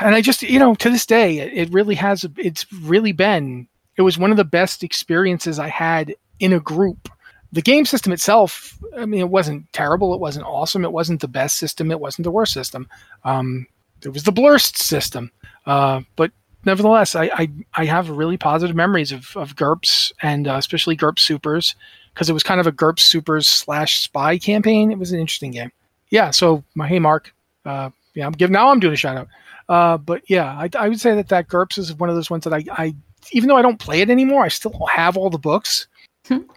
And 0.00 0.14
I 0.14 0.20
just, 0.20 0.42
you 0.42 0.58
know, 0.58 0.74
to 0.76 0.90
this 0.90 1.06
day, 1.06 1.38
it, 1.38 1.70
really 1.72 1.94
has. 1.96 2.26
It's 2.36 2.70
really 2.72 3.12
been. 3.12 3.68
It 3.96 4.02
was 4.02 4.18
one 4.18 4.30
of 4.30 4.36
the 4.36 4.44
best 4.44 4.82
experiences 4.82 5.58
I 5.58 5.68
had 5.68 6.14
in 6.38 6.52
a 6.52 6.60
group 6.60 7.08
the 7.52 7.62
game 7.62 7.84
system 7.84 8.12
itself, 8.12 8.78
I 8.96 9.06
mean, 9.06 9.20
it 9.20 9.28
wasn't 9.28 9.72
terrible. 9.72 10.14
It 10.14 10.20
wasn't 10.20 10.46
awesome. 10.46 10.84
It 10.84 10.92
wasn't 10.92 11.20
the 11.20 11.28
best 11.28 11.56
system. 11.56 11.90
It 11.90 12.00
wasn't 12.00 12.24
the 12.24 12.30
worst 12.30 12.52
system. 12.52 12.88
Um, 13.24 13.66
it 14.04 14.10
was 14.10 14.22
the 14.22 14.32
blurst 14.32 14.78
system. 14.78 15.30
Uh, 15.66 16.02
but 16.16 16.30
nevertheless, 16.64 17.14
I, 17.14 17.24
I, 17.24 17.48
I, 17.74 17.84
have 17.84 18.08
really 18.08 18.36
positive 18.36 18.74
memories 18.74 19.12
of, 19.12 19.36
of 19.36 19.56
GURPS 19.56 20.12
and 20.22 20.48
uh, 20.48 20.54
especially 20.54 20.96
GURPS 20.96 21.20
Supers 21.20 21.74
because 22.14 22.30
it 22.30 22.32
was 22.32 22.42
kind 22.42 22.60
of 22.60 22.66
a 22.66 22.72
GURPS 22.72 23.00
Supers 23.00 23.48
slash 23.48 24.00
spy 24.00 24.38
campaign. 24.38 24.90
It 24.90 24.98
was 24.98 25.12
an 25.12 25.20
interesting 25.20 25.50
game. 25.50 25.72
Yeah. 26.08 26.30
So 26.30 26.64
my 26.74 26.88
hey 26.88 26.98
Mark, 26.98 27.34
uh, 27.66 27.90
yeah, 28.14 28.26
I'm 28.26 28.32
giving 28.32 28.54
now 28.54 28.70
I'm 28.70 28.80
doing 28.80 28.94
a 28.94 28.96
shout 28.96 29.16
out. 29.16 29.28
Uh, 29.70 29.96
but 29.96 30.22
yeah, 30.28 30.52
I, 30.52 30.68
I, 30.78 30.88
would 30.88 31.00
say 31.00 31.14
that 31.14 31.28
that 31.28 31.48
GURPS 31.48 31.78
is 31.78 31.94
one 31.94 32.10
of 32.10 32.16
those 32.16 32.28
ones 32.28 32.44
that 32.44 32.52
I, 32.52 32.64
I 32.70 32.94
even 33.32 33.48
though 33.48 33.56
I 33.56 33.62
don't 33.62 33.78
play 33.78 34.00
it 34.00 34.10
anymore, 34.10 34.44
I 34.44 34.48
still 34.48 34.74
have 34.92 35.16
all 35.16 35.30
the 35.30 35.38
books 35.38 35.86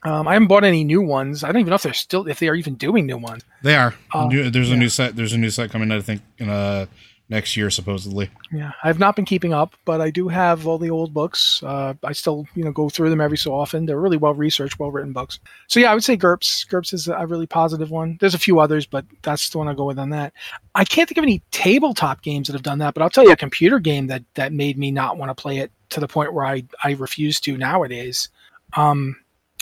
um, 0.04 0.28
I 0.28 0.34
haven't 0.34 0.48
bought 0.48 0.64
any 0.64 0.84
new 0.84 1.02
ones. 1.02 1.44
I 1.44 1.48
don't 1.48 1.62
even 1.62 1.70
know 1.70 1.76
if 1.76 1.84
they're 1.84 1.94
still 1.94 2.28
if 2.28 2.40
they 2.40 2.48
are 2.48 2.56
even 2.56 2.76
doing 2.76 3.06
new 3.06 3.18
ones. 3.18 3.44
They 3.64 3.76
are. 3.76 3.96
Uh, 4.14 4.28
new, 4.28 4.50
there's 4.50 4.70
yeah. 4.70 4.76
a 4.76 4.78
new 4.78 4.90
set. 4.90 5.16
There's 5.16 5.34
a 5.34 5.38
new 5.38 5.50
set 5.50 5.72
coming 5.72 5.92
out. 5.92 6.00
I 6.00 6.02
think 6.02 6.22
in 6.38 6.50
uh 6.50 6.86
next 7.34 7.58
year 7.58 7.70
supposedly. 7.70 8.30
Yeah, 8.52 8.72
I've 8.84 9.00
not 9.00 9.16
been 9.16 9.26
keeping 9.26 9.54
up, 9.54 9.76
but 9.86 10.00
I 10.00 10.12
do 10.12 10.28
have 10.28 10.68
all 10.68 10.78
the 10.78 10.92
old 10.92 11.14
books. 11.14 11.62
Uh, 11.64 11.96
I 12.04 12.14
still 12.14 12.48
you 12.56 12.64
know 12.64 12.72
go 12.72 12.90
through 12.90 13.10
them 13.10 13.20
every 13.20 13.38
so 13.38 13.54
often. 13.54 13.86
They're 13.86 14.00
really 14.00 14.18
well 14.18 14.36
researched, 14.36 14.80
well 14.80 14.92
written 14.92 15.12
books. 15.12 15.40
So 15.68 15.80
yeah, 15.80 15.92
I 15.92 15.96
would 15.96 16.04
say 16.04 16.16
GURPS. 16.16 16.68
GURPS 16.70 16.94
is 16.94 17.08
a 17.08 17.26
really 17.26 17.48
positive 17.48 17.90
one. 17.90 18.18
There's 18.22 18.36
a 18.36 18.40
few 18.40 18.60
others, 18.60 18.86
but 18.86 19.06
that's 19.24 19.50
the 19.50 19.58
one 19.58 19.68
I 19.68 19.74
go 19.74 19.86
with 19.86 20.00
on 20.00 20.12
that. 20.12 20.34
I 20.76 20.86
can't 20.86 21.10
think 21.10 21.18
of 21.18 21.24
any 21.24 21.42
tabletop 21.52 22.22
games 22.22 22.48
that 22.48 22.54
have 22.54 22.64
done 22.64 22.80
that, 22.80 22.94
but 22.94 23.02
I'll 23.02 23.10
tell 23.10 23.26
you 23.26 23.32
a 23.32 23.36
computer 23.36 23.80
game 23.80 24.08
that 24.08 24.24
that 24.36 24.54
made 24.54 24.78
me 24.78 24.92
not 24.92 25.18
want 25.18 25.36
to 25.36 25.42
play 25.42 25.58
it 25.58 25.72
to 25.90 26.00
the 26.00 26.08
point 26.08 26.34
where 26.34 26.46
I 26.46 26.64
I 26.84 26.92
refuse 26.92 27.40
to 27.42 27.58
nowadays. 27.58 28.30
Um, 28.76 29.16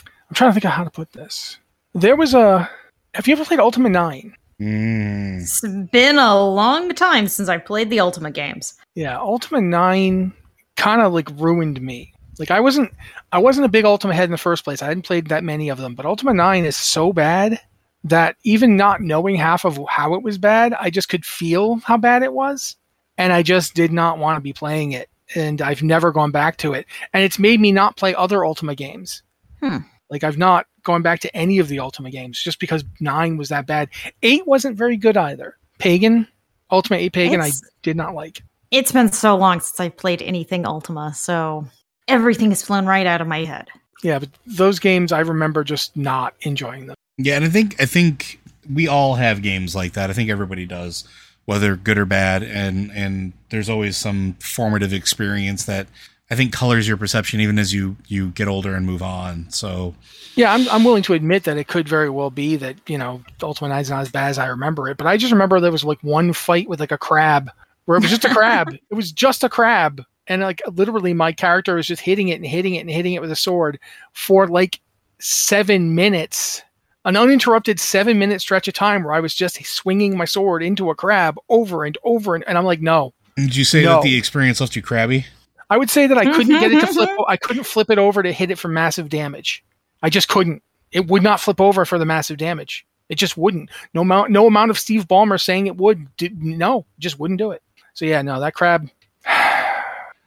I'm 0.05 0.35
trying 0.35 0.51
to 0.51 0.53
think 0.53 0.65
of 0.65 0.71
how 0.71 0.83
to 0.83 0.91
put 0.91 1.13
this. 1.13 1.57
There 1.93 2.15
was 2.15 2.33
a. 2.33 2.69
Have 3.13 3.27
you 3.27 3.33
ever 3.33 3.43
played 3.43 3.59
Ultima 3.59 3.89
Nine? 3.89 4.35
Mm. 4.61 5.41
It's 5.41 5.61
been 5.91 6.19
a 6.19 6.39
long 6.39 6.89
time 6.93 7.27
since 7.27 7.49
I 7.49 7.57
played 7.57 7.89
the 7.89 7.99
Ultima 7.99 8.29
games. 8.29 8.75
Yeah, 8.93 9.17
Ultima 9.17 9.59
Nine 9.59 10.33
kind 10.75 11.01
of 11.01 11.13
like 11.13 11.29
ruined 11.31 11.81
me. 11.81 12.13
Like 12.37 12.51
I 12.51 12.59
wasn't, 12.59 12.93
I 13.31 13.39
wasn't 13.39 13.65
a 13.65 13.69
big 13.69 13.85
Ultima 13.85 14.13
head 14.13 14.25
in 14.25 14.31
the 14.31 14.37
first 14.37 14.63
place. 14.63 14.83
I 14.83 14.87
hadn't 14.87 15.05
played 15.05 15.27
that 15.27 15.43
many 15.43 15.69
of 15.69 15.79
them, 15.79 15.95
but 15.95 16.05
Ultima 16.05 16.33
Nine 16.33 16.65
is 16.65 16.77
so 16.77 17.11
bad 17.11 17.59
that 18.03 18.35
even 18.43 18.77
not 18.77 19.01
knowing 19.01 19.35
half 19.35 19.65
of 19.65 19.79
how 19.89 20.13
it 20.13 20.23
was 20.23 20.37
bad, 20.37 20.73
I 20.73 20.91
just 20.91 21.09
could 21.09 21.25
feel 21.25 21.77
how 21.77 21.97
bad 21.97 22.21
it 22.21 22.33
was, 22.33 22.75
and 23.17 23.33
I 23.33 23.41
just 23.41 23.73
did 23.73 23.91
not 23.91 24.19
want 24.19 24.37
to 24.37 24.41
be 24.41 24.53
playing 24.53 24.91
it. 24.91 25.09
And 25.33 25.61
I've 25.61 25.81
never 25.81 26.11
gone 26.11 26.31
back 26.31 26.57
to 26.57 26.73
it, 26.73 26.85
and 27.13 27.23
it's 27.23 27.39
made 27.39 27.59
me 27.59 27.71
not 27.71 27.97
play 27.97 28.13
other 28.13 28.45
Ultima 28.45 28.75
games. 28.75 29.23
Hmm. 29.59 29.77
Like 30.11 30.23
I've 30.23 30.37
not 30.37 30.67
gone 30.83 31.01
back 31.01 31.21
to 31.21 31.35
any 31.35 31.57
of 31.59 31.69
the 31.69 31.79
Ultima 31.79 32.11
games 32.11 32.41
just 32.41 32.59
because 32.59 32.83
nine 32.99 33.37
was 33.37 33.49
that 33.49 33.65
bad. 33.65 33.89
Eight 34.21 34.45
wasn't 34.45 34.77
very 34.77 34.97
good 34.97 35.17
either. 35.17 35.57
Pagan, 35.79 36.27
Ultima 36.69 36.97
Eight 36.99 37.13
Pagan, 37.13 37.39
it's, 37.39 37.63
I 37.63 37.69
did 37.81 37.95
not 37.95 38.13
like. 38.13 38.43
It's 38.69 38.91
been 38.91 39.11
so 39.11 39.35
long 39.35 39.61
since 39.61 39.79
I've 39.79 39.97
played 39.97 40.21
anything 40.21 40.65
Ultima, 40.65 41.13
so 41.15 41.65
everything 42.07 42.49
has 42.49 42.61
flown 42.61 42.85
right 42.85 43.07
out 43.07 43.21
of 43.21 43.27
my 43.27 43.45
head. 43.45 43.69
Yeah, 44.03 44.19
but 44.19 44.29
those 44.45 44.79
games 44.79 45.11
I 45.11 45.21
remember 45.21 45.63
just 45.63 45.95
not 45.95 46.33
enjoying 46.41 46.87
them. 46.87 46.95
Yeah, 47.17 47.35
and 47.37 47.45
I 47.45 47.49
think 47.49 47.81
I 47.81 47.85
think 47.85 48.39
we 48.71 48.87
all 48.87 49.15
have 49.15 49.41
games 49.41 49.75
like 49.75 49.93
that. 49.93 50.09
I 50.09 50.13
think 50.13 50.29
everybody 50.29 50.65
does, 50.65 51.07
whether 51.45 51.75
good 51.75 51.97
or 51.97 52.05
bad, 52.05 52.43
and 52.43 52.91
and 52.91 53.33
there's 53.49 53.69
always 53.69 53.95
some 53.95 54.35
formative 54.39 54.91
experience 54.91 55.65
that 55.65 55.87
I 56.31 56.35
think 56.35 56.53
colors 56.53 56.87
your 56.87 56.95
perception 56.95 57.41
even 57.41 57.59
as 57.59 57.73
you 57.73 57.97
you 58.07 58.29
get 58.29 58.47
older 58.47 58.73
and 58.73 58.85
move 58.85 59.03
on. 59.03 59.47
So 59.49 59.93
yeah, 60.35 60.53
I'm 60.53 60.67
I'm 60.69 60.83
willing 60.85 61.03
to 61.03 61.13
admit 61.13 61.43
that 61.43 61.57
it 61.57 61.67
could 61.67 61.89
very 61.89 62.09
well 62.09 62.29
be 62.29 62.55
that 62.55 62.77
you 62.89 62.97
know 62.97 63.21
Ultima 63.43 63.67
Nine's 63.67 63.89
not 63.89 64.01
as 64.01 64.09
bad 64.11 64.29
as 64.29 64.37
I 64.39 64.47
remember 64.47 64.87
it, 64.87 64.95
but 64.97 65.07
I 65.07 65.17
just 65.17 65.33
remember 65.33 65.59
there 65.59 65.71
was 65.73 65.83
like 65.83 66.01
one 66.01 66.31
fight 66.31 66.69
with 66.69 66.79
like 66.79 66.93
a 66.93 66.97
crab 66.97 67.51
where 67.85 67.97
it 67.97 68.01
was 68.01 68.09
just 68.11 68.23
a 68.25 68.29
crab. 68.29 68.69
It 68.89 68.95
was 68.95 69.11
just 69.11 69.43
a 69.43 69.49
crab, 69.49 70.01
and 70.27 70.41
like 70.41 70.61
literally, 70.67 71.13
my 71.13 71.33
character 71.33 71.75
was 71.75 71.85
just 71.85 72.01
hitting 72.01 72.29
it 72.29 72.35
and 72.35 72.45
hitting 72.45 72.75
it 72.75 72.79
and 72.79 72.89
hitting 72.89 73.13
it 73.13 73.21
with 73.21 73.31
a 73.31 73.35
sword 73.35 73.77
for 74.13 74.47
like 74.47 74.79
seven 75.19 75.95
minutes. 75.95 76.61
An 77.03 77.17
uninterrupted 77.17 77.79
seven 77.79 78.19
minute 78.19 78.41
stretch 78.41 78.67
of 78.67 78.73
time 78.75 79.03
where 79.03 79.13
I 79.13 79.19
was 79.19 79.33
just 79.33 79.65
swinging 79.65 80.15
my 80.15 80.25
sword 80.25 80.61
into 80.63 80.91
a 80.91 80.95
crab 80.95 81.35
over 81.49 81.83
and 81.83 81.97
over, 82.03 82.35
and, 82.35 82.43
and 82.47 82.57
I'm 82.57 82.63
like, 82.63 82.79
no. 82.79 83.13
Did 83.35 83.55
you 83.55 83.65
say 83.65 83.83
No. 83.83 83.95
that 83.95 84.03
the 84.03 84.15
experience 84.15 84.61
left 84.61 84.75
you 84.75 84.81
crabby? 84.81 85.25
I 85.71 85.77
would 85.77 85.89
say 85.89 86.05
that 86.05 86.17
I 86.17 86.25
couldn't 86.25 86.59
get 86.59 86.73
it 86.73 86.81
to 86.81 86.87
flip. 86.87 87.09
I 87.29 87.37
couldn't 87.37 87.63
flip 87.63 87.89
it 87.89 87.97
over 87.97 88.21
to 88.21 88.33
hit 88.33 88.51
it 88.51 88.57
for 88.59 88.67
massive 88.67 89.07
damage. 89.07 89.63
I 90.03 90.09
just 90.09 90.27
couldn't. 90.27 90.61
It 90.91 91.07
would 91.07 91.23
not 91.23 91.39
flip 91.39 91.61
over 91.61 91.85
for 91.85 91.97
the 91.97 92.05
massive 92.05 92.35
damage. 92.35 92.85
It 93.07 93.15
just 93.15 93.37
wouldn't. 93.37 93.69
No 93.93 94.01
amount. 94.01 94.31
No 94.31 94.47
amount 94.47 94.71
of 94.71 94.77
Steve 94.77 95.07
Ballmer 95.07 95.39
saying 95.39 95.67
it 95.67 95.77
would. 95.77 96.13
Did, 96.17 96.43
no, 96.43 96.85
just 96.99 97.19
wouldn't 97.19 97.37
do 97.37 97.51
it. 97.51 97.63
So 97.93 98.03
yeah, 98.03 98.21
no, 98.21 98.41
that 98.41 98.53
crab. 98.53 98.89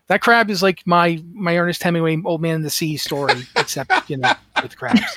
That 0.09 0.21
crab 0.21 0.51
is 0.51 0.63
like 0.63 0.87
my 0.87 1.25
my 1.33 1.57
Ernest 1.57 1.83
Hemingway 1.83 2.21
Old 2.27 2.43
Man 2.43 2.57
in 2.57 2.61
the 2.61 2.69
Sea 2.69 2.99
story, 2.99 3.41
except 3.57 4.11
you 4.11 4.19
know 4.19 4.35
with 4.63 4.77
crabs. 4.77 5.01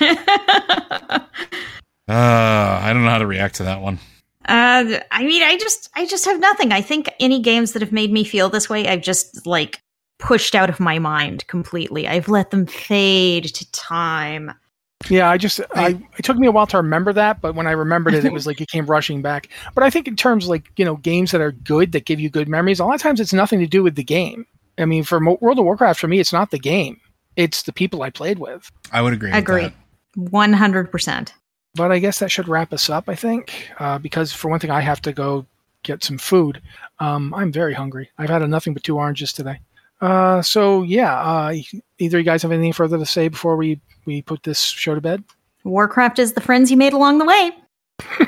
Uh, 2.08 2.80
I 2.82 2.90
don't 2.94 3.04
know 3.04 3.10
how 3.10 3.18
to 3.18 3.26
react 3.26 3.56
to 3.56 3.64
that 3.64 3.82
one. 3.82 3.98
Uh, 4.46 4.98
I 5.10 5.24
mean, 5.24 5.42
I 5.42 5.58
just, 5.58 5.90
I 5.94 6.06
just 6.06 6.24
have 6.24 6.40
nothing. 6.40 6.72
I 6.72 6.80
think 6.80 7.10
any 7.20 7.42
games 7.42 7.72
that 7.72 7.82
have 7.82 7.92
made 7.92 8.10
me 8.10 8.24
feel 8.24 8.48
this 8.48 8.70
way, 8.70 8.88
I've 8.88 9.02
just 9.02 9.46
like 9.46 9.82
pushed 10.18 10.54
out 10.54 10.68
of 10.68 10.80
my 10.80 10.98
mind 10.98 11.46
completely. 11.46 12.06
I've 12.08 12.28
let 12.28 12.50
them 12.50 12.66
fade 12.66 13.44
to 13.44 13.70
time. 13.72 14.52
Yeah, 15.08 15.30
I 15.30 15.38
just 15.38 15.60
I 15.74 16.00
it 16.18 16.24
took 16.24 16.36
me 16.36 16.48
a 16.48 16.50
while 16.50 16.66
to 16.66 16.76
remember 16.76 17.12
that, 17.12 17.40
but 17.40 17.54
when 17.54 17.68
I 17.68 17.70
remembered 17.70 18.14
it, 18.14 18.24
it 18.24 18.32
was 18.32 18.46
like 18.46 18.60
it 18.60 18.68
came 18.68 18.86
rushing 18.86 19.22
back. 19.22 19.48
But 19.74 19.84
I 19.84 19.90
think 19.90 20.08
in 20.08 20.16
terms 20.16 20.44
of 20.44 20.50
like 20.50 20.72
you 20.76 20.84
know 20.84 20.96
games 20.96 21.30
that 21.30 21.40
are 21.40 21.52
good 21.52 21.92
that 21.92 22.04
give 22.04 22.18
you 22.18 22.28
good 22.28 22.48
memories, 22.48 22.80
a 22.80 22.84
lot 22.84 22.96
of 22.96 23.00
times 23.00 23.20
it's 23.20 23.32
nothing 23.32 23.60
to 23.60 23.66
do 23.66 23.82
with 23.82 23.94
the 23.94 24.02
game. 24.02 24.44
I 24.76 24.84
mean, 24.84 25.04
for 25.04 25.20
Mo- 25.20 25.38
World 25.40 25.58
of 25.58 25.64
Warcraft, 25.64 26.00
for 26.00 26.08
me, 26.08 26.18
it's 26.18 26.32
not 26.32 26.50
the 26.50 26.58
game; 26.58 27.00
it's 27.36 27.62
the 27.62 27.72
people 27.72 28.02
I 28.02 28.10
played 28.10 28.40
with. 28.40 28.70
I 28.92 29.00
would 29.02 29.12
agree. 29.12 29.30
with 29.30 29.38
Agree, 29.38 29.72
one 30.16 30.52
hundred 30.52 30.90
percent. 30.90 31.32
But 31.74 31.92
I 31.92 32.00
guess 32.00 32.18
that 32.18 32.32
should 32.32 32.48
wrap 32.48 32.72
us 32.72 32.90
up. 32.90 33.08
I 33.08 33.14
think 33.14 33.70
uh, 33.78 33.98
because 33.98 34.32
for 34.32 34.48
one 34.48 34.58
thing, 34.58 34.72
I 34.72 34.80
have 34.80 35.00
to 35.02 35.12
go 35.12 35.46
get 35.84 36.02
some 36.02 36.18
food. 36.18 36.60
Um, 36.98 37.32
I'm 37.34 37.52
very 37.52 37.72
hungry. 37.72 38.10
I've 38.18 38.30
had 38.30 38.42
nothing 38.50 38.74
but 38.74 38.82
two 38.82 38.96
oranges 38.96 39.32
today. 39.32 39.60
Uh, 40.00 40.42
so 40.42 40.82
yeah, 40.82 41.14
uh, 41.20 41.54
either 41.98 42.18
you 42.18 42.24
guys 42.24 42.42
have 42.42 42.52
anything 42.52 42.72
further 42.72 42.98
to 42.98 43.06
say 43.06 43.28
before 43.28 43.56
we 43.56 43.80
we 44.04 44.22
put 44.22 44.42
this 44.42 44.62
show 44.62 44.94
to 44.94 45.00
bed? 45.00 45.24
Warcraft 45.64 46.18
is 46.18 46.32
the 46.32 46.40
friends 46.40 46.70
you 46.70 46.76
made 46.76 46.92
along 46.92 47.18
the 47.18 47.24
way. 47.24 47.52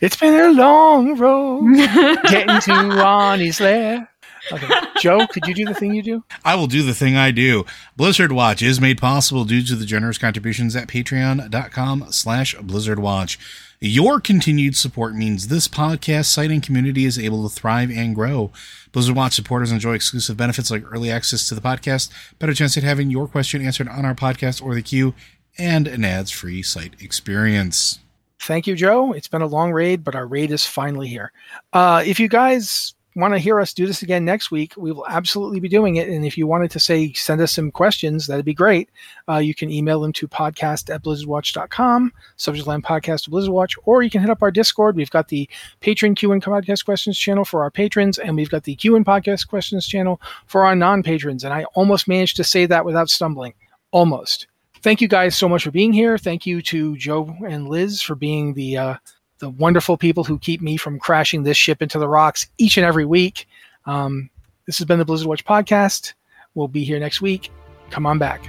It's 0.00 0.16
been 0.16 0.34
a 0.34 0.50
long 0.52 1.18
road 1.18 1.74
getting 1.76 2.58
to 2.60 2.72
Ronnie's 2.72 3.60
lair. 3.60 4.08
Okay. 4.50 4.66
Joe, 4.98 5.26
could 5.26 5.46
you 5.46 5.54
do 5.54 5.66
the 5.66 5.74
thing 5.74 5.94
you 5.94 6.02
do? 6.02 6.24
I 6.42 6.54
will 6.54 6.66
do 6.66 6.82
the 6.82 6.94
thing 6.94 7.16
I 7.16 7.30
do. 7.30 7.66
Blizzard 7.96 8.32
Watch 8.32 8.62
is 8.62 8.80
made 8.80 8.98
possible 8.98 9.44
due 9.44 9.62
to 9.62 9.76
the 9.76 9.84
generous 9.84 10.16
contributions 10.16 10.74
at 10.74 10.88
patreon.com 10.88 12.06
slash 12.10 12.56
blizzardwatch. 12.56 13.36
Your 13.80 14.20
continued 14.20 14.76
support 14.76 15.14
means 15.14 15.48
this 15.48 15.68
podcast 15.68 16.26
site 16.26 16.50
and 16.50 16.62
community 16.62 17.04
is 17.04 17.18
able 17.18 17.46
to 17.48 17.54
thrive 17.54 17.90
and 17.90 18.14
grow. 18.14 18.52
Blizzard 18.92 19.16
Watch 19.16 19.34
supporters 19.34 19.72
enjoy 19.72 19.94
exclusive 19.94 20.36
benefits 20.36 20.70
like 20.70 20.84
early 20.90 21.10
access 21.10 21.48
to 21.48 21.54
the 21.54 21.60
podcast, 21.60 22.10
better 22.38 22.54
chance 22.54 22.76
at 22.76 22.82
having 22.82 23.10
your 23.10 23.28
question 23.28 23.64
answered 23.64 23.88
on 23.88 24.04
our 24.04 24.14
podcast 24.14 24.62
or 24.62 24.74
the 24.74 24.82
queue, 24.82 25.14
and 25.58 25.86
an 25.86 26.04
ads-free 26.04 26.62
site 26.62 26.94
experience. 27.00 27.98
Thank 28.40 28.66
you, 28.66 28.74
Joe. 28.74 29.12
It's 29.12 29.28
been 29.28 29.42
a 29.42 29.46
long 29.46 29.72
raid, 29.72 30.02
but 30.02 30.14
our 30.14 30.26
raid 30.26 30.50
is 30.50 30.64
finally 30.64 31.08
here. 31.08 31.30
Uh, 31.72 32.02
if 32.04 32.18
you 32.18 32.28
guys 32.28 32.94
want 33.16 33.34
to 33.34 33.38
hear 33.38 33.60
us 33.60 33.74
do 33.74 33.86
this 33.86 34.02
again 34.02 34.24
next 34.24 34.50
week, 34.50 34.74
we 34.76 34.92
will 34.92 35.06
absolutely 35.08 35.60
be 35.60 35.68
doing 35.68 35.96
it. 35.96 36.08
And 36.08 36.24
if 36.24 36.38
you 36.38 36.46
wanted 36.46 36.70
to 36.72 36.80
say, 36.80 37.12
send 37.12 37.40
us 37.40 37.52
some 37.52 37.70
questions, 37.70 38.26
that'd 38.26 38.44
be 38.44 38.54
great. 38.54 38.88
Uh, 39.28 39.38
you 39.38 39.54
can 39.54 39.70
email 39.70 40.00
them 40.00 40.12
to 40.14 40.28
podcast 40.28 40.94
at 40.94 41.02
blizzardwatch.com, 41.02 42.12
subject 42.36 42.66
line 42.66 42.82
podcast 42.82 43.24
to 43.24 43.80
or 43.84 44.02
you 44.02 44.10
can 44.10 44.20
hit 44.20 44.30
up 44.30 44.42
our 44.42 44.50
Discord. 44.50 44.96
We've 44.96 45.10
got 45.10 45.28
the 45.28 45.48
patron 45.80 46.14
Q 46.14 46.32
and 46.32 46.42
podcast 46.42 46.84
questions 46.84 47.18
channel 47.18 47.44
for 47.44 47.62
our 47.62 47.70
patrons, 47.70 48.18
and 48.18 48.36
we've 48.36 48.50
got 48.50 48.64
the 48.64 48.76
Q 48.76 48.96
and 48.96 49.04
podcast 49.04 49.48
questions 49.48 49.86
channel 49.86 50.20
for 50.46 50.64
our 50.64 50.76
non 50.76 51.02
patrons. 51.02 51.44
And 51.44 51.52
I 51.52 51.64
almost 51.74 52.06
managed 52.06 52.36
to 52.36 52.44
say 52.44 52.66
that 52.66 52.84
without 52.84 53.10
stumbling. 53.10 53.54
Almost. 53.92 54.46
Thank 54.82 55.00
you 55.00 55.08
guys 55.08 55.36
so 55.36 55.48
much 55.48 55.64
for 55.64 55.70
being 55.70 55.92
here. 55.92 56.16
Thank 56.16 56.46
you 56.46 56.62
to 56.62 56.96
Joe 56.96 57.36
and 57.46 57.68
Liz 57.68 58.00
for 58.00 58.14
being 58.14 58.54
the 58.54 58.78
uh, 58.78 58.94
the 59.40 59.50
wonderful 59.50 59.96
people 59.96 60.22
who 60.22 60.38
keep 60.38 60.60
me 60.60 60.76
from 60.76 60.98
crashing 60.98 61.42
this 61.42 61.56
ship 61.56 61.82
into 61.82 61.98
the 61.98 62.08
rocks 62.08 62.46
each 62.58 62.76
and 62.76 62.86
every 62.86 63.04
week. 63.04 63.48
Um, 63.86 64.30
this 64.66 64.78
has 64.78 64.86
been 64.86 64.98
the 64.98 65.04
Blizzard 65.04 65.26
Watch 65.26 65.44
podcast. 65.44 66.12
We'll 66.54 66.68
be 66.68 66.84
here 66.84 67.00
next 67.00 67.20
week. 67.20 67.50
Come 67.90 68.06
on 68.06 68.18
back. 68.18 68.48